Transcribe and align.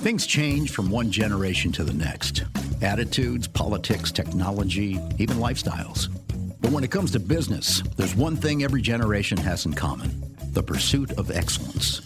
Things 0.00 0.24
change 0.24 0.70
from 0.70 0.88
one 0.88 1.10
generation 1.10 1.72
to 1.72 1.84
the 1.84 1.92
next 1.92 2.44
attitudes, 2.80 3.46
politics, 3.46 4.10
technology, 4.10 4.98
even 5.18 5.36
lifestyles. 5.36 6.08
But 6.62 6.70
when 6.70 6.84
it 6.84 6.90
comes 6.90 7.10
to 7.10 7.20
business, 7.20 7.82
there's 7.98 8.16
one 8.16 8.34
thing 8.34 8.64
every 8.64 8.80
generation 8.80 9.36
has 9.36 9.66
in 9.66 9.74
common 9.74 10.34
the 10.52 10.62
pursuit 10.62 11.12
of 11.18 11.30
excellence. 11.30 12.00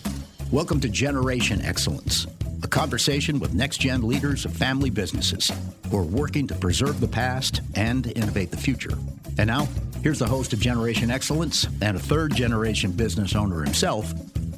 Welcome 0.51 0.81
to 0.81 0.89
Generation 0.89 1.63
Excellence, 1.63 2.27
a 2.65 2.67
conversation 2.67 3.39
with 3.39 3.55
next 3.55 3.79
gen 3.79 4.03
leaders 4.03 4.45
of 4.45 4.57
family 4.57 4.91
businesses 4.91 5.53
who 5.89 5.97
are 5.97 6.03
working 6.03 6.49
to 6.49 6.55
preserve 6.57 6.99
the 6.99 7.07
past 7.07 7.61
and 7.77 8.09
innovate 8.17 8.51
the 8.51 8.57
future. 8.57 8.99
And 9.39 9.47
now, 9.47 9.69
here's 10.03 10.19
the 10.19 10.27
host 10.27 10.53
of 10.53 10.59
Generation 10.59 11.13
Excellence 11.13 11.69
and 11.81 11.97
a 11.97 12.01
third 12.01 12.35
generation 12.35 12.91
business 12.91 13.37
owner 13.37 13.63
himself, 13.63 14.13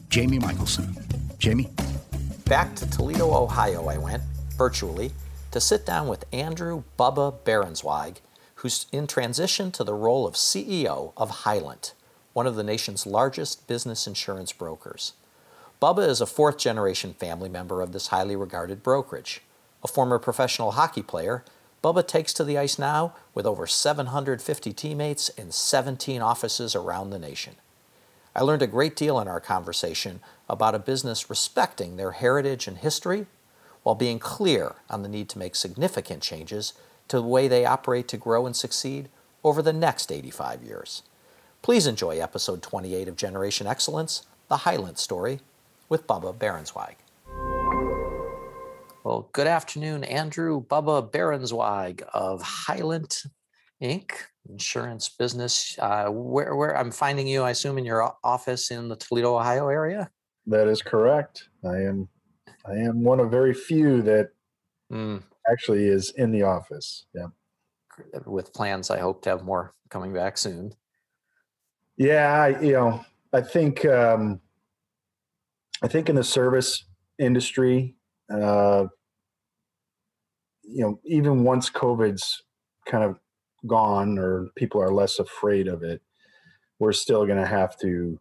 Jamie 0.08 0.38
Michelson. 0.38 0.96
Jamie? 1.38 1.68
Back 2.46 2.76
to 2.76 2.88
Toledo, 2.88 3.34
Ohio, 3.34 3.88
I 3.88 3.98
went, 3.98 4.22
virtually, 4.56 5.10
to 5.50 5.60
sit 5.60 5.84
down 5.84 6.06
with 6.06 6.24
Andrew 6.32 6.84
Bubba 6.96 7.34
Berenzweig, 7.44 8.18
who's 8.56 8.86
in 8.92 9.08
transition 9.08 9.72
to 9.72 9.82
the 9.82 9.94
role 9.94 10.28
of 10.28 10.34
CEO 10.34 11.12
of 11.16 11.42
Hylant, 11.42 11.92
one 12.34 12.46
of 12.46 12.54
the 12.54 12.62
nation's 12.62 13.04
largest 13.04 13.66
business 13.66 14.06
insurance 14.06 14.52
brokers. 14.52 15.14
Bubba 15.82 16.06
is 16.06 16.20
a 16.20 16.26
fourth 16.26 16.56
generation 16.56 17.14
family 17.14 17.48
member 17.48 17.82
of 17.82 17.90
this 17.90 18.08
highly 18.08 18.36
regarded 18.36 18.80
brokerage. 18.80 19.42
A 19.82 19.88
former 19.88 20.20
professional 20.20 20.70
hockey 20.70 21.02
player, 21.02 21.42
Bubba 21.82 22.06
takes 22.06 22.32
to 22.34 22.44
the 22.44 22.56
ice 22.56 22.78
now 22.78 23.12
with 23.34 23.44
over 23.44 23.66
750 23.66 24.72
teammates 24.72 25.30
in 25.30 25.50
17 25.50 26.22
offices 26.22 26.76
around 26.76 27.10
the 27.10 27.18
nation. 27.18 27.56
I 28.36 28.42
learned 28.42 28.62
a 28.62 28.68
great 28.68 28.94
deal 28.94 29.18
in 29.18 29.26
our 29.26 29.40
conversation 29.40 30.20
about 30.48 30.74
a 30.74 30.78
business 30.78 31.28
respecting 31.28 31.96
their 31.96 32.12
heritage 32.12 32.66
and 32.66 32.78
history 32.78 33.26
while 33.82 33.94
being 33.94 34.18
clear 34.18 34.76
on 34.90 35.02
the 35.02 35.08
need 35.08 35.28
to 35.28 35.38
make 35.38 35.54
significant 35.54 36.22
changes 36.22 36.72
to 37.08 37.18
the 37.18 37.26
way 37.26 37.48
they 37.48 37.64
operate 37.64 38.08
to 38.08 38.16
grow 38.16 38.46
and 38.46 38.56
succeed 38.56 39.08
over 39.44 39.62
the 39.62 39.72
next 39.72 40.10
85 40.10 40.62
years. 40.62 41.02
Please 41.62 41.86
enjoy 41.86 42.18
episode 42.18 42.62
28 42.62 43.08
of 43.08 43.16
Generation 43.16 43.66
Excellence, 43.66 44.24
The 44.48 44.58
Hylant 44.58 44.98
Story, 44.98 45.40
with 45.88 46.06
Bubba 46.06 46.34
Berenzweig. 46.34 46.96
Well, 49.04 49.28
good 49.32 49.46
afternoon, 49.46 50.02
Andrew 50.02 50.64
Bubba 50.64 51.10
Berenzweig 51.10 52.02
of 52.12 52.42
Hylant 52.42 53.22
Inc., 53.80 54.10
insurance 54.48 55.08
business. 55.08 55.78
Uh, 55.78 56.06
where, 56.06 56.56
where 56.56 56.76
I'm 56.76 56.90
finding 56.90 57.28
you, 57.28 57.42
I 57.42 57.50
assume, 57.50 57.78
in 57.78 57.84
your 57.84 58.14
office 58.24 58.70
in 58.70 58.88
the 58.88 58.96
Toledo, 58.96 59.36
Ohio 59.36 59.68
area. 59.68 60.10
That 60.46 60.68
is 60.68 60.82
correct. 60.82 61.48
I 61.64 61.76
am, 61.76 62.08
I 62.64 62.74
am 62.74 63.02
one 63.02 63.20
of 63.20 63.30
very 63.30 63.54
few 63.54 64.02
that 64.02 64.30
mm. 64.92 65.22
actually 65.50 65.86
is 65.88 66.10
in 66.12 66.30
the 66.30 66.42
office. 66.42 67.06
Yeah. 67.14 67.28
With 68.26 68.52
plans, 68.52 68.90
I 68.90 68.98
hope 68.98 69.22
to 69.22 69.30
have 69.30 69.44
more 69.44 69.74
coming 69.88 70.12
back 70.12 70.38
soon. 70.38 70.72
Yeah, 71.96 72.30
I, 72.30 72.60
you 72.60 72.72
know, 72.72 73.04
I 73.32 73.40
think, 73.40 73.84
um, 73.86 74.40
I 75.82 75.88
think 75.88 76.08
in 76.08 76.14
the 76.16 76.24
service 76.24 76.84
industry, 77.18 77.96
uh, 78.30 78.86
you 80.62 80.82
know, 80.82 81.00
even 81.04 81.44
once 81.44 81.70
COVID's 81.70 82.42
kind 82.86 83.04
of 83.04 83.18
gone 83.66 84.18
or 84.18 84.48
people 84.56 84.82
are 84.82 84.92
less 84.92 85.18
afraid 85.18 85.68
of 85.68 85.82
it, 85.82 86.02
we're 86.78 86.92
still 86.92 87.24
going 87.24 87.40
to 87.40 87.46
have 87.46 87.78
to 87.78 88.20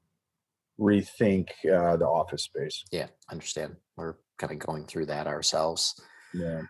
rethink 0.80 1.50
uh, 1.66 1.96
the 1.98 2.08
office 2.08 2.44
space. 2.44 2.84
Yeah, 2.92 3.08
understand. 3.32 3.76
We're 3.96 4.16
kind 4.38 4.52
of 4.52 4.60
going 4.60 4.86
through 4.86 5.08
that 5.08 5.28
ourselves. 5.28 6.00
Yeah. 6.34 6.64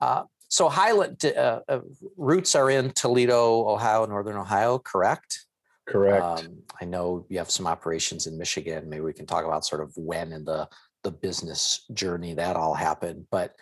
Uh, 0.00 0.24
so 0.48 0.68
Hylant 0.68 1.24
uh, 1.24 1.60
uh, 1.68 1.80
roots 2.16 2.54
are 2.54 2.70
in 2.70 2.90
Toledo, 2.90 3.66
Ohio, 3.68 4.04
Northern 4.04 4.36
Ohio, 4.36 4.78
correct? 4.78 5.46
Correct. 5.88 6.22
Um, 6.22 6.62
I 6.80 6.84
know 6.84 7.26
you 7.28 7.38
have 7.38 7.50
some 7.50 7.66
operations 7.66 8.26
in 8.26 8.38
Michigan. 8.38 8.88
Maybe 8.88 9.00
we 9.00 9.12
can 9.12 9.26
talk 9.26 9.44
about 9.44 9.64
sort 9.64 9.80
of 9.80 9.92
when 9.96 10.32
in 10.32 10.44
the 10.44 10.68
the 11.02 11.10
business 11.10 11.84
journey 11.92 12.34
that 12.34 12.54
all 12.54 12.74
happened. 12.74 13.26
But 13.30 13.54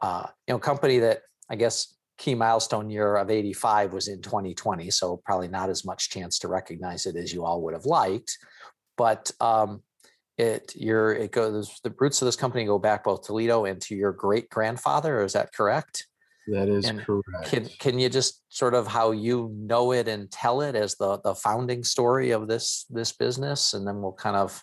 uh, 0.00 0.26
you 0.46 0.54
know, 0.54 0.58
company 0.58 0.98
that 1.00 1.22
I 1.50 1.56
guess 1.56 1.96
key 2.16 2.34
milestone 2.34 2.90
year 2.90 3.16
of 3.16 3.30
85 3.30 3.92
was 3.92 4.08
in 4.08 4.22
2020, 4.22 4.90
so 4.90 5.20
probably 5.24 5.48
not 5.48 5.70
as 5.70 5.84
much 5.84 6.10
chance 6.10 6.38
to 6.40 6.48
recognize 6.48 7.06
it 7.06 7.16
as 7.16 7.32
you 7.32 7.44
all 7.44 7.62
would 7.62 7.74
have 7.74 7.86
liked. 7.86 8.36
But 9.00 9.30
um, 9.40 9.82
it 10.36 10.76
your 10.76 11.14
it 11.14 11.32
goes 11.32 11.80
the 11.82 11.94
roots 11.98 12.20
of 12.20 12.26
this 12.26 12.36
company 12.36 12.66
go 12.66 12.78
back 12.78 13.04
both 13.04 13.22
to 13.22 13.28
Toledo 13.28 13.64
and 13.64 13.80
to 13.80 13.94
your 13.94 14.12
great 14.12 14.50
grandfather. 14.50 15.24
Is 15.24 15.32
that 15.32 15.54
correct? 15.54 16.06
That 16.48 16.68
is 16.68 16.84
and 16.84 17.00
correct. 17.00 17.46
Can 17.46 17.64
can 17.78 17.98
you 17.98 18.10
just 18.10 18.42
sort 18.50 18.74
of 18.74 18.86
how 18.86 19.12
you 19.12 19.50
know 19.56 19.92
it 19.92 20.06
and 20.06 20.30
tell 20.30 20.60
it 20.60 20.74
as 20.74 20.96
the 20.96 21.18
the 21.24 21.34
founding 21.34 21.82
story 21.82 22.32
of 22.32 22.46
this 22.46 22.84
this 22.90 23.12
business, 23.12 23.72
and 23.72 23.86
then 23.86 24.02
we'll 24.02 24.12
kind 24.12 24.36
of 24.36 24.62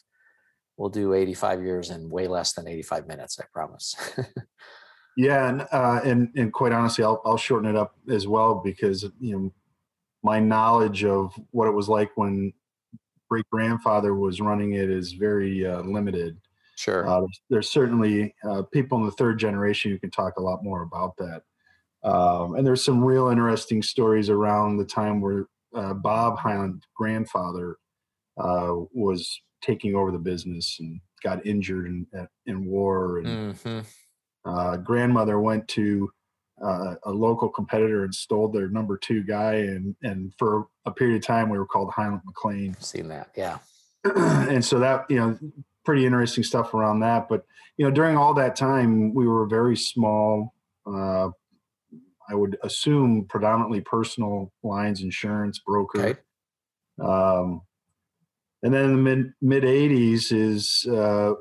we'll 0.77 0.89
do 0.89 1.15
85 1.15 1.63
years 1.63 1.89
in 1.89 2.07
way 2.07 2.27
less 2.27 2.53
than 2.53 2.67
85 2.67 3.07
minutes. 3.07 3.39
I 3.39 3.45
promise. 3.51 3.95
Yeah, 5.17 5.49
and 5.49 5.67
uh, 5.71 5.99
and 6.05 6.29
and 6.35 6.53
quite 6.53 6.71
honestly, 6.71 7.03
I'll 7.03 7.23
I'll 7.25 7.37
shorten 7.37 7.67
it 7.67 7.75
up 7.75 7.95
as 8.07 8.27
well 8.27 8.61
because 8.63 9.01
you 9.19 9.35
know 9.35 9.51
my 10.21 10.39
knowledge 10.39 11.03
of 11.03 11.33
what 11.49 11.67
it 11.67 11.71
was 11.71 11.89
like 11.89 12.11
when 12.15 12.53
great 13.29 13.45
grandfather 13.51 14.15
was 14.15 14.41
running 14.41 14.73
it 14.73 14.89
is 14.89 15.13
very 15.13 15.65
uh, 15.65 15.81
limited. 15.81 16.37
Sure. 16.75 17.07
Uh, 17.07 17.25
there's, 17.49 17.69
certainly 17.69 18.35
uh, 18.47 18.61
people 18.71 18.99
in 18.99 19.05
the 19.05 19.11
third 19.11 19.39
generation 19.39 19.91
who 19.91 19.99
can 19.99 20.11
talk 20.11 20.33
a 20.37 20.41
lot 20.41 20.63
more 20.63 20.83
about 20.83 21.15
that. 21.17 21.41
Um, 22.03 22.55
and 22.55 22.65
there's 22.65 22.85
some 22.85 23.03
real 23.03 23.29
interesting 23.29 23.81
stories 23.81 24.29
around 24.29 24.77
the 24.77 24.85
time 24.85 25.19
where 25.19 25.47
uh, 25.75 25.93
Bob 25.93 26.37
Hylant, 26.37 26.85
grandfather, 26.95 27.77
uh, 28.37 28.73
was 28.93 29.41
taking 29.61 29.95
over 29.95 30.11
the 30.11 30.19
business 30.19 30.77
and 30.79 31.01
got 31.23 31.45
injured 31.45 31.87
in 31.87 32.05
in 32.45 32.65
war 32.65 33.19
and. 33.19 33.55
Mm-hmm 33.55 33.79
uh, 34.47 34.77
grandmother 34.77 35.39
went 35.39 35.67
to 35.67 36.09
uh, 36.63 36.95
a 37.03 37.11
local 37.11 37.49
competitor 37.49 38.03
installed 38.05 38.53
their 38.53 38.69
number 38.69 38.97
two 38.97 39.23
guy, 39.23 39.53
and 39.53 39.95
and 40.03 40.33
for 40.37 40.67
a 40.85 40.91
period 40.91 41.17
of 41.17 41.23
time 41.23 41.49
we 41.49 41.57
were 41.57 41.65
called 41.65 41.91
Hylant 41.91 42.23
McLean. 42.25 42.75
Seen 42.79 43.07
that, 43.09 43.29
yeah. 43.35 43.59
and 44.15 44.63
so 44.63 44.79
that 44.79 45.05
you 45.09 45.17
know, 45.17 45.37
pretty 45.85 46.05
interesting 46.05 46.43
stuff 46.43 46.73
around 46.73 46.99
that. 47.01 47.29
But 47.29 47.45
you 47.77 47.85
know, 47.85 47.91
during 47.91 48.17
all 48.17 48.33
that 48.35 48.55
time, 48.55 49.13
we 49.13 49.27
were 49.27 49.43
a 49.43 49.47
very 49.47 49.77
small. 49.77 50.53
Uh, 50.85 51.29
I 52.29 52.35
would 52.35 52.57
assume 52.63 53.25
predominantly 53.29 53.81
personal 53.81 54.51
lines 54.63 55.01
insurance 55.01 55.59
broker. 55.59 56.01
Okay. 56.01 56.19
Um, 57.01 57.61
and 58.63 58.73
then 58.73 58.85
in 58.85 58.91
the 58.91 59.01
mid 59.01 59.33
mid 59.41 59.63
'80s 59.63 60.31
is 60.31 60.85
uh, 60.91 61.33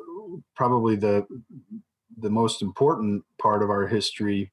probably 0.54 0.96
the 0.96 1.26
the 2.18 2.30
most 2.30 2.62
important 2.62 3.24
part 3.40 3.62
of 3.62 3.70
our 3.70 3.86
history, 3.86 4.52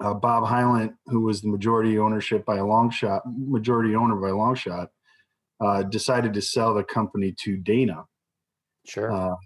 uh, 0.00 0.14
Bob 0.14 0.46
Hylant, 0.46 0.94
who 1.06 1.20
was 1.20 1.42
the 1.42 1.48
majority 1.48 1.98
ownership 1.98 2.44
by 2.44 2.56
a 2.56 2.66
long 2.66 2.90
shot, 2.90 3.22
majority 3.26 3.94
owner 3.94 4.16
by 4.16 4.28
a 4.28 4.36
long 4.36 4.54
shot, 4.54 4.90
uh, 5.60 5.82
decided 5.82 6.32
to 6.34 6.42
sell 6.42 6.74
the 6.74 6.84
company 6.84 7.34
to 7.40 7.56
Dana. 7.56 8.04
Sure. 8.86 9.12
Uh, 9.12 9.36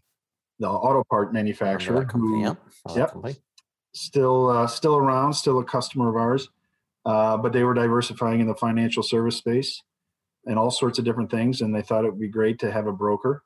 the 0.58 0.68
auto 0.68 1.04
part 1.10 1.32
manufacturer. 1.32 2.04
Company, 2.04 2.44
who, 2.44 2.96
yep. 2.96 3.12
Company. 3.12 3.36
Still, 3.92 4.50
uh, 4.50 4.66
still 4.66 4.96
around, 4.96 5.34
still 5.34 5.58
a 5.58 5.64
customer 5.64 6.08
of 6.08 6.16
ours, 6.16 6.48
uh, 7.04 7.36
but 7.36 7.52
they 7.52 7.64
were 7.64 7.74
diversifying 7.74 8.40
in 8.40 8.46
the 8.46 8.54
financial 8.54 9.02
service 9.02 9.36
space 9.36 9.82
and 10.46 10.58
all 10.58 10.70
sorts 10.70 10.98
of 10.98 11.04
different 11.04 11.30
things, 11.30 11.60
and 11.60 11.74
they 11.74 11.82
thought 11.82 12.04
it 12.04 12.10
would 12.10 12.20
be 12.20 12.28
great 12.28 12.58
to 12.60 12.70
have 12.70 12.86
a 12.86 12.92
broker 12.92 13.42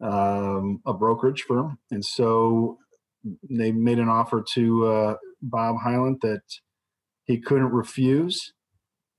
um, 0.00 0.80
a 0.86 0.92
brokerage 0.92 1.42
firm. 1.42 1.78
And 1.90 2.04
so 2.04 2.78
they 3.48 3.72
made 3.72 3.98
an 3.98 4.08
offer 4.08 4.44
to 4.54 4.86
uh, 4.86 5.14
Bob 5.42 5.76
Hylant 5.82 6.20
that 6.22 6.42
he 7.24 7.38
couldn't 7.38 7.72
refuse. 7.72 8.52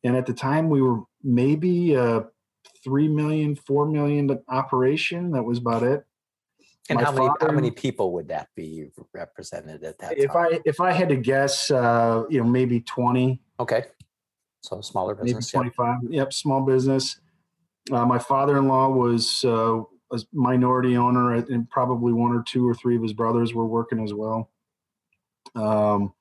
And 0.04 0.16
at 0.16 0.26
the 0.26 0.34
time, 0.34 0.70
we 0.70 0.82
were 0.82 1.02
maybe 1.24 1.94
a 1.94 2.26
three 2.84 3.08
million, 3.08 3.56
four 3.56 3.86
million 3.86 4.40
operation. 4.50 5.32
That 5.32 5.44
was 5.44 5.60
about 5.60 5.84
it. 5.84 6.04
And 6.90 7.00
how 7.00 7.12
many 7.12 7.28
father, 7.28 7.46
how 7.48 7.52
many 7.52 7.72
people 7.72 8.12
would 8.14 8.28
that 8.30 8.50
be 8.56 8.88
represented 9.14 9.84
at 9.84 10.00
that 10.00 10.18
if 10.18 10.32
time? 10.32 10.48
I 10.54 10.60
if 10.66 10.82
I 10.82 10.92
had 10.92 11.10
to 11.10 11.16
guess, 11.16 11.70
uh, 11.70 12.24
you 12.30 12.42
know, 12.42 12.50
maybe 12.50 12.82
twenty. 12.82 13.42
Okay, 13.60 13.86
so 14.62 14.82
smaller 14.82 15.16
business. 15.16 15.54
Maybe 15.54 15.70
twenty 15.70 15.76
five. 15.76 16.00
Yep. 16.04 16.12
yep, 16.12 16.34
small 16.34 16.62
business. 16.62 17.20
Uh, 17.92 18.06
my 18.06 18.20
father 18.20 18.58
in 18.58 18.68
law 18.68 18.90
was 18.90 19.44
uh, 19.46 19.82
a 20.12 20.20
minority 20.34 20.98
owner, 20.98 21.36
and 21.36 21.70
probably 21.70 22.14
one 22.14 22.32
or 22.32 22.44
two 22.44 22.68
or 22.68 22.74
three 22.74 22.96
of 22.96 23.04
his 23.04 23.14
brothers 23.14 23.54
were 23.54 23.68
working 23.68 24.04
as 24.04 24.14
well. 24.14 24.50
Um, 25.56 26.14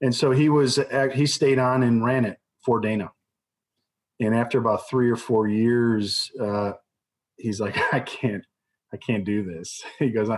and 0.00 0.14
so 0.14 0.30
he 0.30 0.48
was 0.48 0.78
he 1.14 1.26
stayed 1.26 1.58
on 1.58 1.82
and 1.82 2.04
ran 2.04 2.24
it 2.24 2.38
for 2.64 2.80
Dana. 2.80 3.10
And 4.20 4.34
after 4.34 4.58
about 4.58 4.88
three 4.88 5.10
or 5.10 5.16
four 5.16 5.48
years, 5.48 6.30
uh, 6.40 6.72
he's 7.36 7.60
like, 7.60 7.76
I 7.92 8.00
can't, 8.00 8.44
I 8.92 8.96
can't 8.96 9.24
do 9.24 9.42
this. 9.44 9.82
He 9.98 10.10
goes, 10.10 10.28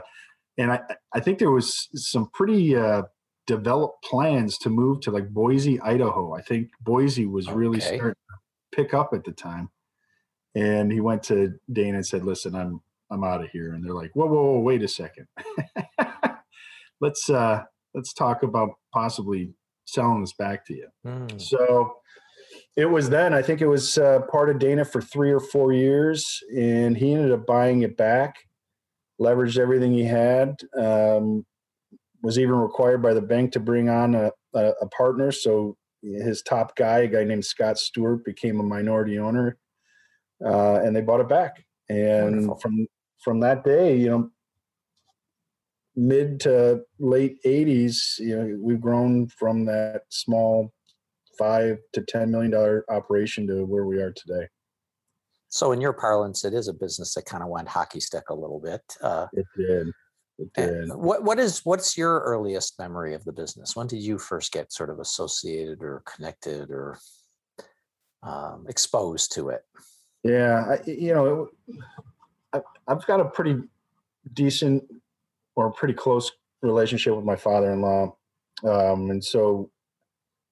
and 0.59 0.73
I 0.73 0.81
I 1.15 1.21
think 1.21 1.39
there 1.39 1.51
was 1.51 1.89
some 1.95 2.29
pretty 2.33 2.77
uh, 2.77 3.03
developed 3.47 4.03
plans 4.05 4.59
to 4.59 4.71
move 4.71 5.01
to 5.03 5.11
like 5.11 5.29
Boise, 5.31 5.81
Idaho. 5.81 6.35
I 6.35 6.43
think 6.43 6.69
Boise 6.81 7.27
was 7.27 7.49
really 7.51 7.79
Okay. 7.79 7.97
starting 7.97 8.15
to 8.31 8.77
pick 8.77 8.95
up 8.95 9.11
at 9.13 9.25
the 9.25 9.33
time. 9.33 9.71
And 10.55 10.91
he 10.91 11.01
went 11.01 11.23
to 11.25 11.53
Dana 11.71 11.99
and 11.99 12.07
said, 12.07 12.25
"Listen, 12.25 12.55
I'm 12.55 12.81
I'm 13.11 13.25
out 13.25 13.43
of 13.45 13.51
here." 13.51 13.73
And 13.75 13.85
they're 13.85 13.93
like, 13.93 14.13
"Whoa, 14.15 14.27
whoa, 14.27 14.53
whoa, 14.55 14.61
wait 14.61 14.83
a 14.83 14.89
second. 14.89 15.27
let's 17.01 17.29
uh 17.29 17.63
let's 17.97 18.13
talk 18.13 18.45
about 18.45 18.71
possibly 18.93 19.55
selling 19.87 20.21
this 20.21 20.35
back 20.35 20.65
to 20.67 20.75
you." 20.75 20.89
Hmm. 21.05 21.39
So 21.39 21.97
it 22.77 22.87
was 22.87 23.09
then, 23.09 23.33
I 23.33 23.41
think 23.41 23.63
it 23.63 23.67
was 23.67 23.97
uh, 23.97 24.21
part 24.31 24.51
of 24.51 24.59
Dana 24.59 24.85
for 24.85 25.01
three 25.01 25.33
or 25.33 25.41
four 25.41 25.73
years, 25.73 26.41
and 26.55 26.97
he 26.97 27.15
ended 27.15 27.33
up 27.33 27.47
buying 27.47 27.83
it 27.83 27.97
back, 27.97 28.37
leveraged 29.19 29.59
everything 29.59 29.95
he 29.95 30.05
had, 30.05 30.61
um, 30.79 31.47
was 32.23 32.39
even 32.39 32.57
required 32.57 33.01
by 33.01 33.15
the 33.15 33.23
bank 33.23 33.53
to 33.53 33.61
bring 33.61 33.89
on 33.89 34.15
a, 34.15 34.31
a, 34.55 34.73
a 34.83 34.89
partner. 34.89 35.33
So 35.33 35.77
his 36.03 36.43
top 36.43 36.77
guy, 36.77 36.99
a 36.99 37.09
guy 37.09 37.25
named 37.25 37.47
Scott 37.47 37.79
Stewart, 37.79 38.25
became 38.25 38.61
a 38.61 38.63
minority 38.63 39.19
owner, 39.19 39.57
uh, 40.45 40.81
and 40.83 40.95
they 40.95 41.01
bought 41.01 41.21
it 41.21 41.29
back. 41.29 41.65
And 41.89 42.49
Wonderful. 42.49 42.59
from 42.59 42.87
from 43.23 43.41
that 43.41 43.65
day, 43.65 43.97
you 43.97 44.11
know, 44.11 44.31
mid 45.97 46.41
to 46.41 46.83
late 46.99 47.43
80s, 47.45 48.19
you 48.19 48.37
know, 48.37 48.59
we've 48.61 48.81
grown 48.81 49.27
from 49.29 49.65
that 49.65 50.03
small 50.11 50.73
five 51.39 51.79
to 51.93 52.03
ten 52.03 52.31
million 52.31 52.51
dollar 52.53 52.85
operation 52.91 53.47
to 53.47 53.65
where 53.65 53.85
we 53.85 54.01
are 54.01 54.13
today. 54.13 54.47
So 55.49 55.73
in 55.73 55.81
your 55.81 55.93
parlance, 55.93 56.45
it 56.45 56.55
is 56.55 56.69
a 56.69 56.73
business 56.73 57.15
that 57.15 57.25
kind 57.25 57.43
of 57.43 57.49
went 57.49 57.69
hockey 57.69 58.01
stick 58.01 58.25
a 58.31 58.35
little 58.35 58.61
bit. 58.61 58.83
Uh, 59.01 59.27
It 59.33 59.47
did. 59.57 59.89
It 60.39 60.53
did. 60.55 60.89
what 60.95 61.23
what 61.25 61.39
is 61.39 61.65
what's 61.65 61.97
your 61.97 62.21
earliest 62.21 62.79
memory 62.79 63.15
of 63.15 63.25
the 63.25 63.33
business? 63.33 63.75
When 63.75 63.87
did 63.87 64.01
you 64.03 64.19
first 64.19 64.53
get 64.53 64.73
sort 64.73 64.91
of 64.91 64.99
associated 64.99 65.83
or 65.83 66.03
connected 66.05 66.71
or 66.71 66.99
um, 68.23 68.67
exposed 68.69 69.33
to 69.33 69.49
it? 69.51 69.63
Yeah, 70.25 70.65
I, 70.77 70.91
you 70.91 71.15
know, 71.15 71.49
I, 72.53 72.61
I've 72.87 73.07
got 73.07 73.21
a 73.21 73.27
pretty 73.27 73.63
decent 74.35 74.85
or 75.57 75.67
a 75.67 75.73
pretty 75.73 75.95
close 75.95 76.31
relationship 76.63 77.15
with 77.17 77.25
my 77.25 77.37
father-in-law, 77.37 78.15
um, 78.65 79.11
and 79.11 79.23
so 79.25 79.71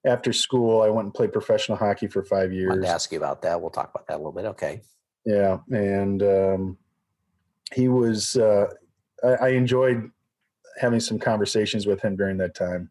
after 0.06 0.32
school, 0.32 0.82
I 0.82 0.88
went 0.90 1.06
and 1.06 1.14
played 1.14 1.32
professional 1.32 1.78
hockey 1.78 2.08
for 2.08 2.22
five 2.24 2.50
I 2.50 2.54
years. 2.54 2.82
to 2.84 2.88
ask 2.88 3.12
you 3.12 3.18
about 3.18 3.40
that. 3.42 3.60
We'll 3.60 3.70
talk 3.70 3.90
about 3.94 4.06
that 4.08 4.14
a 4.16 4.18
little 4.18 4.32
bit. 4.32 4.44
Okay. 4.46 4.82
Yeah, 5.24 5.58
and 5.70 6.22
um, 6.22 6.78
he 7.72 7.88
was. 7.88 8.36
Uh, 8.36 8.66
I, 9.22 9.28
I 9.28 9.48
enjoyed 9.50 10.10
having 10.78 11.00
some 11.00 11.18
conversations 11.18 11.86
with 11.86 12.02
him 12.02 12.16
during 12.16 12.36
that 12.38 12.54
time 12.54 12.90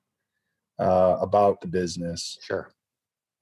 uh, 0.80 1.18
about 1.22 1.62
the 1.62 1.68
business, 1.68 2.40
Sure. 2.42 2.72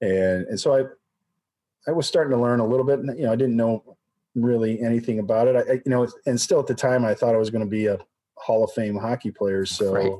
and 0.02 0.46
and 0.48 0.60
so 0.60 0.74
I, 0.76 1.90
I 1.90 1.92
was 1.92 2.06
starting 2.06 2.36
to 2.36 2.42
learn 2.42 2.60
a 2.60 2.66
little 2.66 2.84
bit. 2.84 2.98
and, 2.98 3.16
You 3.18 3.24
know, 3.26 3.32
I 3.32 3.36
didn't 3.36 3.56
know 3.56 3.96
really 4.34 4.80
anything 4.82 5.18
about 5.20 5.48
it. 5.48 5.56
I, 5.56 5.72
I- 5.74 5.82
you 5.84 5.90
know, 5.90 6.06
and 6.26 6.38
still 6.38 6.60
at 6.60 6.66
the 6.66 6.74
time, 6.74 7.04
I 7.06 7.14
thought 7.14 7.34
I 7.34 7.38
was 7.38 7.48
going 7.50 7.64
to 7.64 7.70
be 7.70 7.86
a 7.86 7.98
Hall 8.38 8.64
of 8.64 8.72
Fame 8.72 8.96
hockey 8.96 9.30
players, 9.30 9.70
So 9.70 9.92
Right. 9.94 10.12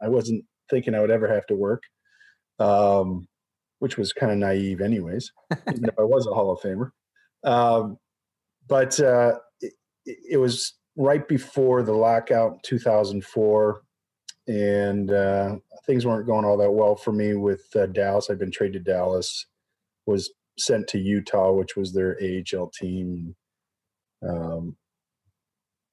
I 0.00 0.08
wasn't 0.08 0.44
thinking 0.70 0.94
I 0.94 1.00
would 1.00 1.10
ever 1.10 1.32
have 1.32 1.46
to 1.46 1.54
work, 1.56 1.82
um, 2.58 3.26
which 3.78 3.96
was 3.96 4.12
kind 4.12 4.32
of 4.32 4.38
naive, 4.38 4.80
anyways. 4.80 5.32
even 5.72 5.86
if 5.88 5.98
I 5.98 6.02
was 6.02 6.26
a 6.26 6.34
Hall 6.34 6.52
of 6.52 6.60
Famer. 6.60 6.90
Um, 7.44 7.98
but 8.68 8.98
uh, 9.00 9.38
it, 9.60 9.72
it 10.04 10.36
was 10.36 10.74
right 10.96 11.26
before 11.26 11.82
the 11.82 11.92
lockout 11.92 12.52
in 12.52 12.58
2004, 12.64 13.82
and 14.46 15.10
uh, 15.10 15.56
things 15.86 16.06
weren't 16.06 16.26
going 16.26 16.44
all 16.44 16.56
that 16.56 16.70
well 16.70 16.96
for 16.96 17.12
me 17.12 17.34
with 17.34 17.64
uh, 17.76 17.86
Dallas. 17.86 18.28
I'd 18.30 18.38
been 18.38 18.50
traded 18.50 18.84
to 18.84 18.92
Dallas, 18.92 19.46
was 20.06 20.30
sent 20.58 20.88
to 20.88 20.98
Utah, 20.98 21.52
which 21.52 21.76
was 21.76 21.92
their 21.92 22.18
AHL 22.20 22.70
team. 22.70 23.34
Um, 24.28 24.76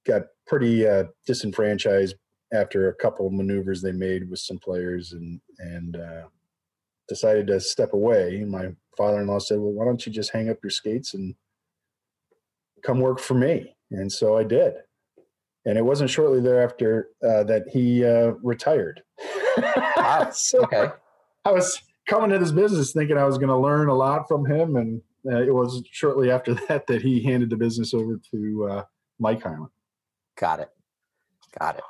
got 0.05 0.23
pretty 0.47 0.87
uh, 0.87 1.05
disenfranchised 1.27 2.15
after 2.53 2.89
a 2.89 2.95
couple 2.95 3.27
of 3.27 3.33
maneuvers 3.33 3.81
they 3.81 3.91
made 3.91 4.29
with 4.29 4.39
some 4.39 4.59
players, 4.59 5.13
and 5.13 5.39
and 5.59 5.97
uh, 5.97 6.23
decided 7.07 7.47
to 7.47 7.59
step 7.59 7.93
away. 7.93 8.43
My 8.47 8.69
father-in-law 8.97 9.39
said, 9.39 9.59
"Well, 9.59 9.71
why 9.71 9.85
don't 9.85 10.05
you 10.05 10.11
just 10.11 10.31
hang 10.31 10.49
up 10.49 10.57
your 10.63 10.71
skates 10.71 11.13
and 11.13 11.35
come 12.83 12.99
work 12.99 13.19
for 13.19 13.33
me?" 13.33 13.75
And 13.91 14.11
so 14.11 14.37
I 14.37 14.43
did. 14.43 14.73
And 15.65 15.77
it 15.77 15.85
wasn't 15.85 16.11
shortly 16.11 16.41
thereafter 16.41 17.09
uh, 17.23 17.43
that 17.45 17.63
he 17.71 18.05
uh, 18.05 18.33
retired. 18.43 19.01
Wow. 19.97 20.29
so 20.33 20.63
Okay. 20.63 20.89
I 21.43 21.51
was 21.51 21.81
coming 22.07 22.29
to 22.31 22.39
this 22.39 22.51
business 22.51 22.91
thinking 22.91 23.17
I 23.17 23.25
was 23.25 23.37
going 23.37 23.49
to 23.49 23.57
learn 23.57 23.89
a 23.89 23.95
lot 23.95 24.27
from 24.27 24.45
him, 24.45 24.75
and 24.75 25.01
uh, 25.31 25.41
it 25.41 25.53
was 25.53 25.83
shortly 25.91 26.31
after 26.31 26.53
that 26.67 26.87
that 26.87 27.01
he 27.01 27.21
handed 27.23 27.49
the 27.49 27.55
business 27.55 27.93
over 27.93 28.19
to 28.31 28.67
uh, 28.69 28.83
Mike 29.19 29.43
Hylant. 29.43 29.71
Got 30.37 30.59
it. 30.59 30.69
Got 31.59 31.77
it. 31.77 31.83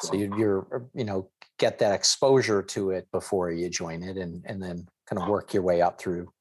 So 0.00 0.14
you, 0.14 0.34
you're, 0.36 0.66
uh, 0.74 0.78
you 0.94 1.04
know, 1.04 1.28
get 1.58 1.78
that 1.78 1.92
exposure 1.92 2.62
to 2.62 2.90
it 2.90 3.06
before 3.12 3.50
you 3.50 3.68
join 3.68 4.02
it, 4.02 4.16
and 4.16 4.42
and 4.46 4.60
then 4.62 4.88
kind 5.06 5.20
of 5.22 5.28
work 5.28 5.52
your 5.52 5.62
way 5.62 5.82
up 5.82 6.00
through 6.00 6.32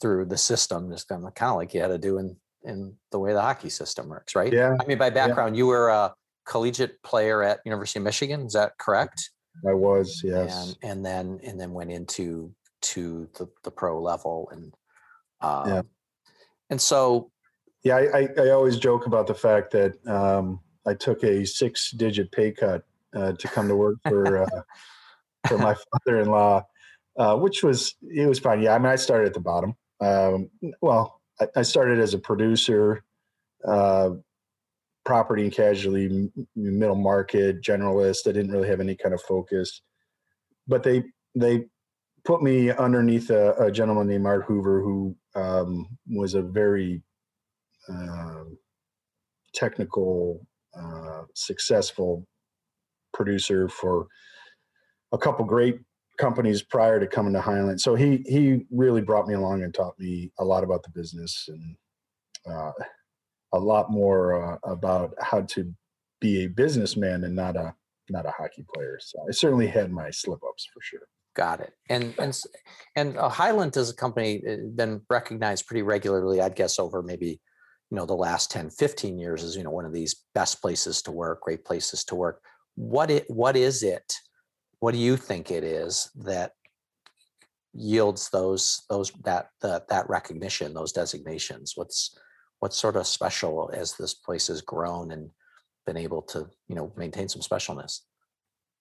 through 0.00 0.26
the 0.26 0.38
system, 0.38 0.90
just 0.90 1.08
kind 1.08 1.26
of 1.26 1.34
kind 1.34 1.50
of 1.50 1.56
like 1.56 1.74
you 1.74 1.80
had 1.80 1.88
to 1.88 1.98
do 1.98 2.18
in 2.18 2.36
in 2.64 2.94
the 3.10 3.18
way 3.18 3.32
the 3.32 3.42
hockey 3.42 3.68
system 3.68 4.08
works, 4.08 4.36
right? 4.36 4.52
Yeah, 4.52 4.76
I 4.80 4.86
mean, 4.86 4.98
by 4.98 5.10
background, 5.10 5.56
you 5.56 5.66
were 5.66 5.88
a 5.88 6.14
collegiate 6.46 7.02
player 7.02 7.42
at 7.42 7.60
University 7.64 7.98
of 7.98 8.04
Michigan. 8.04 8.42
Is 8.42 8.52
that 8.52 8.78
correct? 8.78 9.30
I 9.68 9.74
was. 9.74 10.22
Yes. 10.24 10.76
And 10.82 10.90
and 10.90 11.04
then 11.04 11.40
and 11.42 11.60
then 11.60 11.72
went 11.72 11.90
into 11.90 12.54
to 12.82 13.28
the 13.36 13.48
the 13.64 13.70
pro 13.70 14.00
level 14.00 14.48
and 14.52 14.72
um, 15.40 15.68
Yeah. 15.68 15.82
and 16.70 16.80
so 16.80 17.31
Yeah, 17.84 17.96
I, 17.96 18.18
I, 18.18 18.28
I 18.38 18.50
always 18.50 18.78
joke 18.78 19.06
about 19.06 19.26
the 19.26 19.34
fact 19.34 19.72
that 19.72 19.94
um, 20.06 20.60
I 20.86 20.94
took 20.94 21.24
a 21.24 21.44
six-digit 21.44 22.30
pay 22.30 22.52
cut 22.52 22.84
uh, 23.14 23.32
to 23.32 23.48
come 23.48 23.68
to 23.68 23.76
work 23.76 23.96
for 24.08 24.44
uh, 24.44 24.62
for 25.48 25.58
my 25.58 25.74
father-in-law, 25.74 26.64
uh, 27.18 27.36
which 27.36 27.62
was 27.62 27.94
it 28.02 28.26
was 28.26 28.38
fine. 28.38 28.62
Yeah, 28.62 28.74
I 28.74 28.78
mean, 28.78 28.86
I 28.86 28.96
started 28.96 29.26
at 29.26 29.34
the 29.34 29.40
bottom. 29.40 29.74
Um, 30.00 30.48
well, 30.80 31.20
I, 31.40 31.48
I 31.56 31.62
started 31.62 31.98
as 31.98 32.14
a 32.14 32.18
producer, 32.18 33.04
uh, 33.66 34.10
property 35.04 35.42
and 35.42 35.52
casualty, 35.52 36.06
m- 36.06 36.46
middle 36.54 36.94
market 36.94 37.62
generalist. 37.62 38.28
I 38.28 38.32
didn't 38.32 38.52
really 38.52 38.68
have 38.68 38.80
any 38.80 38.94
kind 38.94 39.14
of 39.14 39.22
focus, 39.22 39.82
but 40.68 40.82
they 40.82 41.02
they 41.34 41.64
put 42.24 42.42
me 42.42 42.70
underneath 42.70 43.30
a, 43.30 43.54
a 43.54 43.72
gentleman 43.72 44.06
named 44.06 44.26
Art 44.26 44.44
Hoover, 44.44 44.80
who 44.80 45.16
um, 45.34 45.88
was 46.08 46.34
a 46.34 46.42
very 46.42 47.02
um, 47.88 48.58
technical, 49.54 50.46
uh, 50.78 51.22
successful 51.34 52.26
producer 53.12 53.68
for 53.68 54.06
a 55.12 55.18
couple 55.18 55.44
great 55.44 55.78
companies 56.18 56.62
prior 56.62 57.00
to 57.00 57.06
coming 57.06 57.32
to 57.32 57.40
Hylant. 57.40 57.80
So 57.80 57.94
he 57.94 58.24
he 58.26 58.66
really 58.70 59.02
brought 59.02 59.26
me 59.26 59.34
along 59.34 59.62
and 59.62 59.74
taught 59.74 59.98
me 59.98 60.32
a 60.38 60.44
lot 60.44 60.64
about 60.64 60.82
the 60.82 60.90
business 60.90 61.48
and 61.48 61.76
uh, 62.46 62.72
a 63.52 63.58
lot 63.58 63.90
more 63.90 64.54
uh, 64.54 64.58
about 64.64 65.14
how 65.20 65.42
to 65.42 65.72
be 66.20 66.44
a 66.44 66.48
businessman 66.48 67.24
and 67.24 67.34
not 67.34 67.56
a 67.56 67.74
not 68.10 68.26
a 68.26 68.30
hockey 68.30 68.64
player. 68.74 68.98
So 69.00 69.24
I 69.28 69.32
certainly 69.32 69.66
had 69.66 69.90
my 69.90 70.10
slip 70.10 70.40
ups 70.48 70.66
for 70.72 70.80
sure. 70.82 71.06
Got 71.34 71.60
it. 71.60 71.72
And 71.88 72.14
and 72.18 72.38
and 72.96 73.16
uh, 73.16 73.28
Hylant 73.28 73.76
as 73.76 73.90
a 73.90 73.94
company 73.94 74.42
uh, 74.48 74.56
been 74.74 75.02
recognized 75.08 75.66
pretty 75.66 75.82
regularly, 75.82 76.40
I'd 76.40 76.56
guess 76.56 76.78
over 76.78 77.02
maybe 77.02 77.40
you 77.92 77.96
know 77.96 78.06
the 78.06 78.14
last 78.14 78.50
10, 78.50 78.70
15 78.70 79.18
years 79.18 79.44
as 79.44 79.54
you 79.54 79.62
know 79.62 79.70
one 79.70 79.84
of 79.84 79.92
these 79.92 80.24
best 80.34 80.62
places 80.62 81.02
to 81.02 81.10
work, 81.10 81.42
great 81.42 81.62
places 81.62 82.04
to 82.04 82.14
work. 82.14 82.40
What 82.74 83.10
it 83.10 83.26
what 83.28 83.54
is 83.54 83.82
it? 83.82 84.14
What 84.78 84.92
do 84.92 84.98
you 84.98 85.18
think 85.18 85.50
it 85.50 85.62
is 85.62 86.10
that 86.14 86.52
yields 87.74 88.30
those 88.30 88.80
those 88.88 89.12
that 89.24 89.48
that 89.60 89.88
that 89.88 90.08
recognition, 90.08 90.72
those 90.72 90.92
designations? 90.92 91.74
What's 91.76 92.18
what's 92.60 92.78
sort 92.78 92.96
of 92.96 93.06
special 93.06 93.70
as 93.74 93.92
this 93.92 94.14
place 94.14 94.46
has 94.46 94.62
grown 94.62 95.12
and 95.12 95.28
been 95.84 95.98
able 95.98 96.22
to 96.22 96.48
you 96.68 96.74
know 96.74 96.94
maintain 96.96 97.28
some 97.28 97.42
specialness? 97.42 98.00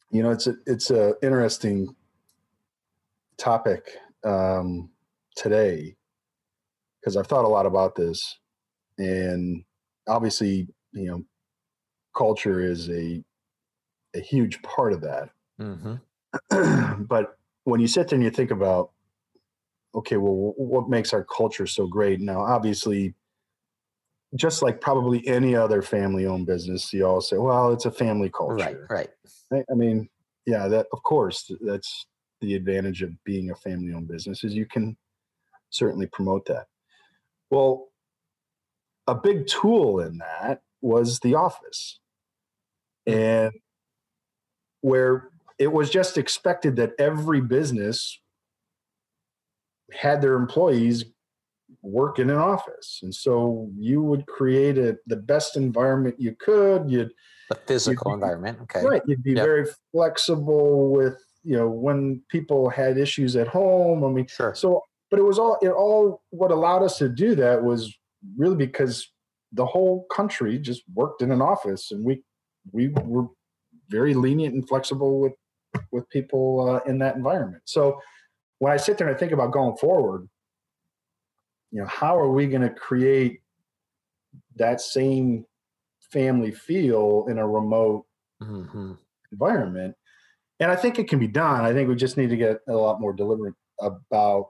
You 0.10 0.24
know, 0.24 0.32
it's 0.32 0.48
a 0.48 0.56
it's 0.66 0.90
a 0.90 1.16
interesting 1.22 1.94
topic 3.38 3.92
um, 4.24 4.90
today 5.36 5.98
because 7.02 7.18
I've 7.18 7.28
thought 7.28 7.44
a 7.44 7.50
lot 7.50 7.66
about 7.66 7.96
this, 7.96 8.38
and 8.98 9.64
obviously, 10.08 10.68
you 10.94 11.08
know, 11.08 11.24
culture 12.16 12.62
is 12.62 12.90
a 12.90 13.24
a 14.14 14.20
huge 14.20 14.62
part 14.62 14.94
of 14.94 15.02
that. 15.02 15.30
Mm-hmm. 15.60 17.04
but 17.04 17.38
when 17.64 17.80
you 17.80 17.88
sit 17.88 18.10
there 18.10 18.16
and 18.16 18.24
you 18.24 18.30
think 18.30 18.52
about, 18.52 18.92
okay, 19.96 20.18
well, 20.18 20.54
what 20.58 20.90
makes 20.90 21.14
our 21.14 21.24
culture 21.24 21.68
so 21.68 21.88
great? 21.88 22.20
Now, 22.20 22.42
obviously, 22.42 23.14
just 24.36 24.62
like 24.62 24.82
probably 24.82 25.26
any 25.28 25.56
other 25.56 25.82
family 25.82 26.26
owned 26.26 26.46
business, 26.46 26.92
you 26.94 27.06
all 27.06 27.22
say, 27.22 27.38
well, 27.38 27.72
it's 27.72 27.86
a 27.86 27.92
family 27.92 28.30
culture. 28.30 28.88
Right, 28.90 29.10
right. 29.52 29.66
I, 29.70 29.74
mean, 29.74 30.10
yeah, 30.46 30.68
that 30.68 30.88
of 30.94 31.04
course, 31.04 31.52
that's 31.62 32.06
the 32.40 32.56
advantage 32.56 33.02
of 33.02 33.12
being 33.24 33.52
a 33.52 33.56
family 33.56 33.94
owned 33.94 34.08
business 34.08 34.44
is 34.44 34.54
you 34.54 34.66
can 34.66 34.98
certainly 35.70 36.08
promote 36.08 36.46
that. 36.46 36.66
Well, 37.50 37.91
a 39.12 39.16
big 39.16 39.46
tool 39.48 40.00
in 40.00 40.18
that 40.20 40.62
was 40.82 41.20
the 41.20 41.36
office. 41.36 42.00
Hmm. 43.06 43.14
And 43.14 43.52
where 44.82 45.30
it 45.60 45.72
was 45.72 45.90
just 45.90 46.18
expected 46.18 46.76
that 46.78 46.94
every 46.98 47.42
business 47.42 48.20
had 49.92 50.22
their 50.22 50.36
employees 50.36 51.06
work 51.82 52.20
in 52.20 52.30
an 52.30 52.38
office. 52.38 53.00
And 53.04 53.14
so 53.14 53.70
you 53.78 54.02
would 54.02 54.26
create 54.26 54.78
a, 54.78 54.98
the 55.06 55.18
best 55.18 55.58
environment 55.58 56.16
you 56.18 56.36
could. 56.40 56.90
You'd 56.90 57.12
the 57.50 57.56
physical 57.68 58.12
be, 58.12 58.16
environment. 58.16 58.60
Okay. 58.64 58.84
Right. 58.84 59.02
You'd 59.06 59.24
be 59.24 59.34
yep. 59.34 59.46
very 59.46 59.66
flexible 59.92 60.92
with, 60.92 61.22
you 61.44 61.58
know, 61.58 61.70
when 61.70 62.22
people 62.30 62.70
had 62.70 62.98
issues 62.98 63.36
at 63.36 63.48
home. 63.48 64.04
I 64.04 64.10
mean, 64.10 64.28
sure. 64.28 64.56
So, 64.56 64.84
but 65.10 65.20
it 65.20 65.24
was 65.24 65.38
all, 65.38 65.58
it 65.62 65.70
all, 65.70 66.24
what 66.30 66.52
allowed 66.52 66.84
us 66.84 66.98
to 67.00 67.10
do 67.10 67.36
that 67.36 67.62
was 67.62 67.94
really 68.38 68.56
because 68.56 69.10
the 69.52 69.66
whole 69.66 70.06
country 70.12 70.58
just 70.58 70.84
worked 70.94 71.22
in 71.22 71.32
an 71.32 71.42
office 71.42 71.92
and 71.92 72.06
we, 72.06 72.24
we 72.72 72.90
were 72.90 73.28
very 73.90 74.14
lenient 74.14 74.54
and 74.54 74.68
flexible 74.68 75.20
with, 75.20 75.34
with 75.92 76.10
people 76.10 76.70
uh, 76.70 76.90
in 76.90 77.00
that 77.00 77.16
environment. 77.16 77.64
So 77.66 78.00
when 78.60 78.72
I 78.72 78.78
sit 78.78 78.98
there 78.98 79.08
and 79.08 79.16
I 79.16 79.20
think 79.20 79.32
about 79.32 79.52
going 79.52 79.76
forward, 79.78 80.28
you 81.72 81.82
know, 81.82 81.88
how 81.88 82.18
are 82.18 82.32
we 82.32 82.48
going 82.48 82.62
to 82.62 82.70
create 82.70 83.42
that 84.56 84.82
same 84.82 85.46
family 86.12 86.52
feel 86.52 87.26
in 87.30 87.38
a 87.38 87.48
remote 87.48 88.06
mm-hmm. 88.42 88.94
environment. 89.32 89.96
And 90.60 90.70
I 90.70 90.76
think 90.76 91.00
it 91.00 91.08
can 91.08 91.20
be 91.20 91.28
done. 91.28 91.66
I 91.66 91.74
think 91.74 91.90
we 91.90 91.96
just 91.96 92.18
need 92.18 92.30
to 92.30 92.38
get 92.38 92.60
a 92.68 92.74
lot 92.74 93.02
more 93.02 93.14
deliberate 93.14 93.56
about 93.80 94.50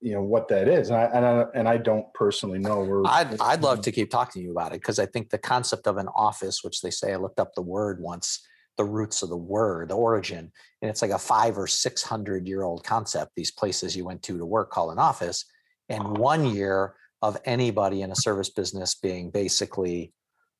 you 0.00 0.12
know 0.12 0.22
what 0.22 0.48
that 0.48 0.68
is. 0.68 0.90
And 0.90 0.98
i 0.98 1.04
and 1.04 1.26
i, 1.26 1.44
and 1.54 1.68
I 1.68 1.76
don't 1.76 2.12
personally 2.14 2.58
know 2.58 2.82
where 2.82 3.02
I'd, 3.06 3.40
I'd 3.40 3.62
love 3.62 3.80
to 3.82 3.92
keep 3.92 4.10
talking 4.10 4.42
to 4.42 4.46
you 4.46 4.52
about 4.52 4.72
it 4.72 4.80
because 4.80 4.98
i 4.98 5.06
think 5.06 5.30
the 5.30 5.38
concept 5.38 5.86
of 5.86 5.96
an 5.96 6.08
office 6.14 6.62
which 6.62 6.80
they 6.82 6.90
say 6.90 7.12
i 7.12 7.16
looked 7.16 7.40
up 7.40 7.54
the 7.54 7.62
word 7.62 8.00
once 8.00 8.46
the 8.76 8.84
roots 8.84 9.22
of 9.22 9.28
the 9.28 9.36
word 9.36 9.88
the 9.88 9.96
origin 9.96 10.52
and 10.80 10.88
it's 10.90 11.02
like 11.02 11.10
a 11.10 11.18
five 11.18 11.58
or 11.58 11.66
six 11.66 12.02
hundred 12.02 12.46
year 12.46 12.62
old 12.62 12.84
concept 12.84 13.32
these 13.34 13.50
places 13.50 13.96
you 13.96 14.04
went 14.04 14.22
to 14.22 14.38
to 14.38 14.46
work 14.46 14.70
call 14.70 14.90
an 14.90 14.98
office. 14.98 15.44
And 15.88 16.18
one 16.18 16.46
year 16.46 16.94
of 17.22 17.36
anybody 17.44 18.02
in 18.02 18.12
a 18.12 18.16
service 18.16 18.50
business 18.50 18.94
being 18.94 19.30
basically 19.30 20.12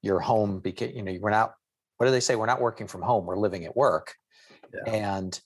your 0.03 0.21
home 0.21 0.61
because 0.61 0.93
you 0.95 1.03
know 1.03 1.17
we're 1.21 1.31
not 1.31 1.55
what 1.99 2.07
do 2.07 2.13
they 2.13 2.21
say? 2.21 2.37
We're 2.37 2.47
not 2.47 2.61
working 2.61 2.87
from 2.87 3.03
home 3.03 3.27
we're 3.27 3.37
living 3.37 3.65
at 3.65 3.77
work. 3.77 4.15
Yeah. 4.75 4.93
and 4.93 5.41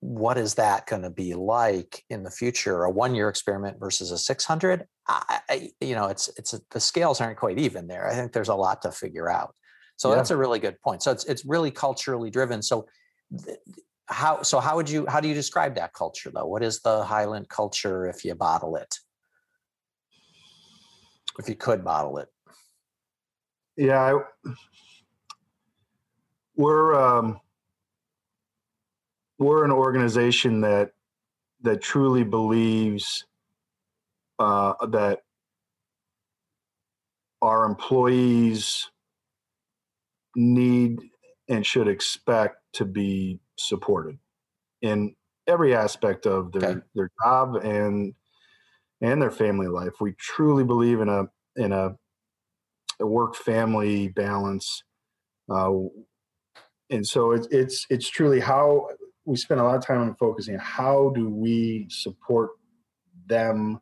what 0.00 0.38
is 0.38 0.54
that 0.54 0.86
going 0.86 1.02
to 1.02 1.10
be 1.10 1.34
like 1.34 2.04
in 2.10 2.22
the 2.22 2.30
future? 2.30 2.84
A 2.84 2.90
one 2.90 3.14
year 3.14 3.28
experiment 3.28 3.78
versus 3.80 4.10
a 4.10 4.18
600 4.18 4.86
I, 5.08 5.40
I, 5.48 5.70
you 5.80 5.94
know 5.94 6.06
it's 6.06 6.28
it's 6.36 6.54
the 6.70 6.80
scales 6.80 7.20
aren't 7.20 7.38
quite 7.38 7.58
even 7.58 7.86
there. 7.86 8.08
I 8.08 8.14
think 8.14 8.32
there's 8.32 8.48
a 8.48 8.54
lot 8.54 8.82
to 8.82 8.90
figure 8.90 9.30
out. 9.30 9.54
So 9.96 10.10
yeah. 10.10 10.16
that's 10.16 10.30
a 10.30 10.36
really 10.36 10.58
good 10.58 10.80
point. 10.82 11.02
So 11.02 11.12
it's 11.12 11.24
it's 11.24 11.44
really 11.44 11.70
culturally 11.70 12.30
driven. 12.30 12.62
So 12.62 12.86
th- 13.44 13.58
how 14.06 14.42
so 14.42 14.60
how 14.60 14.76
would 14.76 14.90
you 14.90 15.06
how 15.08 15.20
do 15.20 15.28
you 15.28 15.34
describe 15.34 15.76
that 15.76 15.92
culture 15.92 16.30
though? 16.34 16.46
What 16.46 16.62
is 16.62 16.80
the 16.80 17.04
hylant 17.04 17.48
culture 17.48 18.06
if 18.06 18.24
you 18.24 18.34
bottle 18.34 18.76
it? 18.76 18.94
If 21.38 21.48
you 21.48 21.54
could 21.54 21.84
bottle 21.84 22.18
it. 22.18 22.28
Yeah, 23.76 24.00
I, 24.00 24.52
we're 26.56 26.94
um, 26.94 27.40
we're 29.38 29.64
an 29.64 29.70
organization 29.70 30.60
that 30.62 30.92
that 31.62 31.80
truly 31.80 32.24
believes 32.24 33.24
uh, 34.38 34.74
that 34.86 35.20
our 37.42 37.64
employees 37.64 38.90
need 40.34 40.98
and 41.48 41.64
should 41.64 41.88
expect 41.88 42.56
to 42.74 42.84
be 42.84 43.38
supported 43.58 44.18
in 44.82 45.14
every 45.46 45.74
aspect 45.74 46.26
of 46.26 46.52
their 46.52 46.70
okay. 46.70 46.80
their 46.94 47.10
job 47.22 47.56
and 47.56 48.14
and 49.00 49.20
their 49.20 49.30
family 49.30 49.68
life. 49.68 49.92
We 50.00 50.12
truly 50.18 50.64
believe 50.64 51.00
in 51.00 51.08
a 51.08 51.24
in 51.56 51.72
a 51.72 51.96
the 52.98 53.06
work 53.06 53.34
family 53.34 54.08
balance. 54.08 54.82
Uh, 55.50 55.72
and 56.90 57.06
so 57.06 57.32
it's, 57.32 57.48
it's, 57.50 57.86
it's 57.90 58.08
truly 58.08 58.40
how 58.40 58.88
we 59.26 59.36
spend 59.36 59.60
a 59.60 59.64
lot 59.64 59.76
of 59.76 59.84
time 59.84 60.00
on 60.00 60.14
focusing 60.14 60.54
on 60.54 60.60
how 60.60 61.12
do 61.14 61.28
we 61.28 61.86
support 61.90 62.50
them 63.26 63.80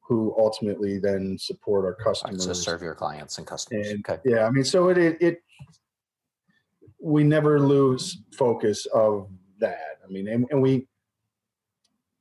who 0.00 0.34
ultimately 0.38 0.98
then 0.98 1.36
support 1.38 1.84
our 1.84 1.94
customers. 1.94 2.46
To 2.46 2.54
serve 2.54 2.80
your 2.80 2.94
clients 2.94 3.38
and 3.38 3.46
customers. 3.46 3.90
And, 3.90 4.08
okay. 4.08 4.20
Yeah, 4.24 4.46
I 4.46 4.50
mean, 4.50 4.64
so 4.64 4.88
it, 4.88 4.98
it, 4.98 5.18
it, 5.20 5.42
we 7.00 7.22
never 7.22 7.60
lose 7.60 8.18
focus 8.36 8.86
of 8.86 9.28
that. 9.58 9.98
I 10.04 10.10
mean, 10.10 10.28
and, 10.28 10.46
and 10.50 10.62
we, 10.62 10.86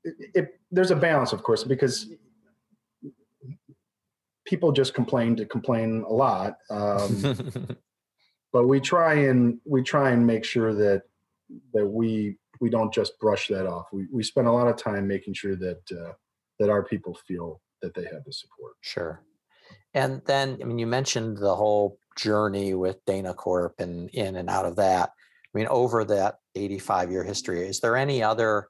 it, 0.03 0.15
it, 0.33 0.59
there's 0.71 0.91
a 0.91 0.95
balance, 0.95 1.31
of 1.31 1.41
course, 1.41 1.63
because 1.63 2.09
people 4.45 4.71
just 4.71 4.93
complain 4.93 5.35
to 5.37 5.45
complain 5.45 6.03
a 6.07 6.13
lot. 6.13 6.57
Um, 6.69 7.51
but 8.51 8.67
we 8.67 8.79
try 8.79 9.13
and 9.13 9.59
we 9.63 9.83
try 9.83 10.11
and 10.11 10.25
make 10.25 10.43
sure 10.43 10.73
that 10.73 11.03
that 11.73 11.85
we 11.85 12.37
we 12.61 12.69
don't 12.69 12.93
just 12.93 13.19
brush 13.19 13.47
that 13.49 13.67
off. 13.67 13.87
We 13.91 14.07
we 14.11 14.23
spend 14.23 14.47
a 14.47 14.51
lot 14.51 14.67
of 14.67 14.77
time 14.77 15.07
making 15.07 15.33
sure 15.33 15.55
that 15.55 15.81
uh, 15.91 16.13
that 16.59 16.69
our 16.69 16.83
people 16.83 17.17
feel 17.27 17.61
that 17.81 17.93
they 17.93 18.03
have 18.03 18.23
the 18.25 18.33
support. 18.33 18.73
Sure. 18.81 19.21
And 19.93 20.21
then, 20.25 20.57
I 20.61 20.65
mean, 20.65 20.77
you 20.77 20.87
mentioned 20.87 21.37
the 21.37 21.55
whole 21.55 21.97
journey 22.17 22.73
with 22.73 23.03
Dana 23.05 23.33
Corp 23.33 23.75
and 23.79 24.09
in 24.09 24.35
and 24.35 24.49
out 24.49 24.65
of 24.65 24.75
that. 24.75 25.09
I 25.09 25.57
mean, 25.57 25.67
over 25.67 26.03
that 26.05 26.39
85 26.55 27.11
year 27.11 27.23
history, 27.23 27.67
is 27.67 27.79
there 27.79 27.95
any 27.95 28.21
other, 28.21 28.67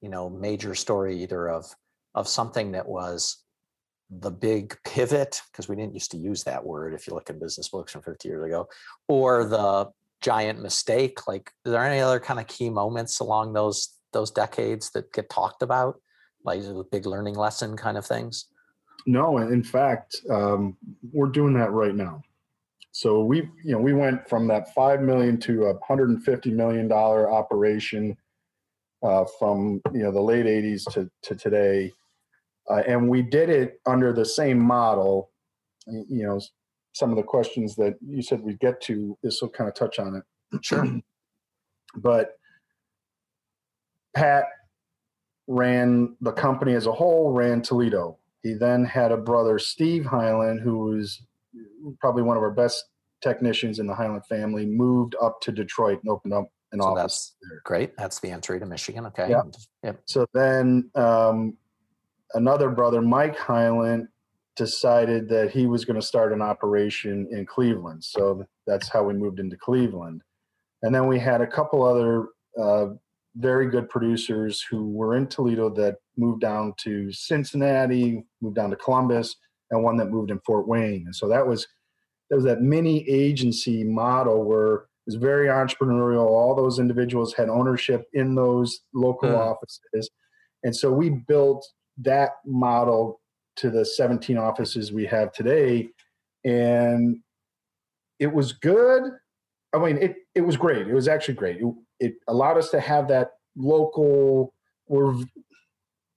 you 0.00 0.08
know, 0.08 0.30
major 0.30 0.74
story 0.74 1.22
either 1.22 1.48
of 1.48 1.66
of 2.14 2.28
something 2.28 2.72
that 2.72 2.86
was 2.86 3.38
the 4.08 4.30
big 4.30 4.76
pivot, 4.86 5.42
because 5.50 5.68
we 5.68 5.76
didn't 5.76 5.94
used 5.94 6.12
to 6.12 6.16
use 6.16 6.44
that 6.44 6.64
word 6.64 6.94
if 6.94 7.06
you 7.06 7.14
look 7.14 7.28
in 7.28 7.38
business 7.38 7.68
books 7.68 7.92
from 7.92 8.02
50 8.02 8.28
years 8.28 8.46
ago, 8.46 8.68
or 9.08 9.44
the 9.44 9.90
giant 10.24 10.62
mistake? 10.62 11.26
Like, 11.28 11.52
is 11.64 11.72
there 11.72 11.84
any 11.84 12.00
other 12.00 12.20
kind 12.20 12.40
of 12.40 12.46
key 12.46 12.70
moments 12.70 13.20
along 13.20 13.52
those 13.52 13.96
those 14.12 14.30
decades 14.30 14.90
that 14.90 15.12
get 15.12 15.28
talked 15.28 15.62
about, 15.62 16.00
like 16.44 16.62
the 16.62 16.84
big 16.90 17.06
learning 17.06 17.34
lesson 17.34 17.76
kind 17.76 17.98
of 17.98 18.06
things? 18.06 18.46
No, 19.06 19.38
in 19.38 19.62
fact, 19.62 20.16
um, 20.30 20.76
we're 21.12 21.28
doing 21.28 21.54
that 21.54 21.72
right 21.72 21.94
now. 21.94 22.22
So 22.92 23.24
we, 23.24 23.38
you 23.64 23.72
know, 23.72 23.78
we 23.78 23.92
went 23.92 24.28
from 24.28 24.46
that 24.48 24.72
five 24.72 25.02
million 25.02 25.38
to 25.40 25.66
a 25.66 25.78
hundred 25.86 26.10
and 26.10 26.24
fifty 26.24 26.50
million 26.50 26.88
dollar 26.88 27.30
operation 27.30 28.16
uh, 29.02 29.24
from 29.38 29.82
you 29.92 30.04
know 30.04 30.12
the 30.12 30.22
late 30.22 30.46
'80s 30.46 30.90
to 30.92 31.10
to 31.22 31.34
today 31.34 31.92
uh, 32.70 32.82
and 32.86 33.08
we 33.08 33.22
did 33.22 33.50
it 33.50 33.80
under 33.86 34.12
the 34.12 34.24
same 34.24 34.58
model. 34.58 35.30
You 35.86 36.26
know, 36.26 36.40
some 36.94 37.10
of 37.10 37.16
the 37.16 37.22
questions 37.22 37.74
that 37.76 37.96
you 38.00 38.22
said 38.22 38.40
we'd 38.40 38.60
get 38.60 38.80
to, 38.80 39.18
this 39.22 39.42
will 39.42 39.50
kind 39.50 39.68
of 39.68 39.74
touch 39.74 39.98
on 39.98 40.14
it. 40.14 40.22
Sure. 40.62 40.86
but 41.96 42.38
Pat 44.14 44.44
ran 45.46 46.16
the 46.20 46.32
company 46.32 46.74
as 46.74 46.86
a 46.86 46.92
whole, 46.92 47.32
ran 47.32 47.60
Toledo. 47.60 48.16
He 48.42 48.54
then 48.54 48.84
had 48.84 49.10
a 49.10 49.16
brother, 49.16 49.58
Steve 49.58 50.04
Hylant, 50.06 50.60
who 50.60 50.78
was 50.78 51.20
probably 52.00 52.22
one 52.22 52.36
of 52.36 52.42
our 52.42 52.50
best 52.50 52.84
technicians 53.22 53.80
in 53.80 53.86
the 53.86 53.94
Hylant 53.94 54.24
family, 54.26 54.64
moved 54.64 55.16
up 55.20 55.40
to 55.42 55.52
Detroit 55.52 55.98
and 56.02 56.12
opened 56.12 56.32
up 56.32 56.48
an 56.72 56.80
so 56.80 56.88
office. 56.88 57.02
That's 57.02 57.36
there. 57.50 57.60
great. 57.64 57.96
That's 57.96 58.20
the 58.20 58.30
entry 58.30 58.60
to 58.60 58.66
Michigan. 58.66 59.06
Okay. 59.06 59.30
Yeah. 59.30 59.42
Yep. 59.82 60.02
So 60.04 60.26
then 60.32 60.90
um, 60.94 61.56
another 62.34 62.70
brother, 62.70 63.02
Mike 63.02 63.36
Hylant, 63.36 64.08
decided 64.56 65.28
that 65.28 65.50
he 65.50 65.66
was 65.66 65.84
going 65.84 66.00
to 66.00 66.06
start 66.06 66.32
an 66.32 66.42
operation 66.42 67.28
in 67.30 67.46
Cleveland. 67.46 68.04
So 68.04 68.44
that's 68.66 68.88
how 68.88 69.02
we 69.02 69.14
moved 69.14 69.40
into 69.40 69.56
Cleveland. 69.56 70.22
And 70.82 70.94
then 70.94 71.06
we 71.06 71.18
had 71.18 71.40
a 71.40 71.46
couple 71.46 71.84
other 71.84 72.28
uh, 72.60 72.94
very 73.36 73.68
good 73.68 73.88
producers 73.88 74.64
who 74.68 74.90
were 74.90 75.16
in 75.16 75.26
Toledo 75.26 75.68
that 75.70 75.96
moved 76.16 76.40
down 76.40 76.74
to 76.78 77.10
Cincinnati, 77.12 78.24
moved 78.40 78.56
down 78.56 78.70
to 78.70 78.76
Columbus, 78.76 79.36
and 79.70 79.82
one 79.82 79.96
that 79.96 80.10
moved 80.10 80.30
in 80.30 80.40
Fort 80.40 80.68
Wayne. 80.68 81.04
And 81.06 81.16
so 81.16 81.28
that 81.28 81.46
was 81.46 81.66
that 82.30 82.36
was 82.36 82.44
that 82.44 82.62
mini 82.62 83.08
agency 83.08 83.84
model 83.84 84.44
where 84.44 84.74
it 84.74 84.82
was 85.06 85.16
very 85.16 85.48
entrepreneurial. 85.48 86.26
All 86.26 86.54
those 86.54 86.78
individuals 86.78 87.34
had 87.34 87.48
ownership 87.48 88.06
in 88.12 88.34
those 88.34 88.80
local 88.94 89.30
mm. 89.30 89.38
offices. 89.38 90.10
And 90.62 90.74
so 90.74 90.90
we 90.90 91.10
built 91.10 91.66
that 91.98 92.30
model 92.46 93.20
to 93.56 93.70
the 93.70 93.84
17 93.84 94.36
offices 94.36 94.92
we 94.92 95.06
have 95.06 95.32
today, 95.32 95.88
and 96.44 97.18
it 98.18 98.32
was 98.32 98.52
good. 98.52 99.12
I 99.74 99.78
mean, 99.78 99.98
it 99.98 100.16
it 100.34 100.42
was 100.42 100.56
great. 100.56 100.86
It 100.86 100.94
was 100.94 101.08
actually 101.08 101.34
great. 101.34 101.60
It, 101.60 101.74
it 102.00 102.14
allowed 102.28 102.58
us 102.58 102.70
to 102.70 102.80
have 102.80 103.08
that 103.08 103.32
local. 103.56 104.52
We're 104.88 105.14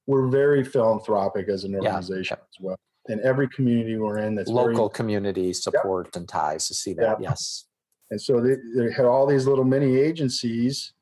we're 0.08 0.27
very 0.27 0.63
philanthropic 0.63 1.50
as 1.50 1.63
an 1.63 1.75
organization 1.75 2.38
yeah. 2.39 2.46
as 2.50 2.62
well. 2.62 2.79
And 3.10 3.22
every 3.22 3.48
community 3.50 3.98
we're 3.98 4.20
in, 4.20 4.36
that's 4.36 4.50
local 4.50 4.89
very, 4.89 4.96
community 4.96 5.53
support 5.53 6.08
yep. 6.08 6.15
and 6.15 6.27
ties 6.27 6.67
to 6.67 6.74
see 6.74 6.94
that. 6.94 7.01
Yep. 7.01 7.17
Yes. 7.22 7.65
And 8.10 8.22
so 8.22 8.41
they, 8.41 8.56
they 8.75 8.91
had 8.91 9.06
all 9.06 9.25
these 9.25 9.48
little 9.48 9.63
mini 9.63 9.98
agencies. 9.98 10.94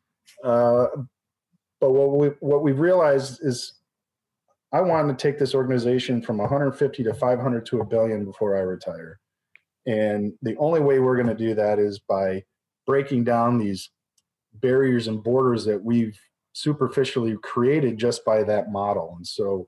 Uh, 0.43 0.87
but 1.79 1.91
what 1.91 2.11
we 2.11 2.27
what 2.39 2.63
we've 2.63 2.79
realized 2.79 3.39
is 3.43 3.73
I 4.71 4.81
wanted 4.81 5.17
to 5.17 5.21
take 5.21 5.39
this 5.39 5.55
organization 5.55 6.21
from 6.21 6.37
150 6.37 7.03
to 7.03 7.13
500 7.13 7.65
to 7.67 7.81
a 7.81 7.85
billion 7.85 8.25
before 8.25 8.57
I 8.57 8.61
retire. 8.61 9.19
And 9.85 10.33
the 10.41 10.57
only 10.57 10.79
way 10.79 10.99
we're 10.99 11.15
going 11.15 11.27
to 11.27 11.35
do 11.35 11.53
that 11.55 11.79
is 11.79 11.99
by 11.99 12.43
breaking 12.85 13.23
down 13.23 13.57
these 13.57 13.89
barriers 14.53 15.07
and 15.07 15.23
borders 15.23 15.65
that 15.65 15.83
we've 15.83 16.19
superficially 16.53 17.37
created 17.43 17.97
just 17.97 18.25
by 18.25 18.43
that 18.43 18.71
model. 18.71 19.13
And 19.17 19.27
so 19.27 19.67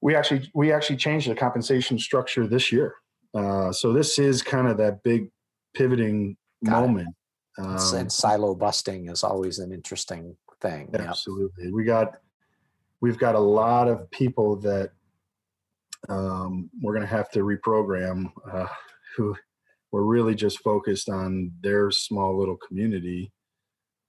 we 0.00 0.14
actually 0.14 0.48
we 0.54 0.72
actually 0.72 0.96
changed 0.96 1.28
the 1.28 1.34
compensation 1.34 1.98
structure 1.98 2.46
this 2.46 2.70
year. 2.70 2.94
Uh, 3.34 3.72
so 3.72 3.92
this 3.92 4.18
is 4.18 4.42
kind 4.42 4.68
of 4.68 4.76
that 4.78 5.02
big 5.02 5.30
pivoting 5.74 6.36
Got 6.64 6.82
moment. 6.82 7.14
Um, 7.58 7.76
and 7.94 8.12
silo 8.12 8.54
busting 8.54 9.08
is 9.08 9.24
always 9.24 9.58
an 9.58 9.72
interesting 9.72 10.36
thing. 10.60 10.90
Absolutely, 10.94 11.64
yep. 11.64 11.72
we 11.72 11.84
got 11.84 12.18
we've 13.00 13.18
got 13.18 13.34
a 13.34 13.40
lot 13.40 13.88
of 13.88 14.10
people 14.10 14.56
that 14.60 14.90
um, 16.08 16.70
we're 16.80 16.94
going 16.94 17.06
to 17.06 17.14
have 17.14 17.30
to 17.30 17.40
reprogram 17.40 18.30
uh, 18.50 18.66
who 19.16 19.34
were 19.92 20.04
really 20.04 20.34
just 20.34 20.60
focused 20.60 21.08
on 21.08 21.50
their 21.60 21.90
small 21.90 22.38
little 22.38 22.56
community. 22.56 23.32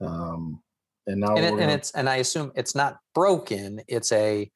Um, 0.01 0.61
and 1.07 1.21
now 1.21 1.35
and, 1.35 1.45
it, 1.45 1.61
and 1.61 1.71
it's 1.71 1.91
and 1.91 2.07
I 2.07 2.17
assume 2.17 2.51
it's 2.55 2.75
not 2.75 2.99
broken. 3.15 3.81
It's 3.87 4.11
a 4.11 4.49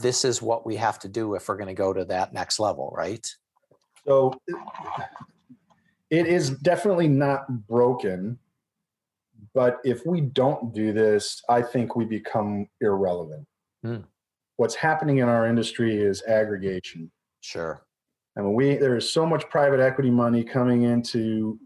this 0.00 0.24
is 0.24 0.42
what 0.42 0.66
we 0.66 0.76
have 0.76 0.98
to 1.00 1.08
do 1.08 1.34
if 1.34 1.48
we're 1.48 1.56
going 1.56 1.68
to 1.68 1.74
go 1.74 1.92
to 1.92 2.04
that 2.06 2.32
next 2.32 2.58
level, 2.58 2.92
right? 2.96 3.24
So 4.06 4.32
it 6.10 6.26
is 6.26 6.50
definitely 6.50 7.06
not 7.06 7.46
broken, 7.68 8.38
but 9.54 9.78
if 9.84 10.04
we 10.06 10.22
don't 10.22 10.74
do 10.74 10.92
this, 10.92 11.42
I 11.48 11.62
think 11.62 11.94
we 11.94 12.04
become 12.06 12.66
irrelevant. 12.80 13.46
Hmm. 13.82 14.02
What's 14.56 14.74
happening 14.74 15.18
in 15.18 15.28
our 15.28 15.46
industry 15.46 15.96
is 15.96 16.22
aggregation. 16.24 17.10
Sure. 17.40 17.82
I 18.36 18.42
mean, 18.42 18.54
we 18.54 18.76
there 18.76 18.96
is 18.96 19.10
so 19.10 19.26
much 19.26 19.48
private 19.48 19.80
equity 19.80 20.10
money 20.10 20.44
coming 20.44 20.82
into 20.82 21.58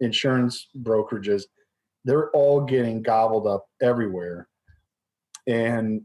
insurance 0.00 0.68
brokerages. 0.82 1.44
They're 2.04 2.30
all 2.30 2.60
getting 2.60 3.02
gobbled 3.02 3.46
up 3.46 3.66
everywhere. 3.80 4.48
And 5.46 6.02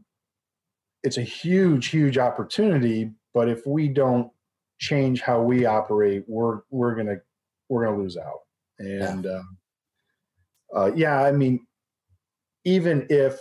it's 1.02 1.18
a 1.18 1.22
huge, 1.22 1.88
huge 1.88 2.18
opportunity. 2.18 3.12
But 3.32 3.48
if 3.48 3.66
we 3.66 3.88
don't 3.88 4.30
change 4.78 5.20
how 5.20 5.42
we 5.42 5.66
operate, 5.66 6.24
we're 6.26 6.60
we're 6.70 6.94
gonna 6.94 7.16
we're 7.68 7.84
gonna 7.84 7.98
lose 7.98 8.16
out. 8.16 8.40
And 8.78 9.24
yeah, 9.24 9.42
uh, 10.74 10.78
uh, 10.78 10.90
yeah 10.94 11.22
I 11.22 11.32
mean, 11.32 11.66
even 12.64 13.06
if 13.10 13.38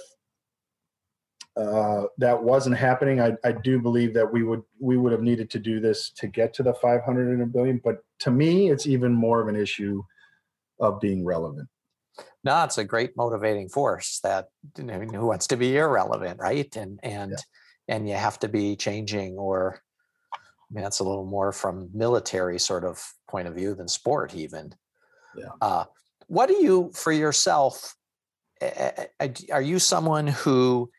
uh, 1.57 2.03
that 2.17 2.41
wasn't 2.41 2.77
happening, 2.77 3.19
I, 3.19 3.33
I 3.43 3.51
do 3.51 3.79
believe 3.79 4.13
that 4.13 4.31
we 4.31 4.43
would 4.43 4.61
we 4.79 4.97
would 4.97 5.11
have 5.11 5.21
needed 5.21 5.49
to 5.51 5.59
do 5.59 5.79
this 5.79 6.09
to 6.11 6.27
get 6.27 6.53
to 6.55 6.63
the 6.63 6.73
500 6.73 7.33
and 7.33 7.41
a 7.41 7.45
billion. 7.45 7.81
But 7.83 8.03
to 8.19 8.31
me, 8.31 8.69
it's 8.69 8.87
even 8.87 9.13
more 9.13 9.41
of 9.41 9.47
an 9.47 9.55
issue 9.55 10.03
of 10.79 10.99
being 10.99 11.25
relevant. 11.25 11.67
No, 12.43 12.63
it's 12.63 12.77
a 12.77 12.85
great 12.85 13.17
motivating 13.17 13.67
force 13.67 14.19
that 14.23 14.49
you 14.77 14.85
know, 14.85 14.99
who 14.99 15.27
wants 15.27 15.47
to 15.47 15.57
be 15.57 15.77
irrelevant, 15.77 16.39
right? 16.39 16.73
And 16.75 16.99
and 17.03 17.31
yeah. 17.31 17.95
and 17.95 18.07
you 18.07 18.15
have 18.15 18.39
to 18.39 18.47
be 18.47 18.75
changing, 18.75 19.37
or 19.37 19.81
I 20.33 20.73
mean, 20.73 20.83
that's 20.83 20.99
a 20.99 21.03
little 21.03 21.25
more 21.25 21.51
from 21.51 21.89
military 21.93 22.59
sort 22.59 22.85
of 22.85 23.03
point 23.29 23.47
of 23.47 23.55
view 23.55 23.75
than 23.75 23.87
sport, 23.87 24.33
even. 24.35 24.73
Yeah. 25.35 25.49
Uh, 25.61 25.85
what 26.27 26.47
do 26.47 26.55
you 26.63 26.91
for 26.93 27.11
yourself? 27.11 27.95
Are 29.51 29.61
you 29.61 29.79
someone 29.79 30.27
who 30.27 30.89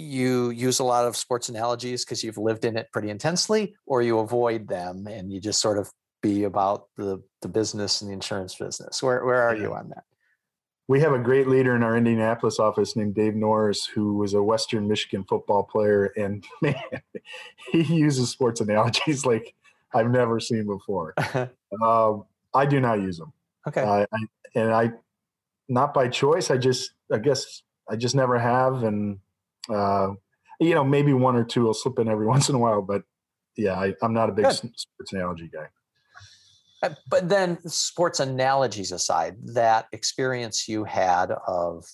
you 0.00 0.50
use 0.50 0.78
a 0.78 0.84
lot 0.84 1.06
of 1.06 1.16
sports 1.16 1.48
analogies 1.48 2.04
because 2.04 2.22
you've 2.24 2.38
lived 2.38 2.64
in 2.64 2.76
it 2.76 2.88
pretty 2.92 3.10
intensely, 3.10 3.74
or 3.86 4.02
you 4.02 4.18
avoid 4.18 4.68
them 4.68 5.06
and 5.06 5.32
you 5.32 5.40
just 5.40 5.60
sort 5.60 5.78
of 5.78 5.90
be 6.22 6.44
about 6.44 6.84
the 6.96 7.22
the 7.42 7.48
business 7.48 8.00
and 8.00 8.10
the 8.10 8.14
insurance 8.14 8.54
business? 8.54 9.02
Where 9.02 9.24
where 9.24 9.42
are 9.42 9.56
you 9.56 9.72
on 9.74 9.88
that? 9.90 10.04
we 10.90 10.98
have 10.98 11.12
a 11.12 11.20
great 11.20 11.46
leader 11.46 11.76
in 11.76 11.84
our 11.84 11.96
Indianapolis 11.96 12.58
office 12.58 12.96
named 12.96 13.14
Dave 13.14 13.36
Norris, 13.36 13.86
who 13.86 14.16
was 14.16 14.34
a 14.34 14.42
Western 14.42 14.88
Michigan 14.88 15.24
football 15.28 15.62
player, 15.62 16.06
and 16.16 16.44
man, 16.62 16.74
he 17.70 17.82
uses 17.82 18.30
sports 18.30 18.60
analogies 18.60 19.24
like 19.24 19.54
I've 19.94 20.10
never 20.10 20.40
seen 20.40 20.66
before. 20.66 21.14
um, 21.80 22.24
I 22.52 22.66
do 22.66 22.80
not 22.80 22.98
use 22.98 23.18
them. 23.18 23.32
Okay, 23.68 23.82
uh, 23.82 24.04
I, 24.12 24.18
and 24.56 24.72
I, 24.72 24.90
not 25.68 25.94
by 25.94 26.08
choice. 26.08 26.50
I 26.50 26.56
just, 26.56 26.90
I 27.12 27.18
guess, 27.18 27.62
I 27.88 27.94
just 27.94 28.16
never 28.16 28.36
have, 28.36 28.82
and 28.82 29.20
uh, 29.72 30.12
you 30.60 30.74
know, 30.74 30.84
maybe 30.84 31.12
one 31.12 31.36
or 31.36 31.44
two 31.44 31.64
will 31.64 31.74
slip 31.74 31.98
in 31.98 32.08
every 32.08 32.26
once 32.34 32.48
in 32.48 32.54
a 32.54 32.58
while, 32.58 32.82
but 32.82 33.02
yeah, 33.56 33.74
I, 33.74 33.94
am 34.02 34.12
not 34.12 34.28
a 34.28 34.32
big 34.32 34.46
Good. 34.46 34.54
sports 34.54 35.12
analogy 35.12 35.50
guy. 35.52 35.66
Uh, 36.82 36.94
but 37.08 37.28
then 37.28 37.58
sports 37.68 38.20
analogies 38.20 38.90
aside 38.90 39.36
that 39.54 39.86
experience 39.92 40.66
you 40.66 40.84
had 40.84 41.30
of 41.46 41.84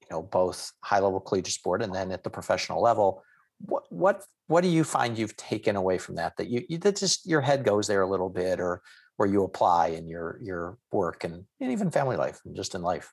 you 0.00 0.08
know 0.10 0.22
both 0.22 0.72
high 0.82 0.98
level 0.98 1.20
collegiate 1.20 1.54
sport 1.54 1.80
and 1.80 1.94
then 1.94 2.10
at 2.10 2.24
the 2.24 2.30
professional 2.30 2.82
level 2.82 3.22
what 3.60 3.84
what 3.90 4.24
what 4.48 4.62
do 4.62 4.68
you 4.68 4.82
find 4.82 5.16
you've 5.16 5.36
taken 5.36 5.76
away 5.76 5.96
from 5.96 6.16
that 6.16 6.36
that 6.36 6.48
you, 6.48 6.64
you 6.68 6.76
that 6.78 6.96
just 6.96 7.24
your 7.24 7.40
head 7.40 7.64
goes 7.64 7.86
there 7.86 8.02
a 8.02 8.10
little 8.10 8.28
bit 8.28 8.58
or 8.58 8.82
where 9.16 9.28
you 9.28 9.44
apply 9.44 9.88
in 9.88 10.08
your 10.08 10.40
your 10.42 10.76
work 10.90 11.22
and, 11.22 11.44
and 11.60 11.70
even 11.70 11.88
family 11.88 12.16
life 12.16 12.40
and 12.44 12.56
just 12.56 12.74
in 12.74 12.82
life 12.82 13.12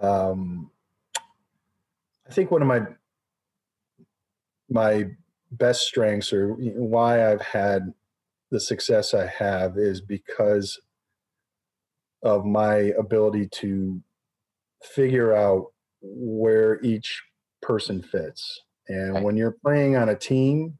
um 0.00 0.70
i 2.32 2.34
think 2.34 2.50
one 2.50 2.62
of 2.62 2.68
my 2.68 2.80
my 4.70 5.04
best 5.50 5.82
strengths 5.82 6.32
or 6.32 6.54
why 6.54 7.30
i've 7.30 7.42
had 7.42 7.92
the 8.52 8.60
success 8.60 9.14
I 9.14 9.26
have 9.26 9.78
is 9.78 10.00
because 10.02 10.78
of 12.22 12.44
my 12.44 12.92
ability 12.98 13.48
to 13.60 14.00
figure 14.84 15.34
out 15.34 15.72
where 16.02 16.80
each 16.82 17.22
person 17.62 18.02
fits. 18.02 18.60
And 18.88 19.14
right. 19.14 19.22
when 19.24 19.36
you're 19.36 19.56
playing 19.64 19.96
on 19.96 20.10
a 20.10 20.14
team, 20.14 20.78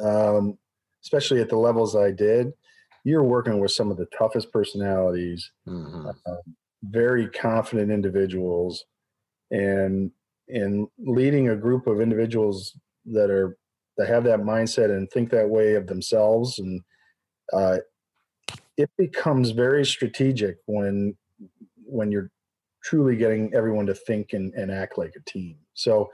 um, 0.00 0.56
especially 1.02 1.40
at 1.40 1.48
the 1.48 1.56
levels 1.56 1.96
I 1.96 2.12
did, 2.12 2.52
you're 3.04 3.24
working 3.24 3.58
with 3.58 3.72
some 3.72 3.90
of 3.90 3.96
the 3.96 4.06
toughest 4.16 4.52
personalities, 4.52 5.50
mm-hmm. 5.66 6.06
uh, 6.06 6.34
very 6.84 7.28
confident 7.28 7.90
individuals, 7.90 8.84
and 9.50 10.12
and 10.48 10.88
leading 10.98 11.48
a 11.48 11.56
group 11.56 11.86
of 11.86 12.00
individuals 12.00 12.76
that 13.06 13.30
are 13.30 13.56
that 13.98 14.08
have 14.08 14.24
that 14.24 14.40
mindset 14.40 14.90
and 14.90 15.10
think 15.10 15.30
that 15.30 15.48
way 15.48 15.74
of 15.74 15.86
themselves 15.86 16.58
and 16.58 16.80
uh, 17.52 17.76
it 18.76 18.90
becomes 18.96 19.50
very 19.50 19.84
strategic 19.84 20.56
when 20.66 21.16
when 21.84 22.10
you're 22.10 22.30
truly 22.82 23.16
getting 23.16 23.52
everyone 23.54 23.86
to 23.86 23.94
think 23.94 24.32
and, 24.32 24.52
and 24.54 24.70
act 24.70 24.98
like 24.98 25.14
a 25.16 25.30
team. 25.30 25.56
So 25.74 26.10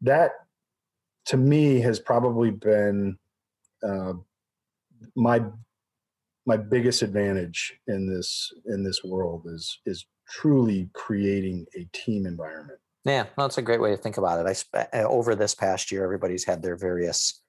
that 0.00 0.32
to 1.26 1.36
me 1.36 1.80
has 1.80 2.00
probably 2.00 2.50
been 2.50 3.18
uh, 3.86 4.14
my 5.14 5.42
my 6.44 6.56
biggest 6.56 7.02
advantage 7.02 7.74
in 7.86 8.12
this 8.12 8.52
in 8.66 8.82
this 8.82 9.04
world 9.04 9.44
is 9.46 9.78
is 9.86 10.06
truly 10.28 10.88
creating 10.94 11.66
a 11.76 11.86
team 11.92 12.26
environment 12.26 12.78
yeah, 13.04 13.24
well, 13.36 13.48
that's 13.48 13.58
a 13.58 13.62
great 13.62 13.80
way 13.80 13.90
to 13.90 13.96
think 13.96 14.16
about 14.16 14.46
it. 14.46 14.64
I 14.74 14.96
uh, 14.96 15.02
over 15.08 15.34
this 15.34 15.54
past 15.54 15.90
year, 15.90 16.04
everybody's 16.04 16.44
had 16.44 16.62
their 16.62 16.76
various 16.76 17.42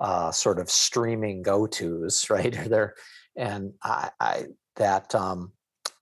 uh, 0.00 0.30
sort 0.30 0.58
of 0.58 0.70
streaming 0.70 1.42
go 1.42 1.66
tos, 1.66 2.30
right? 2.30 2.52
there, 2.68 2.94
and 3.36 3.72
I, 3.82 4.10
I 4.20 4.44
that 4.76 5.14
um, 5.14 5.52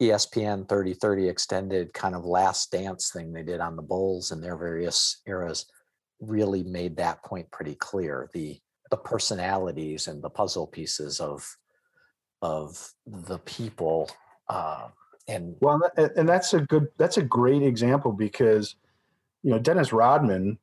ESPN 0.01 0.69
3030 0.69 1.29
extended 1.29 1.93
kind 1.93 2.15
of 2.15 2.25
last 2.25 2.71
dance 2.71 3.11
thing 3.11 3.33
they 3.33 3.43
did 3.43 3.61
on 3.61 3.77
the 3.77 3.83
Bulls 3.83 4.33
in 4.33 4.41
their 4.41 4.57
various 4.57 5.21
eras 5.27 5.67
really 6.21 6.63
made 6.63 6.97
that 6.97 7.23
point 7.25 7.51
pretty 7.51 7.75
clear. 7.75 8.31
The 8.33 8.61
the 8.91 8.97
personalities 8.97 10.07
and 10.07 10.23
the 10.23 10.31
puzzle 10.31 10.67
pieces 10.67 11.19
of 11.19 11.45
of 12.43 12.93
the 13.07 13.39
people 13.39 14.09
uh, 14.49 14.89
and 15.29 15.57
well 15.61 15.81
and 15.97 16.29
that's 16.29 16.55
a 16.55 16.61
good 16.61 16.89
that's 16.99 17.17
a 17.17 17.23
great 17.23 17.63
example 17.63 18.13
because 18.13 18.77
you 19.45 19.51
know, 19.51 19.61
Dennis 19.61 19.93
Rodman 19.93 20.59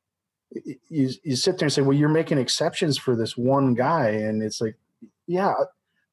you, 0.88 1.10
you 1.22 1.36
sit 1.36 1.58
there 1.58 1.66
and 1.66 1.72
say, 1.72 1.82
well, 1.82 1.96
you're 1.96 2.08
making 2.08 2.38
exceptions 2.38 2.98
for 2.98 3.16
this 3.16 3.36
one 3.36 3.74
guy. 3.74 4.08
And 4.08 4.42
it's 4.42 4.60
like, 4.60 4.76
yeah, 5.26 5.54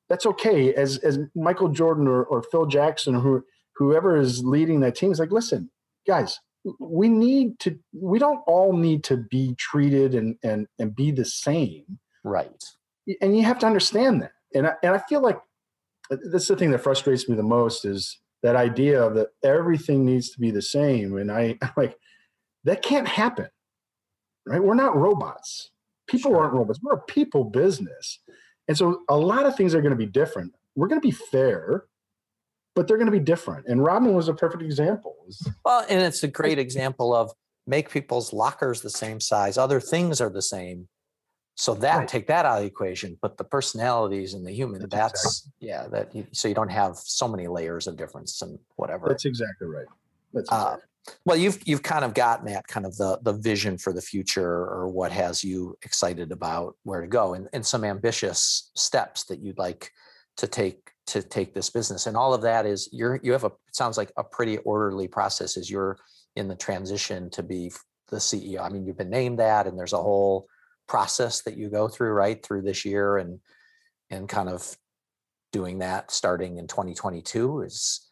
that's 0.07 0.25
okay. 0.25 0.73
As, 0.73 0.97
as 0.99 1.19
Michael 1.35 1.69
Jordan 1.69 2.07
or, 2.07 2.23
or 2.23 2.43
Phil 2.43 2.65
Jackson 2.65 3.15
or 3.15 3.19
who, 3.19 3.45
whoever 3.75 4.17
is 4.17 4.43
leading 4.43 4.79
that 4.81 4.95
team 4.95 5.11
is 5.11 5.19
like, 5.19 5.31
listen, 5.31 5.69
guys, 6.07 6.39
we 6.79 7.09
need 7.09 7.59
to, 7.59 7.77
we 7.93 8.19
don't 8.19 8.41
all 8.47 8.73
need 8.73 9.03
to 9.05 9.17
be 9.17 9.55
treated 9.55 10.15
and, 10.15 10.37
and, 10.43 10.67
and 10.77 10.95
be 10.95 11.11
the 11.11 11.25
same. 11.25 11.99
Right. 12.23 12.63
And 13.21 13.35
you 13.35 13.43
have 13.43 13.59
to 13.59 13.65
understand 13.65 14.21
that. 14.21 14.31
And 14.53 14.67
I, 14.67 14.73
and 14.83 14.93
I 14.93 14.99
feel 14.99 15.21
like 15.21 15.39
uh, 16.11 16.17
that's 16.31 16.47
the 16.47 16.55
thing 16.55 16.71
that 16.71 16.79
frustrates 16.79 17.29
me 17.29 17.35
the 17.35 17.43
most 17.43 17.85
is 17.85 18.19
that 18.41 18.55
idea 18.55 19.01
of 19.01 19.15
that 19.15 19.29
everything 19.43 20.05
needs 20.05 20.29
to 20.31 20.39
be 20.39 20.51
the 20.51 20.61
same. 20.61 21.17
And 21.17 21.31
I 21.31 21.57
like, 21.77 21.97
that 22.63 22.81
can't 22.81 23.07
happen 23.07 23.49
right? 24.49 24.61
We're 24.61 24.73
not 24.73 24.97
robots. 24.97 25.69
People 26.07 26.31
sure. 26.31 26.41
aren't 26.41 26.53
robots. 26.53 26.79
We're 26.81 26.95
a 26.95 27.01
people 27.03 27.43
business. 27.45 28.19
And 28.67 28.77
so 28.77 29.01
a 29.07 29.17
lot 29.17 29.45
of 29.45 29.55
things 29.55 29.73
are 29.73 29.81
going 29.81 29.91
to 29.91 29.97
be 29.97 30.05
different. 30.05 30.53
We're 30.75 30.87
going 30.87 31.01
to 31.01 31.07
be 31.07 31.13
fair, 31.13 31.85
but 32.75 32.87
they're 32.87 32.97
going 32.97 33.11
to 33.11 33.11
be 33.11 33.19
different. 33.19 33.67
And 33.67 33.83
Rodman 33.83 34.13
was 34.13 34.27
a 34.27 34.33
perfect 34.33 34.63
example. 34.63 35.15
Well, 35.63 35.85
and 35.89 36.01
it's 36.01 36.23
a 36.23 36.27
great 36.41 36.59
example 36.59 37.13
of 37.13 37.31
make 37.67 37.89
people's 37.89 38.33
lockers 38.33 38.81
the 38.81 38.89
same 38.89 39.19
size, 39.19 39.57
other 39.57 39.79
things 39.79 40.19
are 40.19 40.29
the 40.29 40.41
same. 40.41 40.87
So 41.55 41.73
that 41.75 41.97
right. 41.97 42.07
take 42.07 42.27
that 42.27 42.45
out 42.45 42.55
of 42.55 42.61
the 42.61 42.67
equation, 42.67 43.17
but 43.21 43.37
the 43.37 43.43
personalities 43.43 44.33
and 44.33 44.47
the 44.47 44.51
human, 44.51 44.79
that's, 44.79 44.93
that's 44.93 45.49
exactly. 45.59 45.67
yeah, 45.67 45.87
that 45.89 46.15
you, 46.15 46.25
so 46.31 46.47
you 46.47 46.53
don't 46.53 46.71
have 46.71 46.95
so 46.95 47.27
many 47.27 47.47
layers 47.47 47.85
of 47.85 47.97
difference 47.97 48.41
and 48.41 48.57
whatever. 48.77 49.07
That's 49.09 49.25
exactly 49.25 49.67
right. 49.67 49.85
That's 50.31 50.49
uh, 50.49 50.55
exactly. 50.55 50.83
Uh, 50.83 50.88
well 51.25 51.37
you've 51.37 51.59
you've 51.65 51.83
kind 51.83 52.05
of 52.05 52.13
gotten 52.13 52.45
that 52.45 52.67
kind 52.67 52.85
of 52.85 52.95
the 52.97 53.19
the 53.23 53.33
vision 53.33 53.77
for 53.77 53.93
the 53.93 54.01
future 54.01 54.65
or 54.65 54.87
what 54.87 55.11
has 55.11 55.43
you 55.43 55.75
excited 55.83 56.31
about 56.31 56.75
where 56.83 57.01
to 57.01 57.07
go 57.07 57.33
and, 57.33 57.47
and 57.53 57.65
some 57.65 57.83
ambitious 57.83 58.71
steps 58.75 59.23
that 59.25 59.39
you'd 59.39 59.57
like 59.57 59.91
to 60.37 60.47
take 60.47 60.91
to 61.09 61.23
take 61.23 61.55
this 61.55 61.71
business. 61.71 62.05
And 62.05 62.15
all 62.15 62.33
of 62.33 62.43
that 62.43 62.65
is 62.65 62.87
you're 62.91 63.19
you 63.23 63.31
have 63.31 63.43
a 63.43 63.51
sounds 63.71 63.97
like 63.97 64.11
a 64.17 64.23
pretty 64.23 64.57
orderly 64.59 65.07
process 65.07 65.57
as 65.57 65.69
you're 65.69 65.97
in 66.35 66.47
the 66.47 66.55
transition 66.55 67.29
to 67.31 67.43
be 67.43 67.71
the 68.09 68.17
ceo 68.17 68.61
i 68.61 68.69
mean 68.69 68.85
you've 68.85 68.97
been 68.97 69.09
named 69.09 69.39
that 69.39 69.67
and 69.67 69.77
there's 69.77 69.93
a 69.93 69.97
whole 69.97 70.47
process 70.87 71.41
that 71.43 71.57
you 71.57 71.69
go 71.69 71.87
through 71.87 72.11
right 72.11 72.43
through 72.43 72.61
this 72.61 72.85
year 72.85 73.17
and 73.17 73.39
and 74.09 74.27
kind 74.27 74.49
of 74.49 74.75
doing 75.51 75.79
that 75.79 76.11
starting 76.11 76.57
in 76.57 76.67
2022 76.67 77.61
is 77.61 78.08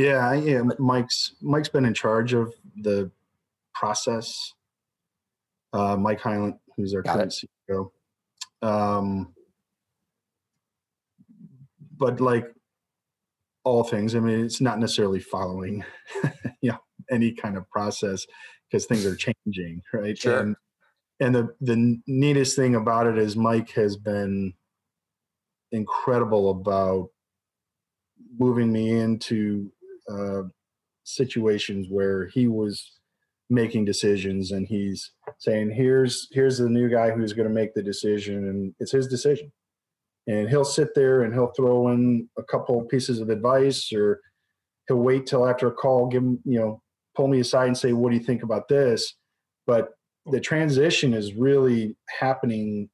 yeah, 0.00 0.34
yeah. 0.34 0.62
Mike's 0.78 1.34
Mike's 1.40 1.68
been 1.68 1.84
in 1.84 1.94
charge 1.94 2.32
of 2.32 2.52
the 2.76 3.10
process. 3.74 4.54
Uh, 5.72 5.96
Mike 5.96 6.20
Hylant, 6.20 6.56
who's 6.76 6.94
our 6.94 7.02
Got 7.02 7.16
current 7.16 7.34
it. 7.42 7.50
CEO. 7.70 7.90
Um, 8.62 9.34
but 11.96 12.20
like 12.20 12.52
all 13.64 13.84
things, 13.84 14.14
I 14.14 14.20
mean, 14.20 14.44
it's 14.44 14.60
not 14.60 14.78
necessarily 14.78 15.20
following, 15.20 15.84
you 16.62 16.72
know, 16.72 16.78
any 17.10 17.32
kind 17.32 17.56
of 17.56 17.68
process 17.70 18.26
because 18.70 18.86
things 18.86 19.06
are 19.06 19.16
changing, 19.16 19.82
right? 19.92 20.16
Sure. 20.16 20.40
And 20.40 20.56
and 21.20 21.34
the 21.34 21.48
the 21.60 22.00
neatest 22.06 22.56
thing 22.56 22.74
about 22.74 23.06
it 23.06 23.18
is 23.18 23.36
Mike 23.36 23.70
has 23.72 23.96
been 23.96 24.54
incredible 25.72 26.50
about 26.50 27.10
moving 28.38 28.72
me 28.72 28.90
into 28.90 29.70
uh, 30.10 30.42
situations 31.04 31.86
where 31.90 32.26
he 32.26 32.46
was 32.46 33.00
making 33.48 33.84
decisions 33.84 34.52
and 34.52 34.66
he's 34.68 35.10
saying 35.38 35.70
here's 35.70 36.28
here's 36.30 36.58
the 36.58 36.68
new 36.68 36.88
guy 36.88 37.10
who's 37.10 37.32
going 37.32 37.48
to 37.48 37.54
make 37.54 37.74
the 37.74 37.82
decision 37.82 38.48
and 38.48 38.74
it's 38.78 38.92
his 38.92 39.08
decision. 39.08 39.50
And 40.26 40.48
he'll 40.48 40.64
sit 40.64 40.94
there 40.94 41.22
and 41.22 41.34
he'll 41.34 41.52
throw 41.56 41.88
in 41.88 42.28
a 42.38 42.42
couple 42.44 42.80
pieces 42.84 43.18
of 43.18 43.30
advice 43.30 43.92
or 43.92 44.20
he'll 44.86 44.98
wait 44.98 45.26
till 45.26 45.48
after 45.48 45.66
a 45.66 45.72
call 45.72 46.06
give 46.06 46.22
him 46.22 46.38
you 46.44 46.58
know 46.60 46.82
pull 47.16 47.26
me 47.26 47.40
aside 47.40 47.66
and 47.66 47.76
say 47.76 47.92
what 47.92 48.10
do 48.10 48.16
you 48.16 48.22
think 48.22 48.42
about 48.42 48.68
this? 48.68 49.14
But 49.66 49.90
the 50.26 50.40
transition 50.40 51.14
is 51.14 51.34
really 51.34 51.96
happening 52.20 52.88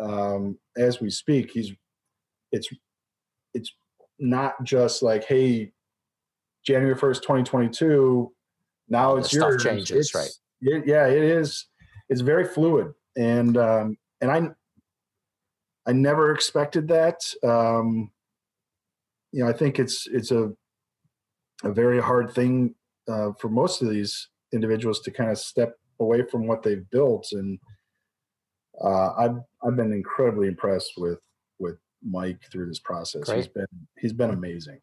um, 0.00 0.58
as 0.76 1.00
we 1.00 1.10
speak. 1.10 1.50
He's 1.52 1.72
it's 2.50 2.68
it's 3.52 3.72
not 4.18 4.54
just 4.64 5.02
like 5.02 5.24
hey 5.24 5.72
January 6.64 6.94
1st, 6.94 7.22
2022, 7.22 8.32
now 8.88 9.16
it's 9.16 9.32
your 9.32 9.56
changes, 9.56 9.90
it's, 9.90 10.14
right? 10.14 10.30
It, 10.60 10.86
yeah, 10.86 11.06
it 11.06 11.22
is. 11.22 11.66
It's 12.08 12.20
very 12.20 12.44
fluid. 12.44 12.92
And, 13.16 13.56
um, 13.56 13.96
and 14.20 14.30
I, 14.30 14.48
I 15.86 15.92
never 15.92 16.32
expected 16.32 16.88
that. 16.88 17.20
Um, 17.42 18.10
you 19.32 19.42
know, 19.42 19.50
I 19.50 19.52
think 19.52 19.78
it's, 19.78 20.06
it's 20.06 20.30
a, 20.30 20.52
a 21.64 21.72
very 21.72 22.00
hard 22.00 22.32
thing 22.32 22.74
uh, 23.08 23.32
for 23.40 23.48
most 23.48 23.82
of 23.82 23.88
these 23.88 24.28
individuals 24.52 25.00
to 25.00 25.10
kind 25.10 25.30
of 25.30 25.38
step 25.38 25.74
away 25.98 26.22
from 26.22 26.46
what 26.46 26.62
they've 26.62 26.88
built. 26.90 27.28
And 27.32 27.58
uh, 28.82 29.14
I've, 29.14 29.38
I've 29.64 29.76
been 29.76 29.92
incredibly 29.92 30.48
impressed 30.48 30.92
with, 30.96 31.18
with 31.58 31.78
Mike 32.04 32.42
through 32.52 32.68
this 32.68 32.78
process. 32.78 33.24
Great. 33.24 33.36
He's 33.38 33.48
been, 33.48 33.66
he's 33.98 34.12
been 34.12 34.30
amazing 34.30 34.80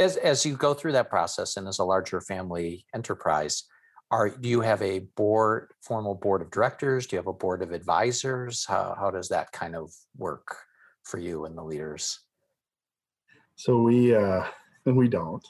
as 0.00 0.16
as 0.16 0.44
you 0.44 0.56
go 0.56 0.74
through 0.74 0.92
that 0.92 1.10
process 1.10 1.56
and 1.56 1.68
as 1.68 1.78
a 1.78 1.84
larger 1.84 2.20
family 2.20 2.86
enterprise 2.94 3.64
are 4.10 4.28
do 4.28 4.48
you 4.48 4.60
have 4.60 4.82
a 4.82 5.00
board 5.16 5.72
formal 5.82 6.14
board 6.14 6.42
of 6.42 6.50
directors? 6.50 7.06
Do 7.06 7.14
you 7.14 7.18
have 7.18 7.28
a 7.28 7.32
board 7.32 7.62
of 7.62 7.70
advisors? 7.70 8.64
How, 8.66 8.96
how 8.98 9.10
does 9.10 9.28
that 9.28 9.52
kind 9.52 9.76
of 9.76 9.92
work 10.16 10.56
for 11.04 11.18
you 11.18 11.44
and 11.44 11.56
the 11.56 11.62
leaders? 11.62 12.18
So 13.54 13.82
we 13.82 14.14
uh 14.14 14.44
we 14.84 15.08
don't. 15.08 15.46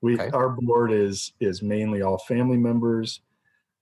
We 0.00 0.14
okay. 0.14 0.30
our 0.32 0.50
board 0.50 0.92
is 0.92 1.32
is 1.40 1.62
mainly 1.62 2.02
all 2.02 2.18
family 2.18 2.58
members. 2.58 3.20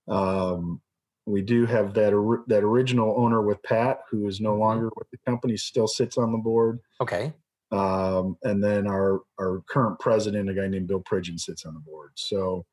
Um 0.09 0.81
we 1.27 1.43
do 1.43 1.67
have 1.67 1.93
that 1.95 2.13
that 2.49 2.65
original 2.65 3.15
owner 3.19 3.43
with 3.43 3.63
pat 3.63 4.01
who 4.11 4.27
is 4.27 4.41
no 4.41 4.53
mm-hmm. 4.53 4.61
longer 4.61 4.91
with 4.97 5.11
the 5.11 5.19
company 5.27 5.57
still 5.57 5.87
sits 5.87 6.17
on 6.17 6.33
the 6.33 6.39
board. 6.39 6.81
Okay 7.01 7.35
um, 7.73 8.37
and 8.43 8.63
then 8.63 8.87
our 8.87 9.23
our 9.41 9.63
current 9.69 9.99
president, 9.99 10.51
a 10.51 10.55
guy 10.55 10.69
named 10.69 10.89
Bill 10.89 11.01
Pridgeon, 11.01 11.39
sits 11.39 11.65
on 11.65 11.75
the 11.75 11.81
board. 11.81 12.13
So 12.15 12.65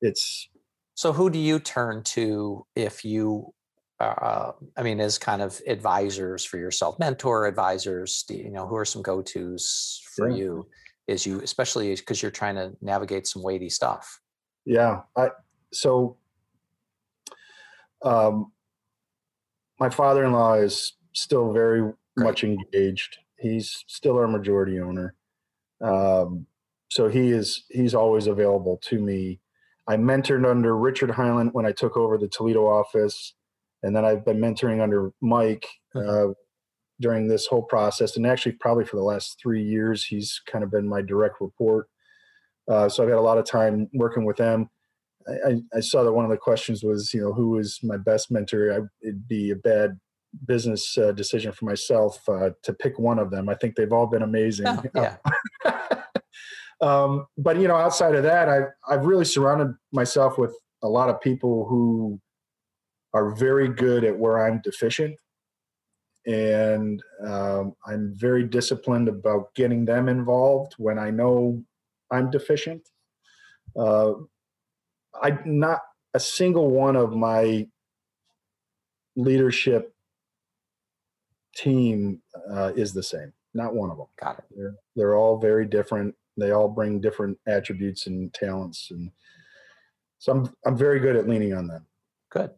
it's 0.00 0.48
so 0.94 1.12
who 1.12 1.28
do 1.28 1.38
you 1.38 1.58
turn 1.58 2.02
to 2.04 2.64
if 2.74 3.04
you 3.04 3.52
uh, 4.00 4.52
I 4.76 4.82
mean, 4.82 5.00
as 5.00 5.18
kind 5.18 5.42
of 5.42 5.60
advisors 5.66 6.44
for 6.44 6.56
yourself, 6.58 6.98
mentor 6.98 7.46
advisors, 7.46 8.24
you 8.28 8.50
know, 8.50 8.66
who 8.66 8.76
are 8.76 8.84
some 8.84 9.02
go-tos 9.02 10.00
for 10.14 10.28
yeah. 10.28 10.36
you 10.36 10.68
is 11.08 11.26
you, 11.26 11.40
especially 11.40 11.94
because 11.96 12.22
you're 12.22 12.30
trying 12.30 12.54
to 12.54 12.72
navigate 12.80 13.26
some 13.26 13.42
weighty 13.42 13.68
stuff. 13.68 14.20
Yeah. 14.64 15.00
I, 15.16 15.30
so, 15.72 16.16
um, 18.04 18.52
my 19.80 19.90
father-in-law 19.90 20.54
is 20.54 20.92
still 21.14 21.52
very 21.52 21.80
Great. 21.80 21.94
much 22.16 22.44
engaged 22.44 23.18
he's 23.38 23.84
still 23.86 24.16
our 24.18 24.28
majority 24.28 24.80
owner. 24.80 25.14
Um, 25.80 26.46
so 26.90 27.08
he 27.08 27.30
is 27.30 27.64
he's 27.70 27.94
always 27.94 28.26
available 28.26 28.78
to 28.84 28.98
me. 28.98 29.40
I 29.86 29.96
mentored 29.96 30.48
under 30.48 30.76
Richard 30.76 31.10
Hylant 31.10 31.54
when 31.54 31.66
I 31.66 31.72
took 31.72 31.96
over 31.96 32.18
the 32.18 32.28
Toledo 32.28 32.66
office, 32.66 33.34
and 33.82 33.94
then 33.94 34.04
I've 34.04 34.24
been 34.24 34.38
mentoring 34.38 34.82
under 34.82 35.12
Mike 35.20 35.66
uh, 35.94 36.28
during 37.00 37.28
this 37.28 37.46
whole 37.46 37.62
process. 37.62 38.16
And 38.16 38.26
actually, 38.26 38.52
probably 38.52 38.84
for 38.84 38.96
the 38.96 39.02
last 39.02 39.38
three 39.40 39.62
years, 39.62 40.04
he's 40.04 40.40
kind 40.46 40.64
of 40.64 40.70
been 40.70 40.88
my 40.88 41.02
direct 41.02 41.40
report. 41.40 41.88
Uh, 42.70 42.88
so 42.88 43.02
I've 43.02 43.08
had 43.08 43.18
a 43.18 43.22
lot 43.22 43.38
of 43.38 43.46
time 43.46 43.88
working 43.94 44.24
with 44.24 44.36
them. 44.36 44.68
I, 45.46 45.60
I, 45.74 45.80
saw 45.80 46.04
that 46.04 46.12
one 46.12 46.24
of 46.24 46.30
the 46.30 46.36
questions 46.38 46.82
was, 46.82 47.12
you 47.12 47.20
know, 47.20 47.32
who 47.32 47.58
is 47.58 47.80
my 47.82 47.98
best 47.98 48.30
mentor? 48.30 48.72
I, 48.72 49.06
it'd 49.06 49.28
be 49.28 49.50
a 49.50 49.56
bad 49.56 49.98
business 50.46 50.96
uh, 50.98 51.12
decision 51.12 51.52
for 51.52 51.64
myself 51.64 52.26
uh, 52.28 52.50
to 52.62 52.72
pick 52.72 52.98
one 52.98 53.18
of 53.18 53.30
them. 53.30 53.48
I 53.48 53.54
think 53.54 53.74
they've 53.74 53.92
all 53.92 54.06
been 54.06 54.22
amazing. 54.22 54.66
Oh, 54.66 54.82
yeah. 54.94 55.16
um, 56.80 57.26
but 57.36 57.56
you 57.58 57.68
know, 57.68 57.76
outside 57.76 58.14
of 58.14 58.22
that, 58.24 58.48
I've 58.48 58.68
I've 58.88 59.04
really 59.04 59.24
surrounded 59.24 59.74
myself 59.92 60.38
with 60.38 60.54
a 60.82 60.88
lot 60.88 61.08
of 61.08 61.20
people 61.20 61.66
who 61.68 62.20
are 63.14 63.34
very 63.34 63.68
good 63.68 64.04
at 64.04 64.18
where 64.18 64.46
I'm 64.46 64.60
deficient, 64.62 65.16
and 66.26 67.02
um, 67.26 67.74
I'm 67.86 68.12
very 68.14 68.44
disciplined 68.44 69.08
about 69.08 69.54
getting 69.54 69.84
them 69.84 70.08
involved 70.08 70.74
when 70.78 70.98
I 70.98 71.10
know 71.10 71.62
I'm 72.10 72.30
deficient. 72.30 72.88
Uh, 73.76 74.12
I 75.22 75.38
not 75.44 75.80
a 76.14 76.20
single 76.20 76.70
one 76.70 76.96
of 76.96 77.12
my 77.12 77.66
leadership 79.16 79.94
team 81.58 82.22
uh, 82.50 82.72
is 82.76 82.92
the 82.92 83.02
same. 83.02 83.32
Not 83.54 83.74
one 83.74 83.90
of 83.90 83.96
them. 83.96 84.06
Got 84.22 84.38
it. 84.38 84.44
They're, 84.56 84.74
they're 84.94 85.16
all 85.16 85.38
very 85.38 85.66
different. 85.66 86.14
They 86.36 86.52
all 86.52 86.68
bring 86.68 87.00
different 87.00 87.36
attributes 87.48 88.06
and 88.06 88.32
talents, 88.32 88.88
and 88.92 89.10
so 90.18 90.32
I'm 90.32 90.54
I'm 90.64 90.76
very 90.76 91.00
good 91.00 91.16
at 91.16 91.28
leaning 91.28 91.52
on 91.52 91.66
them. 91.66 91.86
Good. 92.30 92.50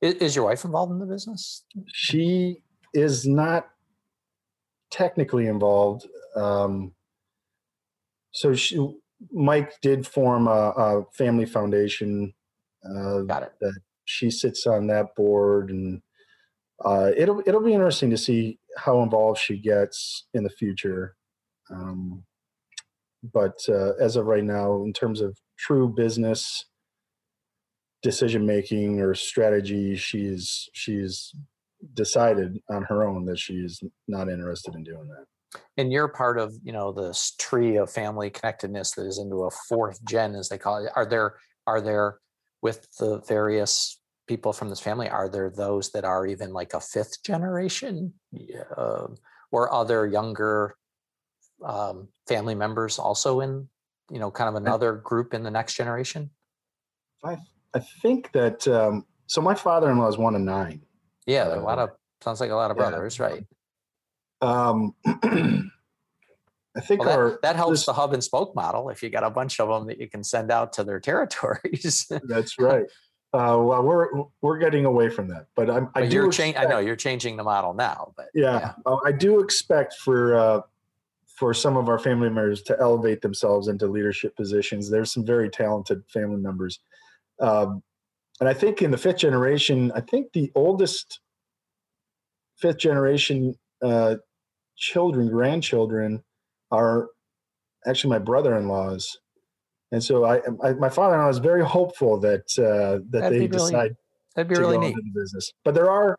Is, 0.00 0.14
is 0.14 0.36
your 0.36 0.44
wife 0.44 0.64
involved 0.64 0.92
in 0.92 1.00
the 1.00 1.06
business? 1.06 1.64
She 1.92 2.62
is 2.94 3.26
not 3.26 3.68
technically 4.90 5.46
involved. 5.48 6.06
Um, 6.36 6.92
so 8.30 8.54
she, 8.54 8.78
Mike 9.32 9.72
did 9.80 10.06
form 10.06 10.46
a, 10.46 10.50
a 10.50 11.04
family 11.12 11.46
foundation. 11.46 12.32
Uh, 12.84 13.22
Got 13.22 13.42
it. 13.44 13.52
That 13.60 13.80
she 14.04 14.30
sits 14.30 14.66
on 14.66 14.86
that 14.86 15.16
board, 15.16 15.70
and 15.70 16.00
uh, 16.84 17.10
it'll 17.16 17.42
it'll 17.46 17.62
be 17.62 17.72
interesting 17.72 18.10
to 18.10 18.18
see 18.18 18.58
how 18.76 19.02
involved 19.02 19.40
she 19.40 19.56
gets 19.56 20.26
in 20.34 20.44
the 20.44 20.50
future. 20.50 21.16
Um, 21.70 22.24
but 23.32 23.58
uh, 23.68 23.92
as 24.00 24.16
of 24.16 24.26
right 24.26 24.44
now, 24.44 24.82
in 24.84 24.92
terms 24.92 25.20
of 25.20 25.36
true 25.58 25.88
business 25.88 26.66
decision 28.02 28.46
making 28.46 29.00
or 29.00 29.14
strategy, 29.14 29.96
she's 29.96 30.68
she's 30.72 31.32
decided 31.94 32.58
on 32.70 32.82
her 32.84 33.04
own 33.04 33.24
that 33.26 33.38
she's 33.38 33.82
not 34.08 34.28
interested 34.28 34.74
in 34.74 34.82
doing 34.82 35.08
that 35.08 35.24
and 35.76 35.92
you're 35.92 36.08
part 36.08 36.38
of 36.38 36.54
you 36.62 36.72
know 36.72 36.92
this 36.92 37.34
tree 37.38 37.76
of 37.76 37.90
family 37.90 38.30
connectedness 38.30 38.92
that 38.92 39.06
is 39.06 39.18
into 39.18 39.44
a 39.44 39.50
fourth 39.68 40.02
gen 40.04 40.34
as 40.34 40.48
they 40.48 40.58
call 40.58 40.84
it 40.84 40.90
are 40.96 41.06
there 41.06 41.34
are 41.66 41.80
there 41.80 42.18
with 42.62 42.86
the 42.98 43.20
various 43.28 43.98
people 44.26 44.52
from 44.52 44.68
this 44.68 44.80
family 44.80 45.08
are 45.08 45.28
there 45.28 45.50
those 45.50 45.90
that 45.92 46.04
are 46.04 46.26
even 46.26 46.52
like 46.52 46.74
a 46.74 46.80
fifth 46.80 47.22
generation 47.22 48.12
uh, 48.76 49.06
or 49.50 49.72
other 49.72 50.06
younger 50.06 50.76
um, 51.64 52.08
family 52.26 52.54
members 52.54 52.98
also 52.98 53.40
in 53.40 53.68
you 54.10 54.18
know 54.18 54.30
kind 54.30 54.48
of 54.48 54.54
another 54.54 54.94
group 54.94 55.34
in 55.34 55.42
the 55.42 55.50
next 55.50 55.74
generation 55.74 56.30
i 57.24 57.36
i 57.74 57.78
think 58.02 58.30
that 58.32 58.66
um, 58.68 59.04
so 59.26 59.40
my 59.40 59.54
father-in-law 59.54 60.08
is 60.08 60.18
one 60.18 60.34
of 60.34 60.40
nine 60.40 60.80
yeah 61.26 61.54
a 61.54 61.60
lot 61.60 61.78
of 61.78 61.90
sounds 62.20 62.40
like 62.40 62.50
a 62.50 62.54
lot 62.54 62.70
of 62.70 62.76
brothers 62.76 63.18
yeah. 63.18 63.26
right 63.26 63.44
um, 64.42 64.94
I 66.76 66.80
think 66.80 67.00
well, 67.00 67.18
our 67.18 67.30
that, 67.30 67.42
that 67.42 67.56
helps 67.56 67.80
this, 67.80 67.86
the 67.86 67.94
hub 67.94 68.12
and 68.12 68.22
spoke 68.22 68.54
model 68.54 68.90
if 68.90 69.02
you 69.02 69.08
got 69.08 69.24
a 69.24 69.30
bunch 69.30 69.58
of 69.60 69.68
them 69.68 69.86
that 69.86 69.98
you 69.98 70.08
can 70.08 70.22
send 70.22 70.50
out 70.50 70.74
to 70.74 70.84
their 70.84 71.00
territories. 71.08 72.06
that's 72.24 72.58
right. 72.58 72.84
Uh, 73.36 73.58
well, 73.58 73.82
we're 73.82 74.08
we're 74.40 74.56
getting 74.56 74.86
away 74.86 75.10
from 75.10 75.28
that, 75.28 75.46
but 75.54 75.68
I'm, 75.68 75.90
I 75.94 76.00
but 76.02 76.10
do. 76.10 76.26
Expect, 76.26 76.58
I 76.58 76.64
know 76.64 76.78
you're 76.78 76.96
changing 76.96 77.36
the 77.36 77.42
model 77.42 77.74
now, 77.74 78.14
but 78.16 78.28
yeah, 78.34 78.72
yeah. 78.86 78.96
I 79.04 79.12
do 79.12 79.40
expect 79.40 79.94
for 80.02 80.38
uh, 80.38 80.60
for 81.26 81.52
some 81.52 81.76
of 81.76 81.90
our 81.90 81.98
family 81.98 82.30
members 82.30 82.62
to 82.62 82.80
elevate 82.80 83.20
themselves 83.20 83.68
into 83.68 83.88
leadership 83.88 84.34
positions. 84.36 84.90
There's 84.90 85.12
some 85.12 85.26
very 85.26 85.50
talented 85.50 86.02
family 86.08 86.40
members, 86.40 86.80
um, 87.38 87.82
and 88.40 88.48
I 88.48 88.54
think 88.54 88.80
in 88.80 88.90
the 88.90 88.96
fifth 88.96 89.18
generation, 89.18 89.92
I 89.94 90.00
think 90.00 90.32
the 90.32 90.50
oldest 90.54 91.20
fifth 92.56 92.78
generation 92.78 93.54
uh, 93.82 94.16
children, 94.78 95.28
grandchildren, 95.28 96.22
are 96.70 97.08
actually 97.86 98.10
my 98.10 98.18
brother-in-laws, 98.18 99.18
and 99.92 100.02
so 100.02 100.24
I, 100.24 100.40
I 100.62 100.72
my 100.74 100.88
father-in-law 100.88 101.28
is 101.28 101.38
very 101.38 101.64
hopeful 101.64 102.18
that 102.20 102.46
uh, 102.58 103.02
that 103.10 103.20
that'd 103.20 103.40
they 103.40 103.46
decide 103.46 103.72
really, 103.72 103.96
that'd 104.34 104.48
be 104.48 104.54
to 104.54 104.60
really 104.60 104.76
go 104.76 104.80
neat. 104.80 104.88
into 104.90 105.02
the 105.02 105.20
business. 105.20 105.52
But 105.64 105.74
there 105.74 105.90
are, 105.90 106.16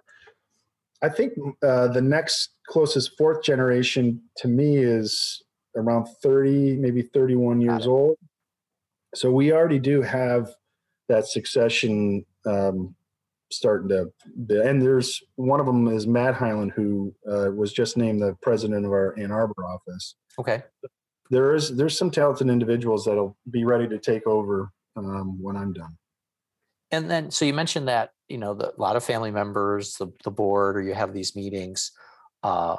I 1.02 1.10
think, 1.10 1.34
uh, 1.62 1.88
the 1.90 2.02
next 2.02 2.52
closest 2.68 3.18
fourth 3.18 3.44
generation 3.44 4.22
to 4.38 4.48
me 4.48 4.78
is 4.78 5.44
around 5.76 6.08
thirty, 6.24 6.76
maybe 6.78 7.02
thirty-one 7.02 7.62
years 7.62 7.88
old. 7.88 8.18
So 9.16 9.32
we 9.32 9.52
already 9.52 9.80
do 9.80 10.02
have 10.02 10.50
that 11.10 11.26
succession 11.26 12.26
um, 12.46 12.96
starting 13.52 13.90
to 13.90 14.12
and 14.50 14.82
there's 14.82 15.22
one 15.36 15.60
of 15.60 15.66
them 15.66 15.88
is 15.88 16.06
matt 16.06 16.34
hylant 16.34 16.74
who 16.74 17.14
uh, 17.30 17.50
was 17.56 17.72
just 17.72 17.96
named 17.96 18.22
the 18.22 18.36
president 18.42 18.86
of 18.86 18.92
our 18.92 19.18
ann 19.18 19.32
arbor 19.32 19.64
office 19.66 20.16
okay 20.38 20.64
there 21.30 21.56
is 21.56 21.76
there's 21.76 21.98
some 21.98 22.12
talented 22.12 22.50
individuals 22.50 23.06
that'll 23.06 23.38
be 23.50 23.64
ready 23.64 23.88
to 23.88 23.98
take 23.98 24.26
over 24.28 24.72
um, 24.96 25.42
when 25.42 25.56
i'm 25.56 25.74
done. 25.74 25.98
And 26.92 27.12
then 27.12 27.32
so 27.32 27.44
you 27.46 27.54
mentioned 27.54 27.88
that 27.90 28.12
you 28.30 28.38
know 28.38 28.54
the, 28.54 28.72
a 28.72 28.80
lot 28.82 28.96
of 28.96 29.04
family 29.04 29.32
members 29.32 29.96
the, 29.96 30.08
the 30.24 30.32
board 30.32 30.78
or 30.78 30.82
you 30.82 30.94
have 30.94 31.14
these 31.14 31.36
meetings 31.36 31.92
uh, 32.44 32.78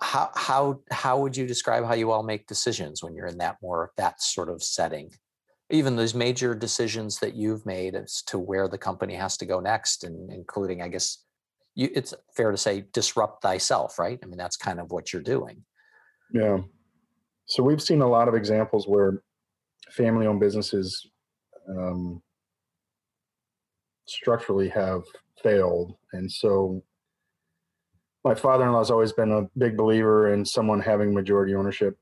how 0.00 0.30
how 0.34 0.80
how 0.90 1.20
would 1.20 1.36
you 1.36 1.46
describe 1.46 1.84
how 1.84 1.94
you 1.94 2.10
all 2.10 2.22
make 2.22 2.46
decisions 2.46 3.02
when 3.02 3.14
you're 3.14 3.26
in 3.26 3.38
that 3.38 3.56
more 3.62 3.92
that 3.96 4.20
sort 4.20 4.48
of 4.48 4.62
setting? 4.62 5.10
Even 5.70 5.96
those 5.96 6.14
major 6.14 6.54
decisions 6.54 7.18
that 7.20 7.34
you've 7.34 7.64
made 7.64 7.94
as 7.94 8.22
to 8.26 8.38
where 8.38 8.68
the 8.68 8.78
company 8.78 9.14
has 9.14 9.36
to 9.38 9.46
go 9.46 9.60
next 9.60 10.04
and 10.04 10.30
including 10.30 10.82
i 10.82 10.88
guess 10.88 11.24
you, 11.74 11.88
it's 11.94 12.12
fair 12.36 12.50
to 12.50 12.58
say 12.58 12.84
disrupt 12.92 13.42
thyself 13.42 13.98
right? 13.98 14.18
I 14.22 14.26
mean 14.26 14.38
that's 14.38 14.56
kind 14.56 14.80
of 14.80 14.90
what 14.90 15.12
you're 15.12 15.22
doing. 15.22 15.64
Yeah 16.32 16.58
so 17.46 17.62
we've 17.62 17.82
seen 17.82 18.02
a 18.02 18.08
lot 18.08 18.28
of 18.28 18.34
examples 18.34 18.86
where 18.86 19.22
family 19.90 20.26
owned 20.26 20.40
businesses 20.40 21.08
um, 21.68 22.22
structurally 24.06 24.68
have 24.68 25.02
failed 25.42 25.94
and 26.12 26.30
so 26.30 26.82
my 28.24 28.34
father-in-law 28.34 28.78
has 28.78 28.90
always 28.90 29.12
been 29.12 29.32
a 29.32 29.48
big 29.58 29.76
believer 29.76 30.32
in 30.32 30.44
someone 30.44 30.80
having 30.80 31.12
majority 31.12 31.54
ownership 31.54 31.98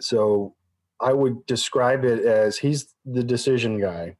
so 0.00 0.54
I 1.02 1.12
would 1.12 1.44
describe 1.46 2.04
it 2.04 2.24
as 2.24 2.56
he's 2.56 2.94
the 3.04 3.24
decision 3.24 3.80
guy, 3.80 4.16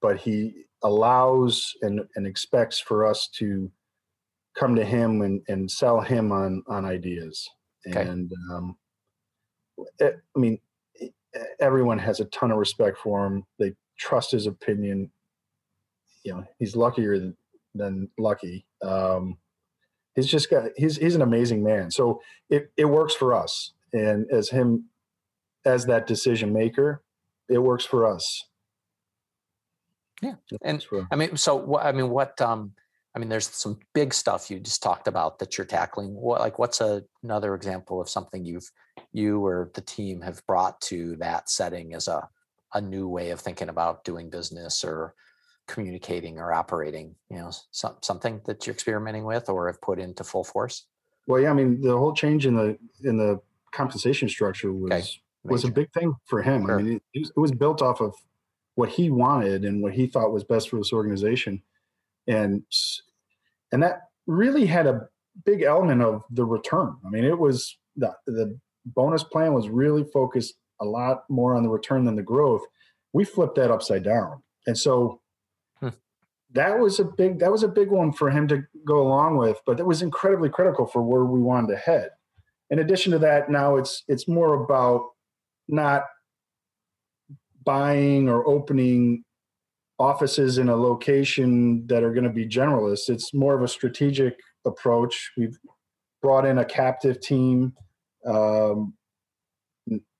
but 0.00 0.18
he 0.18 0.66
allows 0.82 1.72
and, 1.82 2.00
and 2.16 2.26
expects 2.26 2.78
for 2.78 3.06
us 3.06 3.28
to 3.38 3.70
come 4.58 4.74
to 4.76 4.84
him 4.84 5.22
and, 5.22 5.40
and 5.48 5.70
sell 5.70 6.00
him 6.00 6.30
on 6.30 6.62
on 6.68 6.84
ideas. 6.84 7.48
Okay. 7.88 8.02
And 8.02 8.30
um, 8.52 8.76
I 10.00 10.12
mean, 10.36 10.58
everyone 11.60 11.98
has 11.98 12.20
a 12.20 12.26
ton 12.26 12.50
of 12.50 12.58
respect 12.58 12.98
for 12.98 13.26
him. 13.26 13.44
They 13.58 13.74
trust 13.98 14.32
his 14.32 14.46
opinion. 14.46 15.10
You 16.24 16.34
know, 16.34 16.44
he's 16.58 16.76
luckier 16.76 17.18
than, 17.18 17.36
than 17.74 18.08
lucky. 18.18 18.66
Um, 18.82 19.38
he's 20.14 20.26
just 20.26 20.50
got 20.50 20.70
he's 20.76 20.96
he's 20.96 21.14
an 21.14 21.22
amazing 21.22 21.62
man. 21.62 21.90
So 21.90 22.20
it 22.50 22.70
it 22.76 22.84
works 22.84 23.14
for 23.14 23.34
us. 23.34 23.72
And 23.92 24.26
as 24.30 24.50
him 24.50 24.86
as 25.64 25.86
that 25.86 26.06
decision 26.06 26.52
maker, 26.52 27.02
it 27.48 27.58
works 27.58 27.84
for 27.84 28.06
us. 28.06 28.44
Yeah, 30.20 30.34
and 30.62 30.84
I 31.10 31.16
mean, 31.16 31.36
so 31.36 31.56
what? 31.56 31.84
I 31.84 31.92
mean, 31.92 32.08
what? 32.08 32.40
Um, 32.40 32.74
I 33.14 33.18
mean, 33.18 33.28
there's 33.28 33.48
some 33.48 33.78
big 33.94 34.14
stuff 34.14 34.50
you 34.50 34.58
just 34.58 34.82
talked 34.82 35.06
about 35.06 35.38
that 35.38 35.58
you're 35.58 35.66
tackling. 35.66 36.14
What, 36.14 36.40
like, 36.40 36.58
what's 36.58 36.80
a, 36.80 37.02
another 37.22 37.54
example 37.54 38.00
of 38.00 38.08
something 38.08 38.44
you've 38.44 38.70
you 39.12 39.44
or 39.44 39.70
the 39.74 39.82
team 39.82 40.22
have 40.22 40.44
brought 40.46 40.80
to 40.82 41.16
that 41.16 41.50
setting 41.50 41.94
as 41.94 42.08
a 42.08 42.28
a 42.74 42.80
new 42.80 43.06
way 43.06 43.30
of 43.30 43.38
thinking 43.38 43.68
about 43.68 44.02
doing 44.02 44.30
business 44.30 44.82
or 44.82 45.14
communicating 45.68 46.38
or 46.38 46.52
operating? 46.52 47.14
You 47.28 47.38
know, 47.38 47.50
some, 47.70 47.96
something 48.00 48.40
that 48.46 48.66
you're 48.66 48.74
experimenting 48.74 49.24
with 49.24 49.50
or 49.50 49.66
have 49.66 49.80
put 49.82 49.98
into 49.98 50.24
full 50.24 50.44
force. 50.44 50.86
Well, 51.26 51.40
yeah, 51.40 51.50
I 51.50 51.54
mean, 51.54 51.82
the 51.82 51.96
whole 51.96 52.14
change 52.14 52.46
in 52.46 52.56
the 52.56 52.78
in 53.04 53.18
the 53.18 53.40
compensation 53.72 54.28
structure 54.28 54.72
was 54.72 54.90
okay 54.90 55.06
was 55.44 55.64
a 55.64 55.70
big 55.70 55.92
thing 55.92 56.14
for 56.26 56.42
him. 56.42 56.66
Sure. 56.66 56.78
I 56.78 56.82
mean, 56.82 57.00
it, 57.14 57.28
it, 57.34 57.40
was 57.40 57.52
built 57.52 57.82
off 57.82 58.00
of 58.00 58.14
what 58.74 58.88
he 58.88 59.10
wanted 59.10 59.64
and 59.64 59.82
what 59.82 59.92
he 59.92 60.06
thought 60.06 60.32
was 60.32 60.44
best 60.44 60.68
for 60.68 60.76
this 60.76 60.92
organization, 60.92 61.62
and 62.26 62.62
and 63.72 63.82
that 63.82 64.02
really 64.26 64.66
had 64.66 64.86
a 64.86 65.08
big 65.44 65.62
element 65.62 66.02
of 66.02 66.22
the 66.30 66.44
return. 66.44 66.96
I 67.06 67.10
mean, 67.10 67.24
it 67.24 67.38
was 67.38 67.76
the 67.96 68.12
the 68.26 68.58
bonus 68.86 69.24
plan 69.24 69.54
was 69.54 69.68
really 69.68 70.04
focused 70.12 70.54
a 70.80 70.84
lot 70.84 71.24
more 71.28 71.54
on 71.54 71.62
the 71.62 71.68
return 71.68 72.04
than 72.04 72.16
the 72.16 72.22
growth. 72.22 72.62
We 73.12 73.24
flipped 73.24 73.56
that 73.56 73.70
upside 73.70 74.02
down, 74.02 74.42
and 74.66 74.76
so 74.76 75.20
hmm. 75.80 75.90
that 76.52 76.78
was 76.78 77.00
a 77.00 77.04
big 77.04 77.38
that 77.40 77.52
was 77.52 77.62
a 77.62 77.68
big 77.68 77.90
one 77.90 78.12
for 78.12 78.30
him 78.30 78.48
to 78.48 78.62
go 78.86 79.00
along 79.00 79.36
with. 79.36 79.58
But 79.66 79.80
it 79.80 79.86
was 79.86 80.02
incredibly 80.02 80.48
critical 80.48 80.86
for 80.86 81.02
where 81.02 81.24
we 81.24 81.40
wanted 81.40 81.68
to 81.68 81.76
head. 81.76 82.10
In 82.70 82.78
addition 82.78 83.12
to 83.12 83.18
that, 83.20 83.50
now 83.50 83.76
it's 83.76 84.04
it's 84.08 84.28
more 84.28 84.64
about 84.64 85.02
not 85.68 86.04
buying 87.64 88.28
or 88.28 88.46
opening 88.46 89.24
offices 90.02 90.58
in 90.58 90.68
a 90.68 90.74
location 90.74 91.86
that 91.86 92.02
are 92.02 92.12
going 92.12 92.24
to 92.24 92.30
be 92.30 92.46
generalists. 92.46 93.08
It's 93.08 93.32
more 93.32 93.54
of 93.54 93.62
a 93.62 93.68
strategic 93.68 94.34
approach. 94.64 95.30
We've 95.36 95.56
brought 96.20 96.44
in 96.44 96.58
a 96.58 96.64
captive 96.64 97.20
team, 97.20 97.72
um, 98.26 98.94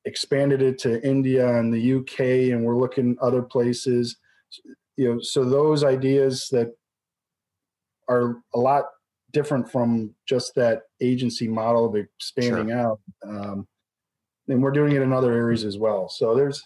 expanded 0.05 0.63
it 0.63 0.79
to 0.79 1.05
India 1.05 1.59
and 1.59 1.75
the 1.75 1.95
UK, 1.95 2.53
and 2.53 2.65
we're 2.65 2.79
looking 2.79 3.17
other 3.21 3.43
places. 3.43 4.17
You 4.97 5.15
know, 5.15 5.21
so 5.21 5.45
those 5.45 5.83
ideas 5.83 6.47
that 6.53 6.73
are 8.09 8.37
a 8.55 8.59
lot 8.59 8.85
different 9.33 9.71
from 9.71 10.15
just 10.29 10.55
that 10.55 10.83
agency 11.01 11.49
model 11.49 11.87
of 11.87 11.97
expanding 11.97 12.69
sure. 12.69 12.79
out. 12.79 13.01
Um, 13.27 13.67
and 14.47 14.63
we're 14.63 14.71
doing 14.71 14.95
it 14.95 15.03
in 15.03 15.13
other 15.13 15.33
areas 15.33 15.65
as 15.65 15.77
well. 15.77 16.09
So 16.09 16.37
there's 16.37 16.63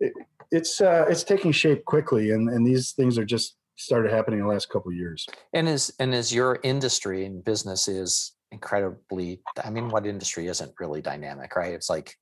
it, 0.00 0.12
it's 0.50 0.80
uh, 0.80 1.06
it's 1.08 1.24
taking 1.24 1.52
shape 1.52 1.84
quickly, 1.84 2.30
and 2.30 2.48
and 2.48 2.66
these 2.66 2.92
things 2.92 3.18
are 3.18 3.24
just 3.24 3.56
started 3.76 4.10
happening 4.10 4.40
in 4.40 4.46
the 4.46 4.52
last 4.52 4.68
couple 4.68 4.90
of 4.90 4.96
years. 4.96 5.26
And 5.52 5.68
is 5.68 5.92
and 6.00 6.14
is 6.14 6.34
your 6.34 6.58
industry 6.62 7.24
and 7.24 7.44
business 7.44 7.88
is 7.88 8.32
incredibly 8.52 9.40
i 9.64 9.70
mean 9.70 9.88
what 9.88 10.06
industry 10.06 10.46
isn't 10.46 10.72
really 10.80 11.02
dynamic 11.02 11.54
right? 11.56 11.74
It's 11.74 11.90
like 11.90 12.14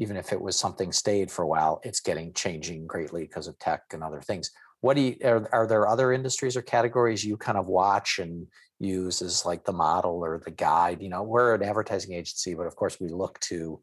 even 0.00 0.16
if 0.16 0.32
it 0.32 0.40
was 0.40 0.56
something 0.56 0.92
stayed 0.92 1.30
for 1.30 1.42
a 1.42 1.46
while 1.46 1.80
it's 1.82 2.00
getting 2.00 2.32
changing 2.32 2.86
greatly 2.86 3.22
because 3.22 3.48
of 3.48 3.58
tech 3.58 3.82
and 3.92 4.02
other 4.02 4.20
things. 4.20 4.50
What 4.80 4.94
do 4.94 5.00
you 5.02 5.16
are, 5.24 5.48
are 5.52 5.66
there 5.66 5.88
other 5.88 6.12
industries 6.12 6.56
or 6.56 6.62
categories 6.62 7.24
you 7.24 7.36
kind 7.36 7.58
of 7.58 7.66
watch 7.66 8.20
and 8.20 8.46
use 8.78 9.22
as 9.22 9.44
like 9.44 9.64
the 9.64 9.72
model 9.72 10.24
or 10.24 10.40
the 10.44 10.52
guide? 10.52 11.02
You 11.02 11.08
know 11.08 11.22
we're 11.22 11.54
an 11.54 11.64
advertising 11.64 12.12
agency 12.14 12.54
but 12.54 12.66
of 12.66 12.76
course 12.76 13.00
we 13.00 13.08
look 13.08 13.40
to 13.40 13.80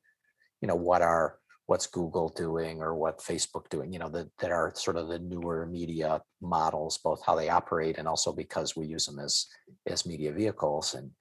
you 0.62 0.68
know 0.68 0.76
what 0.76 1.02
are 1.02 1.38
what's 1.68 1.88
google 1.88 2.30
doing 2.30 2.82
or 2.82 2.96
what 2.96 3.20
facebook 3.20 3.68
doing 3.70 3.92
you 3.92 4.00
know 4.00 4.10
that, 4.10 4.30
that 4.40 4.52
are 4.52 4.72
sort 4.76 4.98
of 4.98 5.08
the 5.08 5.20
newer 5.20 5.66
media 5.66 6.22
models 6.42 7.00
both 7.00 7.22
how 7.26 7.36
they 7.36 7.50
operate 7.50 7.98
and 7.98 8.08
also 8.08 8.32
because 8.32 8.76
we 8.76 8.86
use 8.86 9.06
them 9.06 9.20
as 9.20 9.48
as 9.88 10.06
media 10.06 10.32
vehicles 10.32 10.94
and 10.94 11.12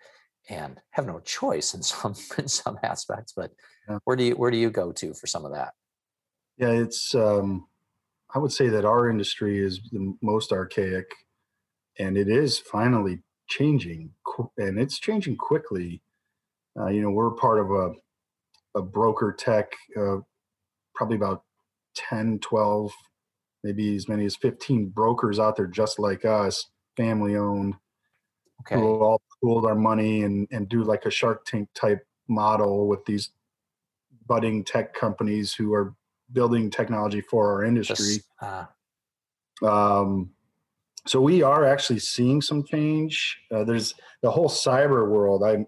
and 0.48 0.80
have 0.90 1.06
no 1.06 1.20
choice 1.20 1.74
in 1.74 1.82
some 1.82 2.14
in 2.38 2.48
some 2.48 2.78
aspects. 2.82 3.32
But 3.34 3.52
yeah. 3.88 3.98
where 4.04 4.16
do 4.16 4.24
you 4.24 4.34
where 4.34 4.50
do 4.50 4.56
you 4.56 4.70
go 4.70 4.92
to 4.92 5.14
for 5.14 5.26
some 5.26 5.44
of 5.44 5.52
that? 5.52 5.72
Yeah, 6.56 6.70
it's 6.70 7.14
um, 7.14 7.66
I 8.34 8.38
would 8.38 8.52
say 8.52 8.68
that 8.68 8.84
our 8.84 9.08
industry 9.08 9.64
is 9.64 9.80
the 9.90 10.14
most 10.22 10.52
archaic, 10.52 11.06
and 11.98 12.16
it 12.16 12.28
is 12.28 12.58
finally 12.58 13.22
changing, 13.48 14.10
and 14.56 14.78
it's 14.78 14.98
changing 14.98 15.36
quickly. 15.36 16.02
Uh, 16.78 16.88
you 16.88 17.02
know, 17.02 17.10
we're 17.10 17.30
part 17.32 17.58
of 17.58 17.70
a 17.70 17.92
a 18.76 18.82
broker 18.82 19.32
tech, 19.32 19.72
uh, 19.96 20.16
probably 20.94 21.16
about 21.16 21.42
10, 21.96 22.40
12, 22.40 22.92
maybe 23.62 23.96
as 23.96 24.08
many 24.08 24.24
as 24.24 24.36
15 24.36 24.88
brokers 24.88 25.38
out 25.38 25.56
there 25.56 25.66
just 25.66 25.98
like 25.98 26.24
us, 26.24 26.70
family 26.96 27.36
owned 27.36 27.74
okay. 28.60 28.76
who 28.76 29.02
all 29.02 29.20
pooled 29.42 29.66
our 29.66 29.74
money 29.74 30.22
and, 30.22 30.48
and 30.50 30.68
do 30.68 30.82
like 30.82 31.04
a 31.06 31.10
Shark 31.10 31.44
Tank 31.44 31.68
type 31.74 32.06
model 32.28 32.86
with 32.88 33.04
these 33.04 33.30
budding 34.26 34.64
tech 34.64 34.94
companies 34.94 35.52
who 35.52 35.74
are 35.74 35.94
building 36.32 36.70
technology 36.70 37.20
for 37.20 37.52
our 37.52 37.64
industry. 37.64 38.16
Just, 38.16 38.28
uh, 38.40 38.64
um, 39.62 40.30
so 41.06 41.20
we 41.20 41.42
are 41.42 41.66
actually 41.66 41.98
seeing 41.98 42.40
some 42.40 42.64
change. 42.64 43.38
Uh, 43.52 43.64
there's 43.64 43.94
the 44.22 44.30
whole 44.30 44.48
cyber 44.48 45.08
world. 45.08 45.42
I 45.44 45.66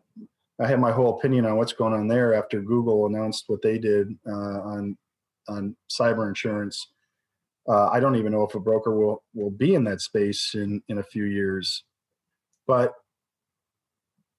I 0.58 0.66
have 0.68 0.80
my 0.80 0.90
whole 0.90 1.18
opinion 1.18 1.44
on 1.44 1.56
what's 1.56 1.74
going 1.74 1.92
on 1.92 2.08
there 2.08 2.32
after 2.34 2.62
Google 2.62 3.06
announced 3.06 3.44
what 3.48 3.60
they 3.60 3.78
did 3.78 4.08
uh, 4.26 4.60
on 4.62 4.96
on 5.48 5.76
cyber 5.90 6.28
insurance. 6.28 6.90
Uh, 7.68 7.88
I 7.88 8.00
don't 8.00 8.16
even 8.16 8.32
know 8.32 8.44
if 8.44 8.54
a 8.54 8.60
broker 8.60 8.96
will 8.96 9.22
will 9.34 9.50
be 9.50 9.74
in 9.74 9.84
that 9.84 10.00
space 10.00 10.52
in 10.54 10.82
in 10.88 10.98
a 10.98 11.02
few 11.02 11.24
years. 11.24 11.84
But 12.66 12.92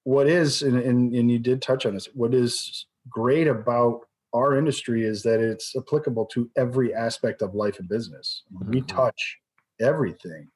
what 0.04 0.26
is, 0.26 0.62
and, 0.62 0.78
and, 0.78 1.14
and 1.14 1.30
you 1.30 1.38
did 1.38 1.60
touch 1.60 1.84
on 1.84 1.92
this, 1.92 2.08
what 2.14 2.34
is 2.34 2.86
great 3.10 3.46
about 3.46 4.00
our 4.34 4.56
industry 4.56 5.04
is 5.04 5.22
that 5.22 5.40
it's 5.40 5.74
applicable 5.76 6.26
to 6.26 6.50
every 6.56 6.94
aspect 6.94 7.42
of 7.42 7.54
life 7.54 7.78
and 7.78 7.88
business. 7.88 8.42
Mm-hmm. 8.54 8.70
We 8.70 8.80
touch 8.82 9.38
everything. 9.80 10.48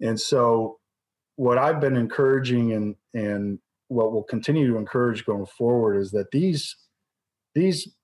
And 0.00 0.20
so 0.20 0.78
what 1.36 1.58
I've 1.58 1.80
been 1.80 1.96
encouraging 1.96 2.72
and 2.72 2.96
and 3.14 3.58
what 3.88 4.12
we'll 4.12 4.22
continue 4.22 4.66
to 4.70 4.76
encourage 4.76 5.24
going 5.24 5.46
forward 5.46 5.98
is 5.98 6.10
that 6.10 6.30
these 6.30 6.76
these 7.54 7.94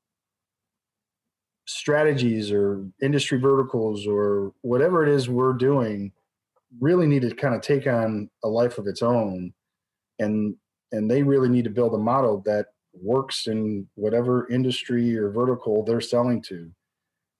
strategies 1.72 2.50
or 2.50 2.84
industry 3.00 3.38
verticals 3.38 4.06
or 4.06 4.52
whatever 4.62 5.06
it 5.06 5.08
is 5.08 5.28
we're 5.28 5.52
doing 5.52 6.10
really 6.80 7.06
need 7.06 7.22
to 7.22 7.34
kind 7.34 7.54
of 7.54 7.60
take 7.60 7.86
on 7.86 8.28
a 8.44 8.48
life 8.48 8.78
of 8.78 8.86
its 8.86 9.02
own. 9.02 9.52
And 10.18 10.56
and 10.92 11.08
they 11.08 11.22
really 11.22 11.48
need 11.48 11.64
to 11.64 11.70
build 11.70 11.94
a 11.94 11.98
model 11.98 12.42
that 12.44 12.66
works 12.92 13.46
in 13.46 13.86
whatever 13.94 14.50
industry 14.50 15.16
or 15.16 15.30
vertical 15.30 15.84
they're 15.84 16.00
selling 16.00 16.42
to. 16.42 16.70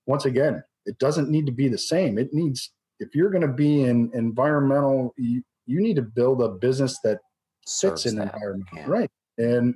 Once 0.05 0.25
again 0.25 0.63
it 0.85 0.97
doesn't 0.97 1.29
need 1.29 1.45
to 1.45 1.51
be 1.51 1.67
the 1.67 1.77
same. 1.77 2.17
It 2.17 2.33
needs 2.33 2.71
if 2.99 3.13
you're 3.13 3.31
going 3.31 3.47
to 3.47 3.53
be 3.53 3.83
in 3.83 4.11
environmental 4.13 5.13
you, 5.17 5.43
you 5.65 5.81
need 5.81 5.97
to 5.97 6.01
build 6.01 6.41
a 6.41 6.47
business 6.47 6.99
that 7.03 7.19
fits 7.67 8.05
in 8.05 8.15
that 8.15 8.33
environment. 8.33 8.69
yeah. 8.73 8.85
right. 8.87 9.11
And 9.37 9.75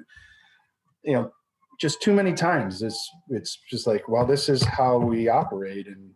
you 1.03 1.13
know 1.13 1.31
just 1.79 2.01
too 2.01 2.13
many 2.13 2.33
times. 2.33 2.81
It's 2.81 3.09
it's 3.29 3.57
just 3.69 3.88
like 3.88 4.07
well 4.07 4.25
this 4.25 4.49
is 4.49 4.63
how 4.63 4.97
we 4.97 5.29
operate 5.29 5.88
and 5.88 6.11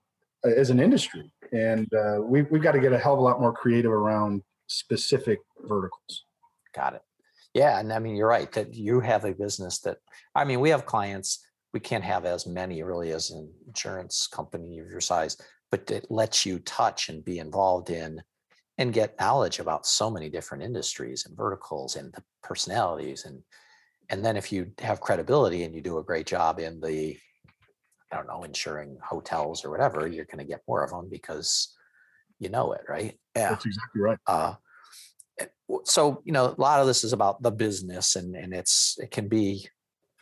uh, 0.46 0.50
as 0.50 0.70
an 0.70 0.80
industry. 0.80 1.32
And 1.52 1.92
uh, 1.94 2.22
we, 2.22 2.44
we've 2.44 2.62
got 2.62 2.74
to 2.74 2.80
get 2.80 2.94
a 2.94 2.98
hell 2.98 3.14
of 3.14 3.20
a 3.20 3.24
lot 3.24 3.42
more 3.42 3.52
creative 3.52 3.92
around 3.92 4.44
specific 4.68 5.40
verticals. 5.64 6.26
Got 6.76 6.94
it. 6.96 7.02
Yeah 7.54 7.80
and 7.80 7.92
i 7.92 8.00
mean 8.00 8.16
you're 8.16 8.28
right 8.28 8.52
that 8.52 8.76
you 8.76 9.00
have 9.00 9.26
a 9.26 9.34
business 9.34 9.80
that 9.80 9.98
i 10.36 10.46
mean 10.46 10.60
we 10.60 10.70
have 10.70 10.86
clients 10.86 11.44
we 11.74 11.80
can't 11.80 12.04
have 12.04 12.26
as 12.26 12.46
many 12.46 12.84
really 12.84 13.12
as 13.12 13.32
an 13.32 13.52
insurance 13.68 14.28
company 14.28 14.80
of 14.80 14.88
your 14.88 15.02
size 15.02 15.36
but 15.72 15.90
it 15.92 16.06
lets 16.10 16.46
you 16.46 16.60
touch 16.60 17.10
and 17.10 17.26
be 17.26 17.40
involved 17.40 17.90
in 17.90 18.22
and 18.78 18.94
get 18.94 19.20
knowledge 19.20 19.60
about 19.60 19.86
so 19.86 20.10
many 20.10 20.30
different 20.30 20.64
industries 20.64 21.26
and 21.26 21.36
verticals 21.36 21.96
and 21.96 22.14
personalities 22.42 23.26
and 23.26 23.42
and 24.10 24.24
then 24.24 24.38
if 24.38 24.52
you 24.52 24.72
have 24.80 25.02
credibility 25.02 25.64
and 25.64 25.76
you 25.76 25.82
do 25.82 26.00
a 26.00 26.04
great 26.04 26.26
job 26.26 26.60
in 26.60 26.80
the 26.80 27.18
I 28.12 28.18
don't 28.18 28.28
know, 28.28 28.44
insuring 28.44 28.98
hotels 29.04 29.64
or 29.64 29.70
whatever, 29.70 30.08
you're 30.08 30.26
going 30.26 30.40
to 30.40 30.44
get 30.44 30.64
more 30.68 30.84
of 30.84 30.90
them 30.90 31.10
because 31.12 31.76
you 32.40 32.50
know 32.50 32.72
it, 32.72 32.82
right? 32.90 33.18
Yeah, 33.36 33.50
that's 33.50 33.66
exactly 33.66 34.02
right. 34.02 34.18
Uh, 34.26 34.56
eh, 35.40 35.46
so 35.84 36.22
you 36.26 36.32
know, 36.32 36.56
a 36.58 36.62
lot 36.62 36.82
of 36.82 36.88
this 36.88 37.04
is 37.04 37.14
about 37.14 37.42
the 37.44 37.52
business, 37.52 38.16
and 38.16 38.36
and 38.36 38.54
it's 38.54 38.98
it 39.00 39.12
can 39.12 39.28
be 39.28 39.68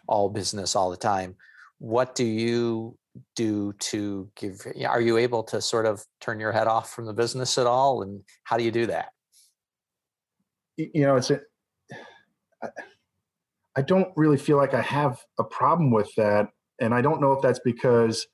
all 0.08 0.30
business 0.30 0.76
all 0.76 0.90
the 0.90 0.98
time. 0.98 1.36
What 1.80 2.16
do 2.16 2.26
you 2.26 2.98
do 3.36 3.74
to 3.80 4.30
give? 4.36 4.68
Are 4.86 5.02
you 5.02 5.18
able 5.18 5.44
to 5.44 5.62
sort 5.62 5.86
of 5.86 6.04
turn 6.20 6.40
your 6.40 6.52
head 6.52 6.68
off 6.68 6.92
from 6.92 7.06
the 7.06 7.14
business 7.14 7.58
at 7.58 7.68
all, 7.68 8.02
and 8.02 8.22
how 8.44 8.58
do 8.58 8.64
you 8.64 8.72
do 8.72 8.88
that? 8.88 9.10
You 10.76 11.04
know, 11.04 11.16
it's 11.16 11.30
a. 11.30 11.40
I, 12.62 12.70
I 13.78 13.82
don't 13.84 14.10
really 14.16 14.38
feel 14.38 14.58
like 14.58 14.74
I 14.74 14.82
have 14.82 15.24
a 15.40 15.44
problem 15.44 15.92
with 15.92 16.14
that 16.18 16.50
and 16.80 16.94
I 16.94 17.02
don't 17.02 17.22
know 17.22 17.34
if 17.34 17.42
that's 17.42 17.60
because 17.60 18.28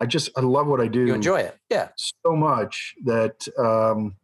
I 0.00 0.06
just 0.06 0.30
I 0.36 0.40
love 0.40 0.66
what 0.66 0.80
I 0.80 0.88
do. 0.88 1.06
You 1.06 1.14
enjoy 1.14 1.40
it, 1.40 1.56
yeah, 1.70 1.88
so 1.96 2.36
much 2.36 2.94
that 3.04 3.46
um, 3.58 4.16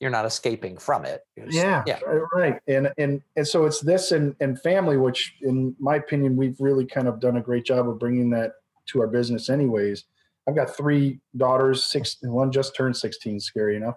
you're 0.00 0.10
not 0.10 0.26
escaping 0.26 0.76
from 0.76 1.04
it. 1.04 1.22
Just, 1.38 1.56
yeah, 1.56 1.84
yeah, 1.86 2.00
right. 2.34 2.58
And 2.66 2.92
and 2.98 3.22
and 3.36 3.46
so 3.46 3.64
it's 3.64 3.80
this 3.80 4.10
and 4.10 4.34
and 4.40 4.60
family, 4.60 4.96
which 4.96 5.34
in 5.42 5.76
my 5.78 5.96
opinion 5.96 6.36
we've 6.36 6.56
really 6.58 6.84
kind 6.84 7.06
of 7.06 7.20
done 7.20 7.36
a 7.36 7.40
great 7.40 7.64
job 7.64 7.88
of 7.88 7.98
bringing 7.98 8.30
that 8.30 8.54
to 8.86 9.00
our 9.00 9.06
business. 9.06 9.48
Anyways, 9.48 10.04
I've 10.48 10.56
got 10.56 10.76
three 10.76 11.20
daughters. 11.36 11.84
Six, 11.84 12.16
one 12.22 12.50
just 12.50 12.74
turned 12.74 12.96
16. 12.96 13.38
Scary 13.40 13.76
enough. 13.76 13.96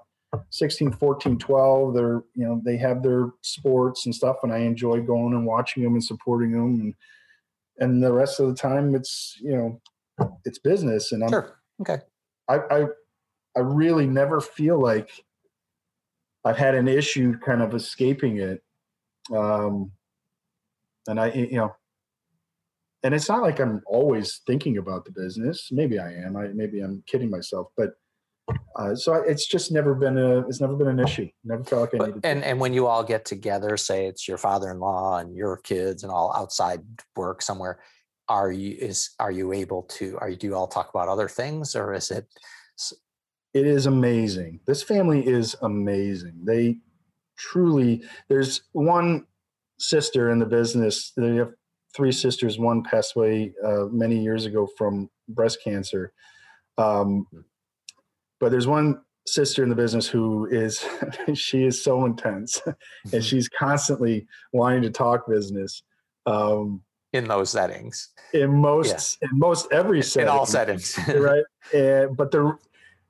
16 0.50 0.92
14 0.92 1.38
12 1.38 1.94
they're 1.94 2.22
you 2.36 2.46
know 2.46 2.62
they 2.66 2.78
have 2.78 3.02
their 3.02 3.30
sports 3.42 4.06
and 4.06 4.14
stuff 4.14 4.38
and 4.44 4.52
i 4.52 4.58
enjoy 4.58 5.02
going 5.02 5.34
and 5.34 5.46
watching 5.46 5.84
them 5.84 5.94
and 5.94 6.04
supporting 6.04 6.52
them 6.52 6.80
and 6.80 6.94
and 7.80 8.04
the 8.04 8.12
rest 8.12 8.40
of 8.40 8.48
the 8.48 8.56
time 8.56 8.94
it's 8.94 9.38
you 9.42 9.56
know 9.56 9.82
it's 10.44 10.60
business 10.60 11.12
and 11.12 11.24
i'm 11.24 11.30
sure. 11.30 11.60
okay 11.82 12.00
I, 12.50 12.56
I 12.56 12.86
i 13.56 13.60
really 13.60 14.06
never 14.06 14.42
feel 14.42 14.82
like 14.82 15.10
i've 16.44 16.58
had 16.58 16.76
an 16.76 16.88
issue 16.88 17.38
kind 17.40 17.62
of 17.62 17.74
escaping 17.74 18.38
it 18.38 18.62
um 19.34 19.92
and 21.08 21.20
i 21.20 21.32
you 21.32 21.58
know 21.58 21.74
and 23.04 23.14
it's 23.14 23.30
not 23.30 23.42
like 23.42 23.60
i'm 23.62 23.82
always 23.86 24.42
thinking 24.46 24.78
about 24.78 25.06
the 25.06 25.12
business 25.12 25.70
maybe 25.72 26.00
i 26.00 26.12
am 26.12 26.36
i 26.36 26.48
maybe 26.48 26.82
i'm 26.82 27.02
kidding 27.08 27.30
myself 27.30 27.68
but 27.78 27.92
uh, 28.78 28.96
so 28.96 29.14
it's 29.16 29.48
just 29.48 29.72
never 29.72 29.96
been 29.96 30.18
a 30.18 30.48
it's 30.48 30.62
never 30.62 30.76
been 30.76 30.88
an 30.88 31.00
issue. 31.00 31.28
Never 31.44 31.64
felt 31.64 31.94
like 31.94 32.02
I 32.02 32.06
needed. 32.06 32.26
And 32.26 32.44
and 32.44 32.60
when 32.60 32.74
you 32.74 32.86
all 32.86 33.04
get 33.04 33.26
together, 33.26 33.76
say 33.76 34.06
it's 34.06 34.28
your 34.28 34.38
father-in-law 34.38 35.18
and 35.18 35.36
your 35.36 35.58
kids 35.58 36.04
and 36.04 36.12
all 36.12 36.34
outside 36.36 36.82
work 37.16 37.42
somewhere, 37.42 37.80
are 38.30 38.52
you 38.52 38.78
is 38.80 39.12
are 39.20 39.32
you 39.32 39.52
able 39.52 39.84
to 39.84 40.18
are 40.20 40.30
you 40.30 40.36
do 40.36 40.48
you 40.48 40.56
all 40.56 40.68
talk 40.68 40.90
about 40.90 41.08
other 41.08 41.28
things 41.28 41.76
or 41.76 41.94
is 41.94 42.12
it? 42.12 42.28
It 43.54 43.66
is 43.66 43.88
amazing. 43.88 44.60
This 44.68 44.84
family 44.84 45.26
is 45.26 45.56
amazing. 45.62 46.40
They 46.44 46.78
truly. 47.38 48.04
There's 48.28 48.62
one 48.74 49.26
sister 49.80 50.30
in 50.30 50.38
the 50.38 50.46
business. 50.46 51.14
They 51.18 51.36
have 51.38 51.54
three 51.96 52.12
sisters. 52.12 52.60
One 52.60 52.84
passed 52.84 53.16
away 53.16 53.54
uh, 53.66 53.86
many 53.86 54.22
years 54.22 54.46
ago 54.46 54.68
from 54.78 55.10
breast 55.28 55.64
cancer. 55.64 56.14
Um, 56.78 57.26
hmm 57.32 57.40
but 58.40 58.52
there's 58.52 58.68
one 58.68 59.02
sister 59.26 59.62
in 59.62 59.70
the 59.70 59.76
business 59.76 60.08
who 60.08 60.46
is 60.46 60.86
she 61.34 61.66
is 61.66 61.84
so 61.84 62.06
intense 62.06 62.62
and 62.66 62.76
mm-hmm. 63.08 63.20
she's 63.20 63.50
constantly 63.50 64.26
wanting 64.54 64.82
to 64.82 64.90
talk 64.90 65.28
business 65.28 65.84
um, 66.26 66.82
in 67.14 67.26
those 67.28 67.50
settings 67.50 68.10
in 68.34 68.54
most 68.54 69.18
yeah. 69.22 69.28
in 69.30 69.40
most 69.40 69.68
every 69.72 70.02
setting 70.02 70.28
in 70.28 70.34
all 70.34 70.46
settings 70.46 70.98
right 71.16 71.44
and 71.74 72.16
but 72.16 72.32
the 72.32 72.58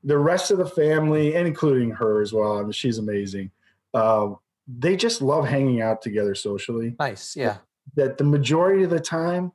the 0.07 0.17
rest 0.17 0.51
of 0.51 0.57
the 0.57 0.65
family, 0.65 1.36
including 1.36 1.91
her 1.91 2.21
as 2.21 2.32
well, 2.32 2.57
I 2.57 2.63
mean, 2.63 2.71
she's 2.71 2.97
amazing. 2.97 3.51
Uh, 3.93 4.34
they 4.65 4.95
just 4.95 5.21
love 5.21 5.47
hanging 5.47 5.82
out 5.82 6.01
together 6.01 6.34
socially. 6.34 6.95
Nice, 6.97 7.36
yeah. 7.36 7.57
That 7.95 8.17
the 8.17 8.23
majority 8.23 8.84
of 8.84 8.89
the 8.89 8.99
time, 8.99 9.51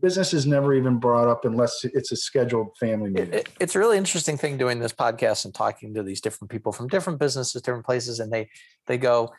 business 0.00 0.34
is 0.34 0.46
never 0.46 0.74
even 0.74 0.98
brought 0.98 1.28
up 1.28 1.44
unless 1.44 1.84
it's 1.84 2.12
a 2.12 2.16
scheduled 2.16 2.76
family 2.78 3.10
meeting. 3.10 3.34
It, 3.34 3.48
it's 3.60 3.74
a 3.74 3.78
really 3.78 3.98
interesting 3.98 4.36
thing 4.36 4.56
doing 4.56 4.78
this 4.78 4.92
podcast 4.92 5.44
and 5.44 5.54
talking 5.54 5.94
to 5.94 6.02
these 6.02 6.20
different 6.20 6.50
people 6.50 6.72
from 6.72 6.88
different 6.88 7.18
businesses, 7.18 7.62
different 7.62 7.86
places, 7.86 8.20
and 8.20 8.32
they 8.32 8.48
they 8.86 8.98
go, 8.98 9.32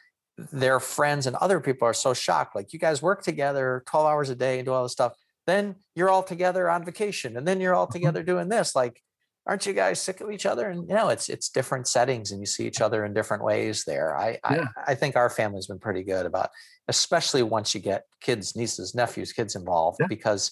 their 0.52 0.80
friends 0.80 1.28
and 1.28 1.36
other 1.38 1.60
people 1.60 1.88
are 1.88 1.94
so 1.94 2.14
shocked. 2.14 2.56
Like 2.56 2.74
you 2.74 2.80
guys 2.80 3.02
work 3.02 3.24
together 3.24 3.84
12 3.88 4.08
hours 4.08 4.30
a 4.30 4.36
day 4.36 4.60
and 4.60 4.66
do 4.66 4.74
all 4.74 4.84
this 4.84 4.92
stuff. 4.92 5.14
Then 5.48 5.76
you're 5.96 6.10
all 6.10 6.24
together 6.24 6.70
on 6.70 6.86
vacation, 6.86 7.36
and 7.38 7.48
then 7.48 7.60
you're 7.60 7.76
all 7.76 7.88
mm-hmm. 7.88 7.94
together 7.94 8.24
doing 8.24 8.48
this. 8.48 8.76
Like, 8.76 9.02
aren't 9.48 9.66
you 9.66 9.74
guys 9.74 10.00
sick 10.00 10.22
of 10.22 10.32
each 10.32 10.46
other? 10.46 10.70
And 10.70 10.88
you 10.88 10.96
know, 10.96 11.10
it's 11.10 11.30
it's 11.30 11.50
different 11.50 11.88
settings, 11.88 12.32
and 12.32 12.40
you 12.40 12.46
see 12.46 12.68
each 12.68 12.80
other 12.80 13.04
in 13.06 13.14
different 13.14 13.44
ways. 13.44 13.84
There, 13.86 14.16
I 14.16 14.40
yeah. 14.50 14.68
I, 14.78 14.92
I 14.92 14.96
think 14.96 15.16
our 15.16 15.30
family's 15.30 15.68
been 15.68 15.80
pretty 15.80 16.04
good 16.04 16.26
about, 16.26 16.52
especially 16.92 17.42
once 17.42 17.74
you 17.74 17.80
get 17.80 18.04
kids, 18.20 18.54
nieces, 18.54 18.94
nephews, 18.94 19.32
kids 19.32 19.56
involved, 19.56 19.98
yeah. 20.02 20.08
because 20.08 20.52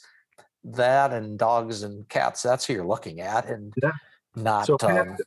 that 0.64 1.12
and 1.12 1.38
dogs 1.38 1.84
and 1.84 2.08
cats, 2.08 2.42
that's 2.42 2.66
who 2.66 2.74
you're 2.74 2.88
looking 2.88 3.20
at, 3.20 3.46
and 3.48 3.74
yeah. 3.84 3.92
not. 4.36 4.66
So 4.66 4.78
um, 4.84 5.18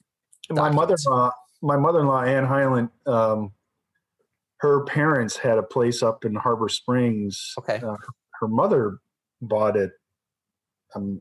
my 0.50 0.70
mother-in-law, 0.70 1.30
my 1.60 1.76
mother-in-law 1.76 2.22
Ann 2.22 2.46
Hylant. 2.46 2.90
Um, 3.06 3.52
her 4.60 4.84
parents 4.84 5.36
had 5.36 5.58
a 5.58 5.62
place 5.62 6.02
up 6.02 6.24
in 6.24 6.34
Harbor 6.36 6.68
Springs. 6.68 7.52
Okay. 7.58 7.80
Uh, 7.84 7.96
her 8.40 8.46
mother 8.46 8.98
bought 9.40 9.76
it 9.76 9.90
um, 10.94 11.20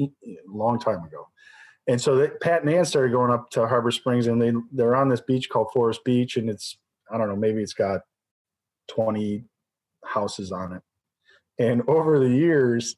a 0.00 0.08
long 0.48 0.78
time 0.78 1.02
ago. 1.02 1.26
And 1.88 2.00
so 2.00 2.16
they, 2.16 2.28
Pat 2.40 2.62
and 2.62 2.72
Ann 2.72 2.84
started 2.84 3.10
going 3.10 3.32
up 3.32 3.50
to 3.50 3.66
Harbor 3.66 3.90
Springs, 3.90 4.28
and 4.28 4.40
they 4.40 4.52
they're 4.72 4.96
on 4.96 5.08
this 5.08 5.20
beach 5.20 5.48
called 5.50 5.68
Forest 5.74 6.04
Beach, 6.04 6.36
and 6.36 6.48
it's 6.48 6.78
I 7.12 7.18
don't 7.18 7.28
know 7.28 7.36
maybe 7.36 7.60
it's 7.60 7.74
got 7.74 8.00
twenty 8.88 9.44
houses 10.04 10.52
on 10.52 10.72
it. 10.72 10.82
And 11.58 11.82
over 11.88 12.18
the 12.18 12.28
years, 12.28 12.96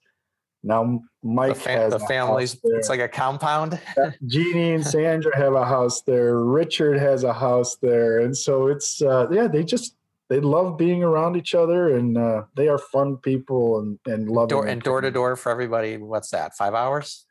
now 0.63 1.01
Mike 1.23 1.55
the, 1.55 1.61
fam- 1.61 1.91
the 1.91 2.01
families. 2.01 2.59
It's 2.65 2.89
like 2.89 3.01
a 3.01 3.09
compound. 3.09 3.79
Jeannie 4.27 4.73
and 4.73 4.87
Sandra 4.95 5.37
have 5.37 5.55
a 5.55 5.65
house 5.65 6.03
there. 6.03 6.41
Richard 6.41 6.99
has 6.99 7.25
a 7.25 7.33
house 7.33 7.77
there, 7.77 8.21
and 8.21 8.37
so 8.37 8.67
it's 8.67 9.01
uh, 9.03 9.29
yeah. 9.31 9.47
They 9.47 9.65
just 9.65 9.95
they 10.29 10.41
love 10.41 10.77
being 10.77 11.03
around 11.03 11.37
each 11.37 11.55
other, 11.55 11.97
and 11.97 12.19
uh, 12.19 12.45
they 12.57 12.69
are 12.69 12.79
fun 12.79 13.17
people 13.19 13.79
and 13.79 13.99
and 14.07 14.29
love 14.29 14.49
door 14.49 14.67
and 14.67 14.83
door 14.83 15.01
to 15.01 15.11
door 15.11 15.37
for 15.37 15.51
everybody. 15.51 15.97
What's 15.97 16.31
that? 16.31 16.57
Five 16.57 16.75
hours? 16.75 17.25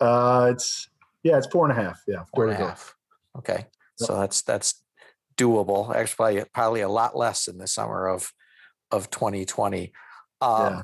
Uh, 0.00 0.50
it's 0.52 0.88
yeah, 1.22 1.38
it's 1.38 1.46
four 1.46 1.68
and 1.68 1.78
a 1.78 1.82
half. 1.82 2.00
Yeah, 2.06 2.24
four 2.34 2.44
and 2.44 2.52
a 2.52 2.56
half. 2.56 2.96
Okay, 3.36 3.66
so 3.96 4.18
that's 4.20 4.42
that's 4.42 4.81
doable. 5.42 5.94
Actually, 5.94 6.44
probably 6.52 6.80
a 6.80 6.88
lot 6.88 7.16
less 7.16 7.48
in 7.48 7.58
the 7.58 7.66
summer 7.66 8.08
of 8.08 8.32
of 8.90 9.10
2020. 9.10 9.92
Um, 10.40 10.74
yeah 10.74 10.82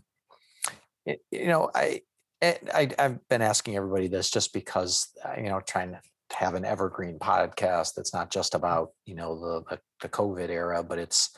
you 1.31 1.47
know, 1.47 1.71
I, 1.75 2.03
I 2.43 2.91
I've 2.99 3.29
been 3.29 3.43
asking 3.43 3.77
everybody 3.77 4.09
this 4.09 4.31
just 4.31 4.53
because 4.53 5.09
uh, 5.25 5.35
you 5.37 5.49
know 5.49 5.61
trying 5.61 5.93
to 5.93 6.01
have 6.37 6.55
an 6.55 6.65
evergreen 6.65 7.19
podcast 7.19 7.95
that's 7.95 8.13
not 8.13 8.31
just 8.31 8.55
about 8.55 8.91
you 9.07 9.15
know 9.15 9.39
the, 9.39 9.63
the 9.71 9.81
the 10.03 10.09
COVID 10.09 10.51
era, 10.51 10.83
but 10.83 10.99
it's 10.99 11.31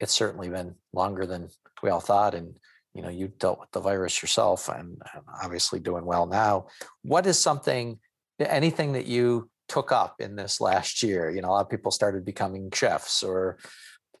it's 0.00 0.12
certainly 0.12 0.48
been 0.48 0.74
longer 0.92 1.26
than 1.26 1.48
we 1.82 1.90
all 1.90 2.00
thought, 2.00 2.34
and 2.34 2.56
you 2.94 3.02
know 3.02 3.08
you 3.08 3.28
dealt 3.28 3.60
with 3.60 3.70
the 3.72 3.80
virus 3.80 4.22
yourself, 4.22 4.68
and 4.68 5.00
obviously 5.42 5.80
doing 5.80 6.04
well 6.04 6.26
now. 6.26 6.66
What 7.02 7.26
is 7.26 7.38
something, 7.38 7.98
anything 8.38 8.92
that 8.92 9.06
you 9.06 9.50
took 9.68 9.92
up 9.92 10.20
in 10.20 10.36
this 10.36 10.60
last 10.60 11.02
year? 11.02 11.30
You 11.30 11.42
know, 11.42 11.50
a 11.50 11.52
lot 11.52 11.64
of 11.64 11.70
people 11.70 11.90
started 11.90 12.24
becoming 12.24 12.70
chefs 12.72 13.22
or 13.22 13.58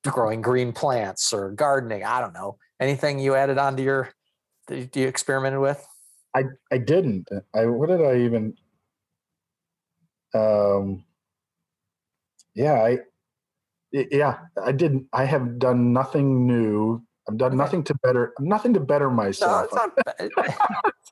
growing 0.04 0.40
green 0.40 0.72
plants 0.72 1.32
or 1.32 1.50
gardening. 1.52 2.04
I 2.04 2.20
don't 2.20 2.34
know 2.34 2.58
anything 2.80 3.18
you 3.18 3.34
added 3.34 3.58
onto 3.58 3.82
your 3.82 4.10
that 4.68 4.94
you 4.96 5.06
experimented 5.06 5.60
with? 5.60 5.84
I 6.34 6.44
I 6.70 6.78
didn't. 6.78 7.28
I 7.54 7.66
what 7.66 7.88
did 7.88 8.02
I 8.02 8.18
even? 8.20 8.54
Um. 10.34 11.04
Yeah, 12.54 12.74
I. 12.74 12.98
Yeah, 13.90 14.38
I 14.62 14.72
didn't. 14.72 15.06
I 15.12 15.24
have 15.24 15.58
done 15.58 15.92
nothing 15.92 16.46
new. 16.46 17.02
I've 17.28 17.36
done 17.36 17.56
nothing 17.56 17.84
to 17.84 17.94
better 18.02 18.32
nothing 18.40 18.74
to 18.74 18.80
better 18.80 19.10
myself. 19.10 19.70
No, 19.72 19.90
it's 20.18 20.32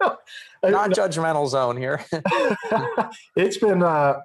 not, 0.01 0.19
not 0.65 0.91
judgmental 0.91 1.49
zone 1.49 1.77
here. 1.77 2.05
it's 3.37 3.59
been 3.59 3.83
uh, 3.83 4.21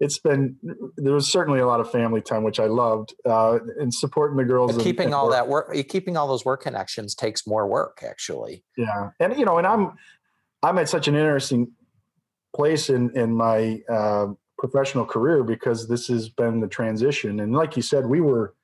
it's 0.00 0.18
been 0.18 0.56
there 0.96 1.12
was 1.12 1.30
certainly 1.30 1.60
a 1.60 1.66
lot 1.66 1.78
of 1.78 1.90
family 1.90 2.20
time 2.22 2.42
which 2.42 2.58
i 2.58 2.66
loved 2.66 3.14
uh, 3.26 3.58
and 3.78 3.92
supporting 3.92 4.36
the 4.36 4.44
girls 4.44 4.74
but 4.74 4.82
keeping 4.82 5.06
and, 5.06 5.14
all 5.14 5.26
work. 5.26 5.34
that 5.34 5.48
work 5.48 5.88
keeping 5.88 6.16
all 6.16 6.26
those 6.26 6.44
work 6.44 6.62
connections 6.62 7.14
takes 7.14 7.46
more 7.46 7.66
work 7.66 8.02
actually 8.02 8.64
yeah 8.76 9.10
and 9.20 9.38
you 9.38 9.44
know 9.44 9.58
and 9.58 9.66
i'm 9.66 9.92
i'm 10.62 10.78
at 10.78 10.88
such 10.88 11.06
an 11.06 11.14
interesting 11.14 11.70
place 12.56 12.88
in 12.90 13.16
in 13.16 13.34
my 13.34 13.80
uh, 13.88 14.26
professional 14.58 15.04
career 15.04 15.44
because 15.44 15.86
this 15.86 16.08
has 16.08 16.28
been 16.30 16.60
the 16.60 16.68
transition 16.68 17.40
and 17.40 17.52
like 17.52 17.76
you 17.76 17.82
said 17.82 18.06
we 18.06 18.20
were 18.20 18.54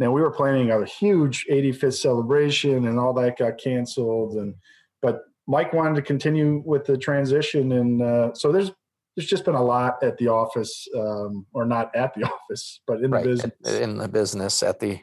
now 0.00 0.10
we 0.10 0.20
were 0.20 0.32
planning 0.32 0.72
a 0.72 0.84
huge 0.84 1.46
85th 1.48 2.00
celebration 2.00 2.86
and 2.88 2.98
all 2.98 3.12
that 3.14 3.38
got 3.38 3.58
canceled 3.58 4.34
and 4.34 4.54
but 5.00 5.20
mike 5.46 5.72
wanted 5.72 5.94
to 5.94 6.02
continue 6.02 6.62
with 6.66 6.84
the 6.84 6.98
transition 6.98 7.70
and 7.72 8.02
uh, 8.02 8.34
so 8.34 8.50
there's 8.50 8.72
there's 9.16 9.28
just 9.28 9.44
been 9.44 9.54
a 9.54 9.62
lot 9.62 10.02
at 10.02 10.16
the 10.18 10.28
office, 10.28 10.88
um, 10.96 11.44
or 11.52 11.66
not 11.66 11.94
at 11.94 12.14
the 12.14 12.22
office, 12.50 12.80
but 12.86 13.02
in 13.02 13.10
right. 13.10 13.24
the 13.24 13.30
business. 13.30 13.78
In 13.78 13.98
the 13.98 14.08
business, 14.08 14.62
at 14.62 14.80
the. 14.80 15.00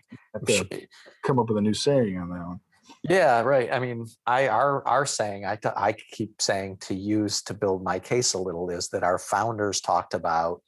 come 1.26 1.40
up 1.40 1.50
with 1.50 1.58
a 1.58 1.62
new 1.62 1.74
saying 1.74 2.18
on 2.18 2.30
that 2.30 2.48
one. 2.48 2.60
Yeah, 3.04 3.42
right. 3.42 3.72
I 3.72 3.80
mean, 3.80 4.08
I 4.26 4.48
our 4.48 4.86
our 4.88 5.06
saying 5.06 5.46
I 5.46 5.58
I 5.76 5.94
keep 6.12 6.42
saying 6.42 6.78
to 6.82 6.96
use 6.96 7.42
to 7.44 7.54
build 7.54 7.84
my 7.84 8.00
case 8.00 8.34
a 8.34 8.40
little 8.40 8.70
is 8.70 8.90
that 8.90 9.04
our 9.04 9.20
founders 9.20 9.82
talked 9.82 10.14
about, 10.14 10.62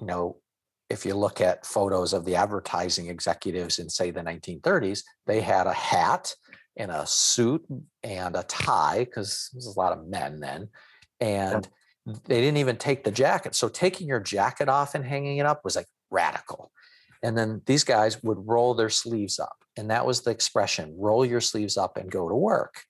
you 0.00 0.06
know, 0.06 0.36
if 0.90 1.06
you 1.06 1.14
look 1.14 1.40
at 1.40 1.64
photos 1.64 2.12
of 2.12 2.24
the 2.24 2.34
advertising 2.34 3.08
executives 3.08 3.78
in 3.78 3.88
say 3.88 4.10
the 4.10 4.20
1930s, 4.20 5.02
they 5.26 5.40
had 5.40 5.66
a 5.66 5.72
hat 5.72 6.34
and 6.76 6.90
a 6.90 7.06
suit 7.06 7.64
and 8.02 8.36
a 8.36 8.42
tie 8.42 9.04
because 9.04 9.48
there's 9.52 9.66
a 9.66 9.78
lot 9.78 9.96
of 9.96 10.06
men 10.06 10.40
then, 10.40 10.68
and 11.20 11.68
they 12.26 12.40
didn't 12.40 12.56
even 12.56 12.76
take 12.76 13.04
the 13.04 13.10
jacket. 13.10 13.54
So 13.54 13.68
taking 13.68 14.08
your 14.08 14.20
jacket 14.20 14.68
off 14.68 14.94
and 14.94 15.04
hanging 15.04 15.38
it 15.38 15.46
up 15.46 15.64
was 15.64 15.76
like 15.76 15.86
radical. 16.10 16.72
And 17.22 17.36
then 17.36 17.62
these 17.66 17.84
guys 17.84 18.22
would 18.22 18.38
roll 18.46 18.74
their 18.74 18.90
sleeves 18.90 19.38
up. 19.38 19.56
And 19.76 19.90
that 19.90 20.06
was 20.06 20.22
the 20.22 20.30
expression 20.30 20.94
roll 20.98 21.24
your 21.24 21.40
sleeves 21.40 21.76
up 21.76 21.96
and 21.96 22.10
go 22.10 22.28
to 22.28 22.34
work. 22.34 22.82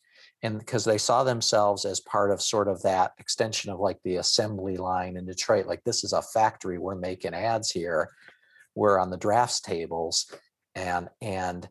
And 0.43 0.59
because 0.59 0.84
they 0.84 0.99
saw 0.99 1.22
themselves 1.22 1.84
as 1.84 2.01
part 2.01 2.30
of 2.30 2.41
sort 2.41 2.68
of 2.68 2.82
that 2.82 3.12
extension 3.18 3.70
of 3.70 3.78
like 3.78 3.99
the 4.05 4.16
assembly 4.16 4.76
line 4.76 5.16
in 5.16 5.26
Detroit, 5.26 5.66
like 5.66 5.84
this 5.84 6.03
is 6.03 6.12
a 6.12 6.22
factory, 6.22 6.78
we're 6.78 6.95
making 6.95 7.34
ads 7.34 7.70
here, 7.70 8.09
we're 8.74 8.99
on 8.99 9.11
the 9.11 9.18
drafts 9.18 9.61
tables. 9.61 10.32
And, 10.74 11.09
and, 11.20 11.68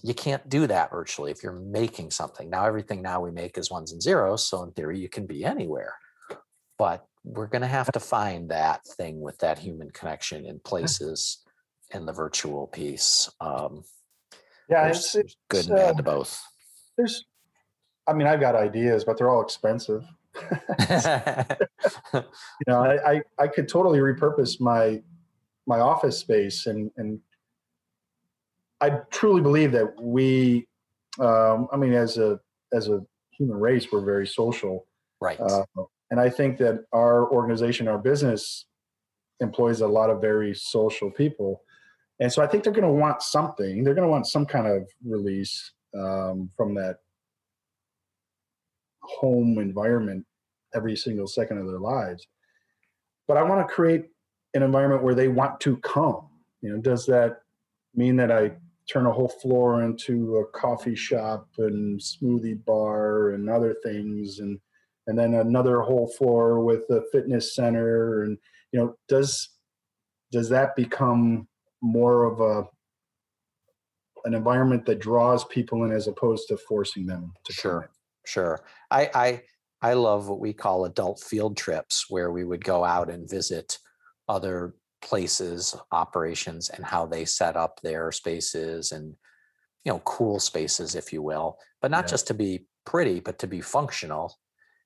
you 0.00 0.14
can't 0.14 0.48
do 0.48 0.68
that 0.68 0.92
virtually 0.92 1.32
if 1.32 1.42
you're 1.42 1.58
making 1.58 2.12
something. 2.12 2.48
Now 2.48 2.66
everything 2.66 3.02
now 3.02 3.20
we 3.20 3.32
make 3.32 3.58
is 3.58 3.68
ones 3.68 3.90
and 3.90 4.00
zeros, 4.00 4.46
so 4.46 4.62
in 4.62 4.70
theory 4.70 4.96
you 4.96 5.08
can 5.08 5.26
be 5.26 5.44
anywhere 5.44 5.92
but 6.78 7.04
we're 7.24 7.48
going 7.48 7.62
to 7.62 7.68
have 7.68 7.90
to 7.92 8.00
find 8.00 8.50
that 8.50 8.86
thing 8.96 9.20
with 9.20 9.36
that 9.38 9.58
human 9.58 9.90
connection 9.90 10.46
in 10.46 10.60
places 10.60 11.44
in 11.90 12.06
the 12.06 12.12
virtual 12.12 12.68
piece. 12.68 13.28
Um, 13.40 13.82
yeah, 14.70 14.86
it's, 14.88 15.14
it's, 15.14 15.36
good 15.50 15.66
and 15.66 15.76
bad 15.76 15.94
uh, 15.94 15.96
to 15.96 16.02
both. 16.02 16.40
There's, 16.96 17.24
I 18.08 18.12
mean, 18.14 18.26
I've 18.26 18.40
got 18.40 18.54
ideas, 18.54 19.04
but 19.04 19.18
they're 19.18 19.30
all 19.30 19.42
expensive. 19.42 20.04
you 20.40 20.54
know, 22.66 22.82
I, 22.82 23.12
I, 23.12 23.22
I 23.38 23.48
could 23.48 23.68
totally 23.68 23.98
repurpose 23.98 24.60
my 24.60 25.02
my 25.66 25.80
office 25.80 26.18
space, 26.18 26.66
and 26.66 26.90
and 26.96 27.20
I 28.80 28.90
truly 29.10 29.42
believe 29.42 29.72
that 29.72 30.00
we, 30.00 30.66
um, 31.18 31.68
I 31.72 31.76
mean, 31.76 31.92
as 31.92 32.18
a 32.18 32.40
as 32.72 32.88
a 32.88 33.04
human 33.30 33.58
race, 33.58 33.86
we're 33.92 34.04
very 34.04 34.26
social. 34.26 34.86
Right. 35.20 35.38
Uh, 35.40 35.64
and 36.10 36.20
I 36.20 36.30
think 36.30 36.58
that 36.58 36.84
our 36.92 37.30
organization, 37.30 37.88
our 37.88 37.98
business 37.98 38.66
employs 39.40 39.80
a 39.80 39.88
lot 39.88 40.10
of 40.10 40.20
very 40.20 40.54
social 40.54 41.10
people. 41.10 41.62
And 42.20 42.32
so 42.32 42.42
I 42.42 42.46
think 42.46 42.64
they're 42.64 42.72
going 42.72 42.86
to 42.86 42.92
want 42.92 43.22
something. 43.22 43.84
They're 43.84 43.94
going 43.94 44.06
to 44.06 44.10
want 44.10 44.26
some 44.26 44.46
kind 44.46 44.66
of 44.66 44.88
release 45.04 45.72
um, 45.96 46.50
from 46.56 46.74
that 46.74 46.98
home 49.08 49.58
environment 49.58 50.24
every 50.74 50.96
single 50.96 51.26
second 51.26 51.58
of 51.58 51.66
their 51.66 51.78
lives. 51.78 52.26
But 53.26 53.36
I 53.36 53.42
want 53.42 53.66
to 53.66 53.74
create 53.74 54.06
an 54.54 54.62
environment 54.62 55.02
where 55.02 55.14
they 55.14 55.28
want 55.28 55.60
to 55.60 55.76
come. 55.78 56.28
You 56.60 56.70
know, 56.70 56.80
does 56.80 57.06
that 57.06 57.42
mean 57.94 58.16
that 58.16 58.32
I 58.32 58.52
turn 58.88 59.06
a 59.06 59.12
whole 59.12 59.28
floor 59.28 59.82
into 59.82 60.36
a 60.36 60.46
coffee 60.58 60.96
shop 60.96 61.46
and 61.58 62.00
smoothie 62.00 62.64
bar 62.64 63.30
and 63.30 63.48
other 63.50 63.76
things 63.84 64.38
and 64.38 64.58
and 65.06 65.18
then 65.18 65.34
another 65.34 65.80
whole 65.80 66.08
floor 66.18 66.60
with 66.60 66.82
a 66.90 67.02
fitness 67.12 67.54
center 67.54 68.22
and 68.22 68.38
you 68.72 68.80
know 68.80 68.94
does 69.08 69.50
does 70.32 70.48
that 70.48 70.74
become 70.74 71.46
more 71.82 72.24
of 72.24 72.40
a 72.40 72.66
an 74.24 74.34
environment 74.34 74.84
that 74.86 74.98
draws 74.98 75.44
people 75.44 75.84
in 75.84 75.92
as 75.92 76.08
opposed 76.08 76.48
to 76.48 76.56
forcing 76.56 77.06
them 77.06 77.32
to 77.44 77.52
sure 77.52 77.90
sure. 78.28 78.64
I 78.90 79.10
i 79.14 79.42
i 79.80 79.92
love 79.94 80.28
what 80.28 80.40
we 80.40 80.52
call 80.52 80.84
adult 80.84 81.20
field 81.20 81.56
trips 81.56 82.06
where 82.08 82.30
we 82.30 82.44
would 82.44 82.64
go 82.64 82.84
out 82.84 83.10
and 83.10 83.30
visit 83.30 83.78
other 84.28 84.74
places 85.00 85.76
operations 85.92 86.68
and 86.70 86.84
how 86.84 87.06
they 87.06 87.24
set 87.24 87.56
up 87.56 87.80
their 87.80 88.10
spaces 88.10 88.92
and 88.92 89.14
you 89.84 89.92
know 89.92 90.00
cool 90.00 90.40
spaces 90.40 90.96
if 90.96 91.12
you 91.12 91.22
will 91.22 91.56
but 91.80 91.90
not 91.92 92.04
yeah. 92.04 92.10
just 92.10 92.26
to 92.26 92.34
be 92.34 92.66
pretty 92.88 93.20
but 93.20 93.38
to 93.38 93.46
be 93.46 93.60
functional. 93.60 94.34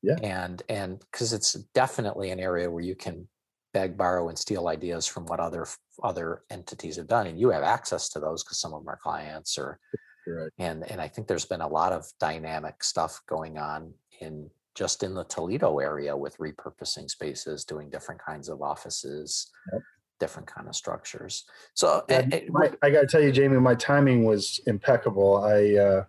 Yeah. 0.02 0.16
And 0.24 0.60
and 0.68 0.98
because 0.98 1.32
it's 1.32 1.52
definitely 1.72 2.30
an 2.30 2.40
area 2.40 2.68
where 2.68 2.82
you 2.82 2.96
can 2.96 3.28
beg 3.72 3.96
borrow 3.96 4.28
and 4.28 4.36
steal 4.36 4.66
ideas 4.66 5.06
from 5.06 5.24
what 5.26 5.38
other 5.38 5.66
other 6.02 6.42
entities 6.50 6.96
have 6.96 7.06
done 7.06 7.28
and 7.28 7.38
you 7.38 7.50
have 7.50 7.62
access 7.62 8.08
to 8.10 8.18
those 8.18 8.42
because 8.42 8.58
some 8.58 8.74
of 8.74 8.82
them 8.82 8.88
are 8.88 8.98
clients 9.00 9.56
or 9.56 9.78
right. 10.26 10.50
and 10.58 10.88
and 10.90 11.00
i 11.00 11.08
think 11.08 11.26
there's 11.26 11.44
been 11.44 11.60
a 11.60 11.68
lot 11.68 11.92
of 11.92 12.06
dynamic 12.20 12.82
stuff 12.82 13.20
going 13.26 13.58
on 13.58 13.92
in 14.20 14.48
just 14.74 15.02
in 15.02 15.14
the 15.14 15.24
toledo 15.24 15.78
area 15.78 16.16
with 16.16 16.36
repurposing 16.38 17.08
spaces 17.10 17.64
doing 17.64 17.90
different 17.90 18.20
kinds 18.20 18.48
of 18.48 18.62
offices 18.62 19.50
yep. 19.72 19.82
different 20.20 20.48
kind 20.48 20.68
of 20.68 20.74
structures 20.74 21.44
so 21.74 22.04
yeah, 22.08 22.26
it, 22.32 22.50
my, 22.50 22.70
i 22.82 22.90
gotta 22.90 23.06
tell 23.06 23.22
you 23.22 23.32
jamie 23.32 23.58
my 23.58 23.74
timing 23.74 24.24
was 24.24 24.60
impeccable 24.66 25.44
i 25.44 25.74
uh 25.76 26.04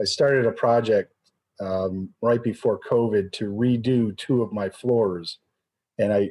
i 0.00 0.04
started 0.04 0.46
a 0.46 0.52
project 0.52 1.12
um, 1.60 2.08
right 2.22 2.42
before 2.42 2.80
covid 2.80 3.32
to 3.32 3.52
redo 3.52 4.16
two 4.16 4.42
of 4.42 4.52
my 4.52 4.70
floors 4.70 5.38
and 5.98 6.12
i 6.12 6.30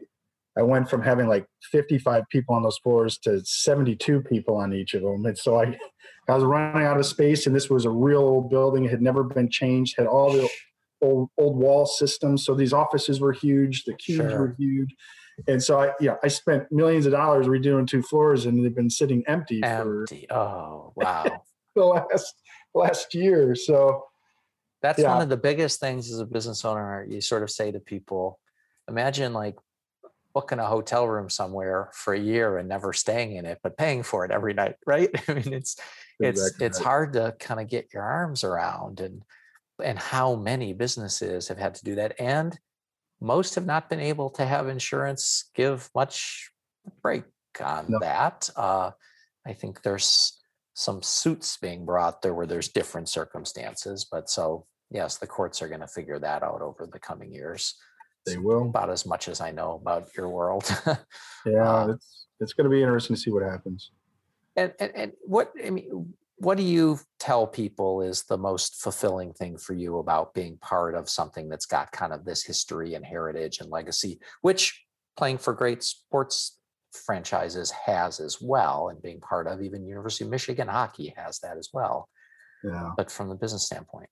I 0.59 0.61
went 0.61 0.89
from 0.89 1.01
having 1.01 1.27
like 1.27 1.45
55 1.71 2.23
people 2.29 2.53
on 2.53 2.63
those 2.63 2.77
floors 2.79 3.17
to 3.19 3.41
72 3.45 4.21
people 4.23 4.57
on 4.57 4.73
each 4.73 4.93
of 4.93 5.01
them. 5.01 5.25
And 5.25 5.37
so 5.37 5.57
I, 5.57 5.77
I 6.27 6.35
was 6.35 6.43
running 6.43 6.85
out 6.85 6.99
of 6.99 7.05
space 7.05 7.47
and 7.47 7.55
this 7.55 7.69
was 7.69 7.85
a 7.85 7.89
real 7.89 8.19
old 8.19 8.49
building. 8.49 8.83
It 8.83 8.91
had 8.91 9.01
never 9.01 9.23
been 9.23 9.49
changed, 9.49 9.95
had 9.97 10.05
all 10.05 10.33
the 10.33 10.49
old, 11.01 11.29
old 11.37 11.55
wall 11.55 11.85
systems. 11.85 12.43
So 12.43 12.55
these 12.55 12.73
offices 12.73 13.21
were 13.21 13.31
huge. 13.31 13.85
The 13.85 13.93
cubes 13.93 14.31
sure. 14.31 14.39
were 14.39 14.55
huge. 14.59 14.93
And 15.47 15.63
so 15.63 15.79
I, 15.79 15.93
yeah, 16.01 16.15
I 16.21 16.27
spent 16.27 16.69
millions 16.71 17.05
of 17.05 17.13
dollars 17.13 17.47
redoing 17.47 17.87
two 17.87 18.01
floors 18.01 18.45
and 18.45 18.61
they've 18.63 18.75
been 18.75 18.89
sitting 18.89 19.23
empty, 19.27 19.63
empty. 19.63 20.25
for 20.27 20.35
oh, 20.35 20.91
wow. 20.97 21.41
the 21.75 21.85
last, 21.85 22.35
last 22.73 23.15
year. 23.15 23.55
So 23.55 24.03
that's 24.81 24.99
yeah. 24.99 25.13
one 25.13 25.21
of 25.21 25.29
the 25.29 25.37
biggest 25.37 25.79
things 25.79 26.11
as 26.11 26.19
a 26.19 26.25
business 26.25 26.65
owner. 26.65 27.05
You 27.09 27.21
sort 27.21 27.43
of 27.43 27.49
say 27.49 27.71
to 27.71 27.79
people, 27.79 28.41
imagine 28.89 29.31
like 29.31 29.55
booking 30.39 30.59
a 30.59 30.65
hotel 30.65 31.05
room 31.05 31.29
somewhere 31.29 31.89
for 31.93 32.13
a 32.13 32.19
year 32.19 32.57
and 32.57 32.69
never 32.69 32.93
staying 32.93 33.35
in 33.35 33.45
it, 33.45 33.59
but 33.61 33.77
paying 33.77 34.03
for 34.03 34.23
it 34.23 34.31
every 34.31 34.53
night, 34.53 34.75
right? 34.85 35.09
I 35.27 35.33
mean, 35.33 35.53
it's 35.53 35.75
it's 36.19 36.41
exactly 36.41 36.65
it's 36.65 36.79
hard 36.79 37.13
to 37.13 37.35
kind 37.39 37.59
of 37.59 37.67
get 37.67 37.93
your 37.93 38.03
arms 38.03 38.43
around 38.45 39.01
and 39.01 39.23
and 39.83 39.99
how 39.99 40.35
many 40.35 40.71
businesses 40.73 41.49
have 41.49 41.57
had 41.57 41.75
to 41.75 41.83
do 41.83 41.95
that, 41.95 42.15
and 42.19 42.57
most 43.19 43.55
have 43.55 43.65
not 43.65 43.89
been 43.89 43.99
able 43.99 44.29
to 44.29 44.45
have 44.45 44.69
insurance 44.69 45.49
give 45.55 45.89
much 45.93 46.51
break 47.01 47.25
on 47.61 47.85
no. 47.89 47.99
that. 47.99 48.49
Uh, 48.55 48.91
I 49.45 49.53
think 49.53 49.81
there's 49.81 50.39
some 50.73 51.01
suits 51.01 51.57
being 51.57 51.85
brought 51.85 52.21
there 52.21 52.33
where 52.33 52.47
there's 52.47 52.69
different 52.69 53.09
circumstances, 53.09 54.07
but 54.09 54.29
so 54.29 54.65
yes, 54.89 55.17
the 55.17 55.27
courts 55.27 55.61
are 55.61 55.67
going 55.67 55.81
to 55.81 55.87
figure 55.87 56.19
that 56.19 56.43
out 56.43 56.61
over 56.61 56.87
the 56.89 56.99
coming 56.99 57.33
years. 57.33 57.75
They 58.29 58.37
will. 58.37 58.63
About 58.63 58.89
as 58.89 59.05
much 59.05 59.27
as 59.27 59.41
I 59.41 59.51
know 59.51 59.79
about 59.81 60.09
your 60.15 60.29
world. 60.29 60.63
yeah, 61.45 61.69
uh, 61.69 61.87
it's 61.93 62.27
it's 62.39 62.53
going 62.53 62.65
to 62.65 62.69
be 62.69 62.81
interesting 62.81 63.15
to 63.15 63.21
see 63.21 63.31
what 63.31 63.43
happens. 63.43 63.91
And, 64.55 64.73
and 64.79 64.91
and 64.95 65.11
what 65.21 65.51
I 65.65 65.69
mean, 65.69 66.13
what 66.37 66.57
do 66.57 66.63
you 66.63 66.99
tell 67.19 67.45
people 67.45 68.01
is 68.01 68.23
the 68.23 68.37
most 68.37 68.81
fulfilling 68.81 69.33
thing 69.33 69.57
for 69.57 69.73
you 69.73 69.97
about 69.97 70.33
being 70.33 70.57
part 70.57 70.95
of 70.95 71.09
something 71.09 71.49
that's 71.49 71.65
got 71.65 71.91
kind 71.91 72.13
of 72.13 72.25
this 72.25 72.43
history 72.43 72.93
and 72.93 73.05
heritage 73.05 73.59
and 73.59 73.69
legacy, 73.69 74.19
which 74.41 74.85
playing 75.17 75.37
for 75.37 75.53
great 75.53 75.83
sports 75.83 76.59
franchises 76.93 77.71
has 77.71 78.19
as 78.19 78.41
well, 78.41 78.89
and 78.89 79.01
being 79.01 79.19
part 79.19 79.47
of 79.47 79.61
even 79.61 79.85
University 79.85 80.23
of 80.23 80.29
Michigan 80.29 80.67
hockey 80.67 81.13
has 81.17 81.39
that 81.39 81.57
as 81.57 81.69
well. 81.73 82.07
Yeah. 82.63 82.91
But 82.95 83.11
from 83.11 83.29
the 83.29 83.35
business 83.35 83.65
standpoint. 83.65 84.09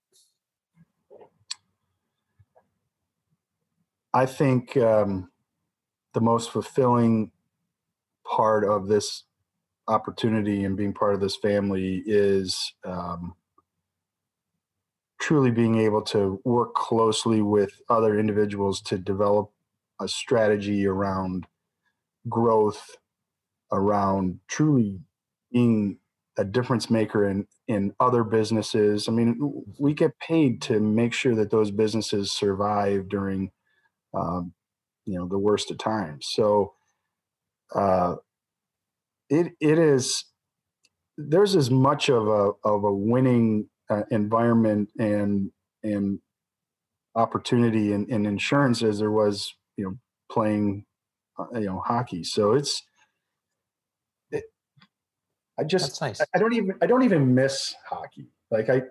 I 4.13 4.25
think 4.25 4.75
um, 4.77 5.29
the 6.13 6.21
most 6.21 6.51
fulfilling 6.51 7.31
part 8.25 8.63
of 8.63 8.87
this 8.87 9.23
opportunity 9.87 10.63
and 10.63 10.75
being 10.75 10.93
part 10.93 11.13
of 11.13 11.21
this 11.21 11.35
family 11.37 12.03
is 12.05 12.73
um, 12.85 13.35
truly 15.19 15.51
being 15.51 15.79
able 15.79 16.01
to 16.01 16.39
work 16.43 16.73
closely 16.75 17.41
with 17.41 17.81
other 17.89 18.19
individuals 18.19 18.81
to 18.81 18.97
develop 18.97 19.51
a 19.99 20.07
strategy 20.07 20.85
around 20.85 21.47
growth, 22.29 22.97
around 23.71 24.39
truly 24.47 24.99
being 25.51 25.97
a 26.37 26.43
difference 26.43 26.89
maker 26.89 27.27
in 27.27 27.47
in 27.67 27.93
other 27.99 28.23
businesses. 28.23 29.07
I 29.09 29.11
mean, 29.11 29.65
we 29.79 29.93
get 29.93 30.19
paid 30.19 30.61
to 30.63 30.79
make 30.79 31.13
sure 31.13 31.35
that 31.35 31.51
those 31.51 31.71
businesses 31.71 32.31
survive 32.31 33.09
during 33.09 33.51
um, 34.17 34.53
you 35.05 35.17
know 35.17 35.27
the 35.27 35.37
worst 35.37 35.71
of 35.71 35.77
times. 35.77 36.27
So 36.31 36.73
uh, 37.73 38.15
it 39.29 39.53
it 39.59 39.79
is 39.79 40.25
there's 41.17 41.55
as 41.55 41.71
much 41.71 42.09
of 42.09 42.27
a 42.27 42.51
of 42.63 42.83
a 42.83 42.93
winning 42.93 43.69
uh, 43.89 44.03
environment 44.11 44.89
and 44.99 45.51
and 45.83 46.19
opportunity 47.15 47.93
in, 47.93 48.05
in 48.09 48.25
insurance 48.25 48.83
as 48.83 48.99
there 48.99 49.11
was 49.11 49.53
you 49.77 49.85
know 49.85 49.97
playing 50.31 50.85
uh, 51.39 51.59
you 51.59 51.65
know 51.67 51.81
hockey. 51.85 52.23
So 52.23 52.53
it's 52.53 52.83
it, 54.31 54.45
I 55.59 55.63
just 55.63 56.01
nice. 56.01 56.21
I, 56.21 56.25
I 56.35 56.39
don't 56.39 56.53
even 56.53 56.75
I 56.81 56.87
don't 56.87 57.03
even 57.03 57.33
miss 57.35 57.75
hockey. 57.89 58.27
Like 58.51 58.69
I 58.69 58.81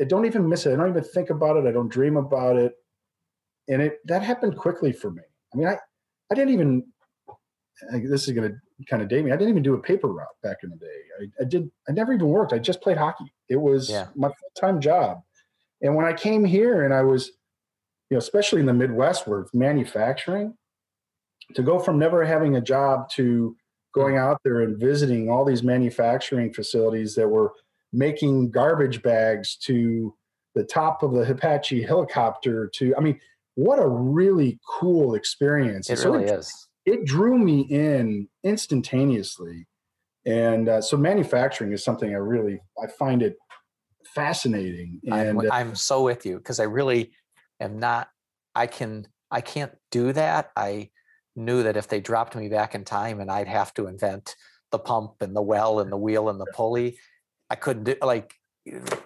I 0.00 0.04
don't 0.04 0.26
even 0.26 0.48
miss 0.48 0.66
it. 0.66 0.72
I 0.72 0.76
don't 0.76 0.90
even 0.90 1.04
think 1.04 1.30
about 1.30 1.56
it. 1.56 1.66
I 1.66 1.72
don't 1.72 1.88
dream 1.90 2.16
about 2.16 2.56
it 2.56 2.72
and 3.72 3.82
it 3.82 3.98
that 4.06 4.22
happened 4.22 4.56
quickly 4.56 4.92
for 4.92 5.10
me. 5.10 5.22
I 5.52 5.56
mean, 5.56 5.68
I 5.68 5.78
I 6.30 6.34
didn't 6.34 6.54
even. 6.54 6.84
This 7.90 8.28
is 8.28 8.34
going 8.34 8.48
to 8.48 8.84
kind 8.88 9.02
of 9.02 9.08
date 9.08 9.24
me. 9.24 9.32
I 9.32 9.36
didn't 9.36 9.50
even 9.50 9.62
do 9.62 9.74
a 9.74 9.80
paper 9.80 10.08
route 10.08 10.28
back 10.42 10.58
in 10.62 10.70
the 10.70 10.76
day. 10.76 10.86
I, 11.20 11.42
I 11.42 11.44
did. 11.44 11.70
I 11.88 11.92
never 11.92 12.12
even 12.12 12.28
worked. 12.28 12.52
I 12.52 12.58
just 12.58 12.80
played 12.80 12.96
hockey. 12.96 13.32
It 13.48 13.56
was 13.56 13.90
yeah. 13.90 14.06
my 14.14 14.28
full 14.28 14.52
time 14.56 14.80
job. 14.80 15.22
And 15.80 15.96
when 15.96 16.06
I 16.06 16.12
came 16.12 16.44
here, 16.44 16.84
and 16.84 16.94
I 16.94 17.02
was, 17.02 17.28
you 18.08 18.14
know, 18.14 18.18
especially 18.18 18.60
in 18.60 18.66
the 18.66 18.72
Midwest, 18.72 19.26
where 19.26 19.40
it's 19.40 19.52
manufacturing, 19.52 20.54
to 21.54 21.62
go 21.62 21.78
from 21.78 21.98
never 21.98 22.24
having 22.24 22.56
a 22.56 22.60
job 22.60 23.10
to 23.10 23.56
going 23.92 24.16
out 24.16 24.40
there 24.44 24.60
and 24.60 24.78
visiting 24.78 25.28
all 25.28 25.44
these 25.44 25.62
manufacturing 25.62 26.52
facilities 26.52 27.14
that 27.14 27.28
were 27.28 27.52
making 27.92 28.50
garbage 28.50 29.02
bags 29.02 29.56
to 29.56 30.14
the 30.54 30.64
top 30.64 31.02
of 31.02 31.12
the 31.12 31.30
Apache 31.30 31.82
helicopter 31.82 32.70
to, 32.74 32.94
I 32.96 33.00
mean, 33.00 33.18
what 33.54 33.78
a 33.78 33.86
really 33.86 34.58
cool 34.68 35.14
experience. 35.14 35.90
It 35.90 35.98
so 35.98 36.12
really 36.12 36.24
it, 36.24 36.38
is. 36.38 36.68
It 36.84 37.04
drew 37.04 37.38
me 37.38 37.60
in 37.62 38.28
instantaneously. 38.44 39.66
And 40.24 40.68
uh, 40.68 40.80
so 40.80 40.96
manufacturing 40.96 41.72
is 41.72 41.84
something 41.84 42.10
I 42.10 42.18
really, 42.18 42.60
I 42.82 42.86
find 42.86 43.22
it 43.22 43.36
fascinating. 44.14 45.00
And 45.04 45.14
I'm, 45.14 45.38
uh, 45.38 45.44
I'm 45.50 45.74
so 45.74 46.02
with 46.02 46.24
you 46.24 46.36
because 46.36 46.60
I 46.60 46.64
really 46.64 47.12
am 47.60 47.78
not, 47.78 48.08
I 48.54 48.66
can, 48.66 49.06
I 49.30 49.40
can't 49.40 49.72
do 49.90 50.12
that. 50.12 50.50
I 50.56 50.90
knew 51.34 51.62
that 51.62 51.76
if 51.76 51.88
they 51.88 52.00
dropped 52.00 52.36
me 52.36 52.48
back 52.48 52.74
in 52.74 52.84
time 52.84 53.20
and 53.20 53.30
I'd 53.30 53.48
have 53.48 53.74
to 53.74 53.86
invent 53.86 54.36
the 54.70 54.78
pump 54.78 55.14
and 55.20 55.34
the 55.34 55.42
well 55.42 55.80
and 55.80 55.90
the 55.90 55.96
wheel 55.96 56.28
and 56.28 56.40
the 56.40 56.46
pulley, 56.54 56.98
I 57.50 57.56
couldn't 57.56 57.84
do 57.84 57.96
like 58.00 58.34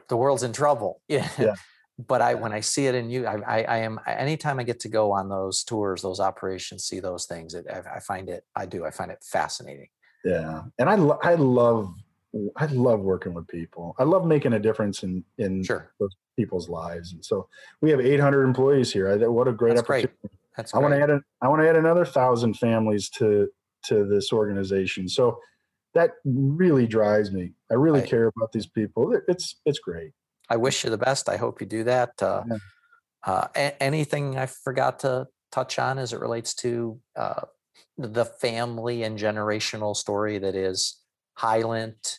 the 0.08 0.16
world's 0.16 0.42
in 0.42 0.52
trouble. 0.52 1.00
Yeah. 1.08 1.54
But 1.98 2.20
I 2.20 2.34
when 2.34 2.52
I 2.52 2.60
see 2.60 2.86
it 2.86 2.94
in 2.94 3.10
you, 3.10 3.26
I, 3.26 3.36
I, 3.46 3.62
I, 3.62 3.76
am 3.78 4.00
anytime 4.06 4.58
I 4.58 4.64
get 4.64 4.80
to 4.80 4.88
go 4.88 5.12
on 5.12 5.28
those 5.28 5.64
tours, 5.64 6.02
those 6.02 6.20
operations, 6.20 6.84
see 6.84 7.00
those 7.00 7.24
things, 7.24 7.54
it, 7.54 7.66
I, 7.70 7.96
I, 7.96 8.00
find 8.00 8.28
it. 8.28 8.44
I 8.54 8.66
do. 8.66 8.84
I 8.84 8.90
find 8.90 9.10
it 9.10 9.24
fascinating. 9.24 9.88
Yeah, 10.24 10.62
and 10.78 10.90
I 10.90 10.94
I 10.94 11.34
love 11.36 11.94
I 12.56 12.66
love 12.66 13.00
working 13.00 13.32
with 13.32 13.48
people. 13.48 13.94
I 13.98 14.02
love 14.04 14.26
making 14.26 14.52
a 14.52 14.58
difference 14.58 15.02
in 15.02 15.24
in 15.38 15.64
sure. 15.64 15.92
those 15.98 16.14
people's 16.36 16.68
lives. 16.68 17.12
And 17.12 17.24
so 17.24 17.48
we 17.80 17.90
have 17.90 18.00
800 18.00 18.44
employees 18.44 18.92
here. 18.92 19.08
I, 19.08 19.26
what 19.26 19.48
a 19.48 19.52
great 19.52 19.76
That's 19.76 19.88
opportunity! 19.88 20.12
Great. 20.20 20.32
That's 20.56 20.74
I 20.74 20.78
want 20.78 20.94
to 20.94 21.00
add 21.00 21.10
a, 21.10 21.20
I 21.40 21.48
want 21.48 21.62
to 21.62 21.68
add 21.68 21.76
another 21.76 22.04
thousand 22.04 22.54
families 22.54 23.08
to 23.10 23.48
to 23.84 24.04
this 24.04 24.32
organization. 24.32 25.08
So 25.08 25.38
that 25.94 26.10
really 26.24 26.86
drives 26.86 27.32
me. 27.32 27.52
I 27.70 27.74
really 27.74 28.02
care 28.02 28.26
about 28.36 28.52
these 28.52 28.66
people. 28.66 29.18
It's 29.28 29.56
it's 29.64 29.78
great. 29.78 30.12
I 30.48 30.56
wish 30.56 30.84
you 30.84 30.90
the 30.90 30.98
best. 30.98 31.28
I 31.28 31.36
hope 31.36 31.60
you 31.60 31.66
do 31.66 31.84
that. 31.84 32.22
Uh, 32.22 32.42
yeah. 32.48 32.56
Uh, 33.24 33.48
a- 33.56 33.82
anything 33.82 34.38
I 34.38 34.46
forgot 34.46 35.00
to 35.00 35.26
touch 35.50 35.78
on 35.78 35.98
as 35.98 36.12
it 36.12 36.20
relates 36.20 36.54
to 36.56 37.00
uh, 37.16 37.42
the 37.98 38.24
family 38.24 39.02
and 39.02 39.18
generational 39.18 39.96
story 39.96 40.38
that 40.38 40.54
is 40.54 41.00
Hylant 41.34 42.18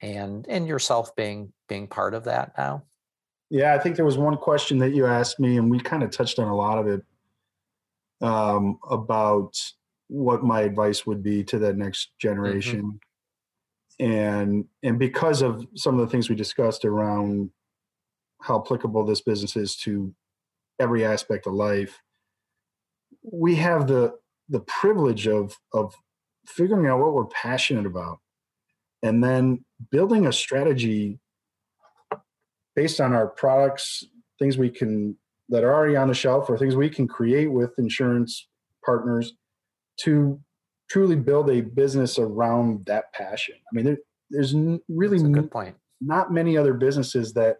and 0.00 0.46
and 0.48 0.66
yourself 0.66 1.14
being 1.14 1.52
being 1.68 1.86
part 1.86 2.14
of 2.14 2.24
that 2.24 2.52
now? 2.56 2.84
Yeah, 3.50 3.74
I 3.74 3.78
think 3.78 3.96
there 3.96 4.04
was 4.04 4.18
one 4.18 4.36
question 4.36 4.78
that 4.78 4.94
you 4.94 5.06
asked 5.06 5.38
me, 5.38 5.58
and 5.58 5.70
we 5.70 5.78
kind 5.78 6.02
of 6.02 6.10
touched 6.10 6.38
on 6.38 6.48
a 6.48 6.56
lot 6.56 6.78
of 6.78 6.86
it 6.86 7.02
um, 8.20 8.78
about 8.90 9.54
what 10.08 10.42
my 10.42 10.62
advice 10.62 11.06
would 11.06 11.22
be 11.22 11.44
to 11.44 11.58
that 11.58 11.76
next 11.76 12.10
generation. 12.18 12.98
And 14.00 14.66
and 14.82 14.98
because 14.98 15.42
of 15.42 15.66
some 15.74 15.98
of 15.98 16.00
the 16.00 16.10
things 16.10 16.28
we 16.28 16.34
discussed 16.34 16.84
around 16.84 17.50
how 18.40 18.60
applicable 18.60 19.04
this 19.04 19.20
business 19.20 19.56
is 19.56 19.76
to 19.76 20.14
every 20.80 21.04
aspect 21.04 21.46
of 21.46 21.54
life, 21.54 22.00
we 23.22 23.56
have 23.56 23.86
the 23.86 24.14
the 24.48 24.60
privilege 24.60 25.26
of 25.26 25.56
of 25.72 25.94
figuring 26.46 26.86
out 26.86 26.98
what 26.98 27.14
we're 27.14 27.24
passionate 27.26 27.86
about 27.86 28.18
and 29.02 29.22
then 29.22 29.64
building 29.90 30.26
a 30.26 30.32
strategy 30.32 31.18
based 32.76 33.00
on 33.00 33.14
our 33.14 33.26
products 33.26 34.04
things 34.38 34.58
we 34.58 34.68
can 34.68 35.16
that 35.48 35.64
are 35.64 35.74
already 35.74 35.96
on 35.96 36.08
the 36.08 36.14
shelf 36.14 36.48
or 36.48 36.58
things 36.58 36.74
we 36.74 36.90
can 36.90 37.06
create 37.06 37.50
with 37.50 37.78
insurance 37.78 38.48
partners 38.84 39.34
to 39.96 40.40
truly 40.88 41.16
build 41.16 41.50
a 41.50 41.60
business 41.60 42.18
around 42.18 42.84
that 42.86 43.12
passion. 43.12 43.54
I 43.56 43.74
mean 43.74 43.84
there, 43.84 43.98
there's 44.30 44.54
really 44.88 45.18
good 45.32 45.50
point. 45.50 45.76
not 46.00 46.32
many 46.32 46.56
other 46.56 46.74
businesses 46.74 47.32
that 47.34 47.58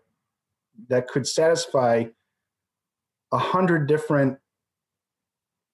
that 0.88 1.08
could 1.08 1.26
satisfy 1.26 2.04
a 3.32 3.38
hundred 3.38 3.86
different 3.86 4.38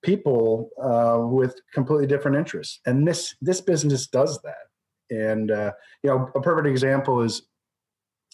people 0.02 0.70
uh, 0.82 1.18
with 1.26 1.60
completely 1.74 2.06
different 2.06 2.36
interests. 2.36 2.80
And 2.86 3.06
this 3.06 3.34
this 3.40 3.60
business 3.60 4.06
does 4.06 4.40
that. 4.42 4.66
And 5.10 5.50
uh, 5.50 5.72
you 6.02 6.10
know 6.10 6.30
a 6.34 6.40
perfect 6.40 6.68
example 6.68 7.20
is 7.22 7.42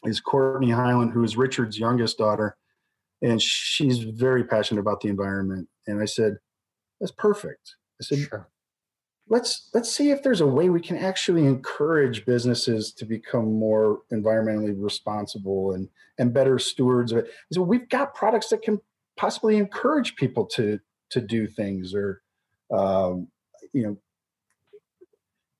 is 0.04 0.20
courtney 0.20 0.70
hylant 0.70 1.12
who 1.12 1.24
is 1.24 1.36
richard's 1.36 1.78
youngest 1.78 2.18
daughter. 2.18 2.56
And 3.22 3.40
she's 3.40 4.00
very 4.00 4.44
passionate 4.44 4.80
about 4.80 5.00
the 5.00 5.08
environment. 5.08 5.68
And 5.86 6.00
i 6.02 6.04
said 6.04 6.36
that's 7.00 7.12
perfect. 7.12 7.76
I 8.00 8.04
said 8.04 8.18
Sure. 8.18 8.48
Let's 9.28 9.68
let's 9.74 9.92
see 9.92 10.10
if 10.10 10.22
there's 10.22 10.40
a 10.40 10.46
way 10.46 10.68
we 10.68 10.80
can 10.80 10.96
actually 10.96 11.46
encourage 11.46 12.24
businesses 12.24 12.92
to 12.92 13.04
become 13.04 13.52
more 13.52 14.00
environmentally 14.12 14.74
responsible 14.76 15.72
and 15.72 15.88
and 16.18 16.32
better 16.32 16.58
stewards 16.58 17.12
of 17.12 17.18
it. 17.18 17.30
So 17.52 17.62
we've 17.62 17.88
got 17.88 18.14
products 18.14 18.48
that 18.48 18.62
can 18.62 18.80
possibly 19.16 19.56
encourage 19.56 20.16
people 20.16 20.46
to 20.46 20.78
to 21.10 21.20
do 21.20 21.46
things 21.46 21.94
or 21.94 22.22
um, 22.72 23.28
you 23.72 23.82
know 23.82 23.96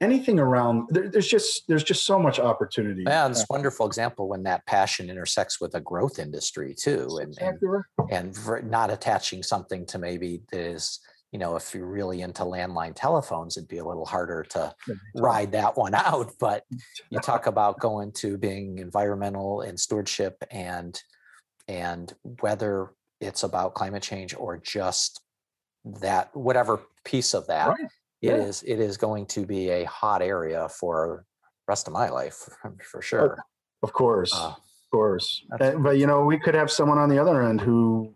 anything 0.00 0.38
around 0.38 0.88
there, 0.90 1.08
there's 1.08 1.28
just 1.28 1.66
there's 1.68 1.84
just 1.84 2.04
so 2.04 2.18
much 2.18 2.38
opportunity. 2.38 3.04
Yeah, 3.06 3.28
it's 3.28 3.42
a 3.42 3.46
wonderful 3.50 3.86
example 3.86 4.28
when 4.28 4.42
that 4.44 4.66
passion 4.66 5.10
intersects 5.10 5.60
with 5.60 5.74
a 5.74 5.80
growth 5.80 6.18
industry 6.18 6.74
too, 6.74 7.18
and 7.20 7.36
and, 7.38 7.56
Exactly 7.56 7.68
right. 7.68 7.84
and 8.10 8.36
ver- 8.36 8.62
not 8.62 8.90
attaching 8.90 9.42
something 9.42 9.86
to 9.86 9.98
maybe 9.98 10.42
that 10.50 10.60
is 10.60 11.00
you 11.32 11.38
know 11.38 11.56
if 11.56 11.74
you're 11.74 11.86
really 11.86 12.22
into 12.22 12.42
landline 12.44 12.92
telephones, 12.94 13.56
it'd 13.56 13.68
be 13.68 13.78
a 13.78 13.84
little 13.84 14.06
harder 14.06 14.44
to 14.50 14.74
ride 15.14 15.52
that 15.52 15.76
one 15.76 15.94
out. 16.08 16.32
But 16.40 16.64
you 17.10 17.18
talk 17.20 17.46
about 17.46 17.80
going 17.80 18.12
to 18.12 18.38
being 18.38 18.78
environmental 18.78 19.60
and 19.60 19.78
stewardship 19.78 20.42
and 20.50 21.00
and 21.68 22.14
whether 22.40 22.90
it's 23.20 23.42
about 23.42 23.74
climate 23.74 24.02
change 24.02 24.34
or 24.36 24.58
just 24.58 25.20
that 25.84 26.34
whatever 26.36 26.80
piece 27.04 27.34
of 27.34 27.46
that 27.46 27.68
Right. 27.68 27.80
it 28.22 28.36
Yeah. 28.36 28.36
is 28.36 28.62
it 28.66 28.80
is 28.80 28.96
going 28.96 29.26
to 29.26 29.46
be 29.46 29.70
a 29.70 29.84
hot 29.84 30.22
area 30.22 30.68
for 30.68 31.24
rest 31.68 31.86
of 31.86 31.92
my 31.92 32.08
life 32.08 32.48
for 32.90 33.02
sure 33.02 33.38
Of 33.82 33.92
course, 33.92 34.32
Uh, 34.34 34.48
of 34.48 34.90
course. 34.90 35.44
Uh, 35.60 35.72
but 35.78 35.98
you 35.98 36.06
know, 36.06 36.24
we 36.24 36.38
could 36.38 36.54
have 36.54 36.70
someone 36.70 36.98
on 36.98 37.08
the 37.08 37.18
other 37.18 37.42
end 37.42 37.60
who 37.60 38.14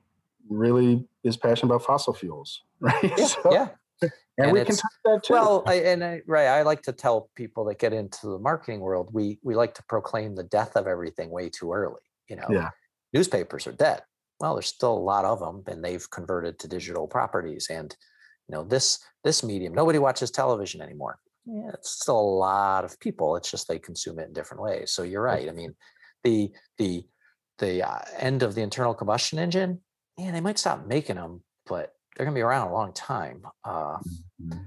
really 0.51 1.07
is 1.25 1.37
passionate 1.37 1.73
about 1.73 1.85
fossil 1.87 2.13
fuels, 2.13 2.63
right? 2.81 2.95
yeah, 3.17 3.25
So- 3.27 3.53
yeah 3.53 3.69
and, 4.03 4.13
and 4.39 4.53
we 4.53 4.65
can 4.65 4.77
touch 4.77 4.93
that 5.05 5.23
too. 5.25 5.35
Well, 5.35 5.63
I, 5.67 5.75
and 5.75 6.03
I, 6.03 6.23
right, 6.27 6.47
I 6.47 6.63
like 6.63 6.81
to 6.83 6.93
tell 6.93 7.29
people 7.35 7.65
that 7.67 7.79
get 7.79 7.93
into 7.93 8.29
the 8.29 8.39
marketing 8.39 8.81
world, 8.81 9.11
we 9.13 9.39
we 9.43 9.55
like 9.55 9.75
to 9.75 9.83
proclaim 9.85 10.35
the 10.35 10.45
death 10.45 10.77
of 10.77 10.87
everything 10.87 11.31
way 11.31 11.51
too 11.51 11.73
early. 11.73 12.01
You 12.29 12.37
know, 12.37 12.47
Yeah. 12.49 12.71
newspapers 13.13 13.67
are 13.67 13.73
dead. 13.73 14.03
Well, 14.39 14.55
there's 14.55 14.69
still 14.69 14.95
a 14.97 14.99
lot 14.99 15.27
of 15.27 15.41
them, 15.41 15.63
and 15.67 15.85
they've 15.85 16.09
converted 16.11 16.59
to 16.61 16.69
digital 16.69 17.07
properties. 17.07 17.67
And 17.69 17.95
you 18.49 18.55
know, 18.55 18.65
this 18.65 18.99
this 19.25 19.45
medium, 19.45 19.75
nobody 19.75 19.99
watches 19.99 20.31
television 20.31 20.81
anymore. 20.81 21.19
Yeah, 21.45 21.71
it's 21.75 21.91
still 21.91 22.19
a 22.19 22.39
lot 22.39 22.85
of 22.87 22.99
people. 23.01 23.37
It's 23.37 23.51
just 23.51 23.69
they 23.69 23.79
consume 23.79 24.19
it 24.19 24.29
in 24.29 24.33
different 24.33 24.63
ways. 24.63 24.93
So 24.93 25.03
you're 25.03 25.23
right. 25.23 25.49
I 25.49 25.53
mean, 25.53 25.75
the 26.25 26.51
the 26.79 27.05
the 27.59 27.87
uh, 27.87 27.99
end 28.19 28.43
of 28.43 28.55
the 28.55 28.63
internal 28.63 28.95
combustion 28.95 29.39
engine, 29.39 29.81
yeah, 30.21 30.31
they 30.33 30.41
might 30.41 30.59
stop 30.59 30.87
making 30.87 31.17
them, 31.17 31.43
but 31.67 31.95
they're 32.17 32.27
going 32.27 32.35
to 32.35 32.39
be 32.39 32.43
around 32.43 32.69
a 32.69 32.73
long 32.73 32.93
time. 32.93 33.43
Uh, 33.65 33.99
Mhm. 34.43 34.67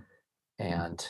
and 0.60 1.10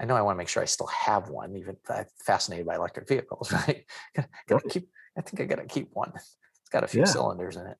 I 0.00 0.04
know 0.04 0.14
I 0.14 0.22
want 0.22 0.36
to 0.36 0.38
make 0.38 0.48
sure 0.48 0.62
I 0.62 0.66
still 0.66 0.86
have 0.88 1.28
one, 1.28 1.56
even 1.56 1.76
I'm 1.88 2.06
fascinated 2.24 2.66
by 2.66 2.76
electric 2.76 3.08
vehicles, 3.08 3.52
right? 3.52 3.84
gotta, 4.14 4.28
gotta 4.46 4.68
keep. 4.68 4.88
I 5.16 5.22
think 5.22 5.40
I 5.40 5.44
gotta 5.44 5.66
keep 5.66 5.90
one. 5.94 6.12
It's 6.14 6.70
got 6.70 6.84
a 6.84 6.88
few 6.88 7.00
Yeah. 7.00 7.04
cylinders 7.06 7.56
in 7.56 7.66
it. 7.66 7.78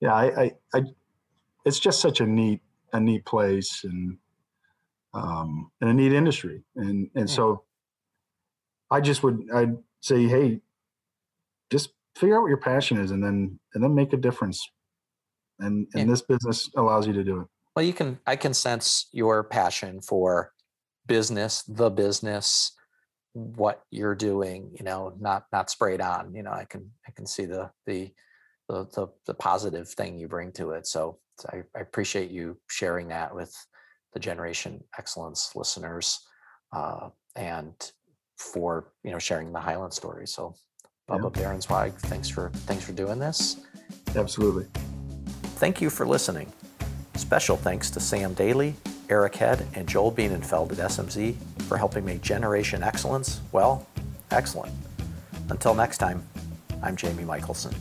yeah, 0.00 0.14
I, 0.14 0.42
I, 0.42 0.52
I, 0.74 0.82
it's 1.64 1.78
just 1.78 2.00
such 2.00 2.20
a 2.20 2.26
neat, 2.26 2.60
a 2.92 3.00
neat 3.00 3.24
place 3.24 3.84
and, 3.84 4.18
um, 5.14 5.70
and 5.80 5.90
a 5.90 5.94
neat 5.94 6.12
industry. 6.12 6.64
And, 6.76 7.10
and 7.14 7.28
Yeah. 7.28 7.34
so 7.34 7.64
I 8.90 9.00
just 9.00 9.22
would, 9.22 9.40
I'd 9.54 9.76
say, 10.00 10.24
Hey, 10.26 10.60
just 11.70 11.90
figure 12.16 12.36
out 12.36 12.42
what 12.42 12.48
your 12.48 12.58
passion 12.58 12.98
is 12.98 13.10
and 13.10 13.22
then, 13.22 13.58
and 13.74 13.82
then 13.82 13.94
make 13.94 14.12
a 14.12 14.16
difference. 14.16 14.68
And, 15.60 15.86
and 15.94 16.02
Yeah. 16.02 16.04
this 16.04 16.22
business 16.22 16.70
allows 16.76 17.06
you 17.06 17.12
to 17.12 17.24
do 17.24 17.40
it. 17.42 17.46
Well, 17.76 17.84
you 17.84 17.92
can. 17.92 18.20
I 18.26 18.36
can 18.36 18.54
sense 18.54 19.08
your 19.12 19.42
passion 19.44 20.00
for 20.00 20.52
business, 21.06 21.62
the 21.64 21.90
business, 21.90 22.72
what 23.32 23.82
you're 23.90 24.14
doing. 24.14 24.70
You 24.78 24.84
know, 24.84 25.14
not 25.18 25.46
not 25.52 25.70
sprayed 25.70 26.00
on. 26.00 26.34
You 26.34 26.44
know, 26.44 26.52
I 26.52 26.66
can 26.66 26.90
I 27.08 27.10
can 27.10 27.26
see 27.26 27.46
the 27.46 27.70
the 27.86 28.12
the 28.68 28.84
the, 28.94 29.08
the 29.26 29.34
positive 29.34 29.88
thing 29.88 30.18
you 30.18 30.28
bring 30.28 30.52
to 30.52 30.70
it. 30.70 30.86
So 30.86 31.18
so 31.40 31.48
I, 31.52 31.62
I 31.76 31.80
appreciate 31.80 32.30
you 32.30 32.56
sharing 32.68 33.08
that 33.08 33.34
with 33.34 33.52
the 34.12 34.20
Generation 34.20 34.84
Excellence 34.96 35.50
listeners, 35.56 36.20
uh, 36.72 37.08
and 37.34 37.74
for 38.38 38.92
you 39.02 39.10
know 39.10 39.18
sharing 39.18 39.52
the 39.52 39.58
Hylant 39.58 39.94
story. 39.94 40.28
So, 40.28 40.54
Yeah. 41.08 41.16
Bubba 41.16 41.32
Baronswag, 41.32 41.98
thanks 42.02 42.28
for 42.28 42.50
thanks 42.68 42.84
for 42.84 42.92
doing 42.92 43.18
this. 43.18 43.56
Absolutely. 44.14 44.68
Thank 45.56 45.80
you 45.80 45.88
for 45.88 46.04
listening. 46.04 46.52
Special 47.14 47.56
thanks 47.56 47.88
to 47.90 48.00
Sam 48.00 48.34
Daly, 48.34 48.74
Eric 49.08 49.36
Head, 49.36 49.66
and 49.74 49.88
Joel 49.88 50.12
Bienenfeld 50.12 50.72
at 50.72 50.78
SMZ 50.78 51.36
for 51.68 51.76
helping 51.78 52.04
make 52.04 52.20
Generation 52.22 52.82
Excellence, 52.82 53.40
well, 53.52 53.86
excellent. 54.30 54.74
Until 55.50 55.74
next 55.74 55.98
time, 55.98 56.26
I'm 56.82 56.96
Jamie 56.96 57.24
Michelson. 57.24 57.74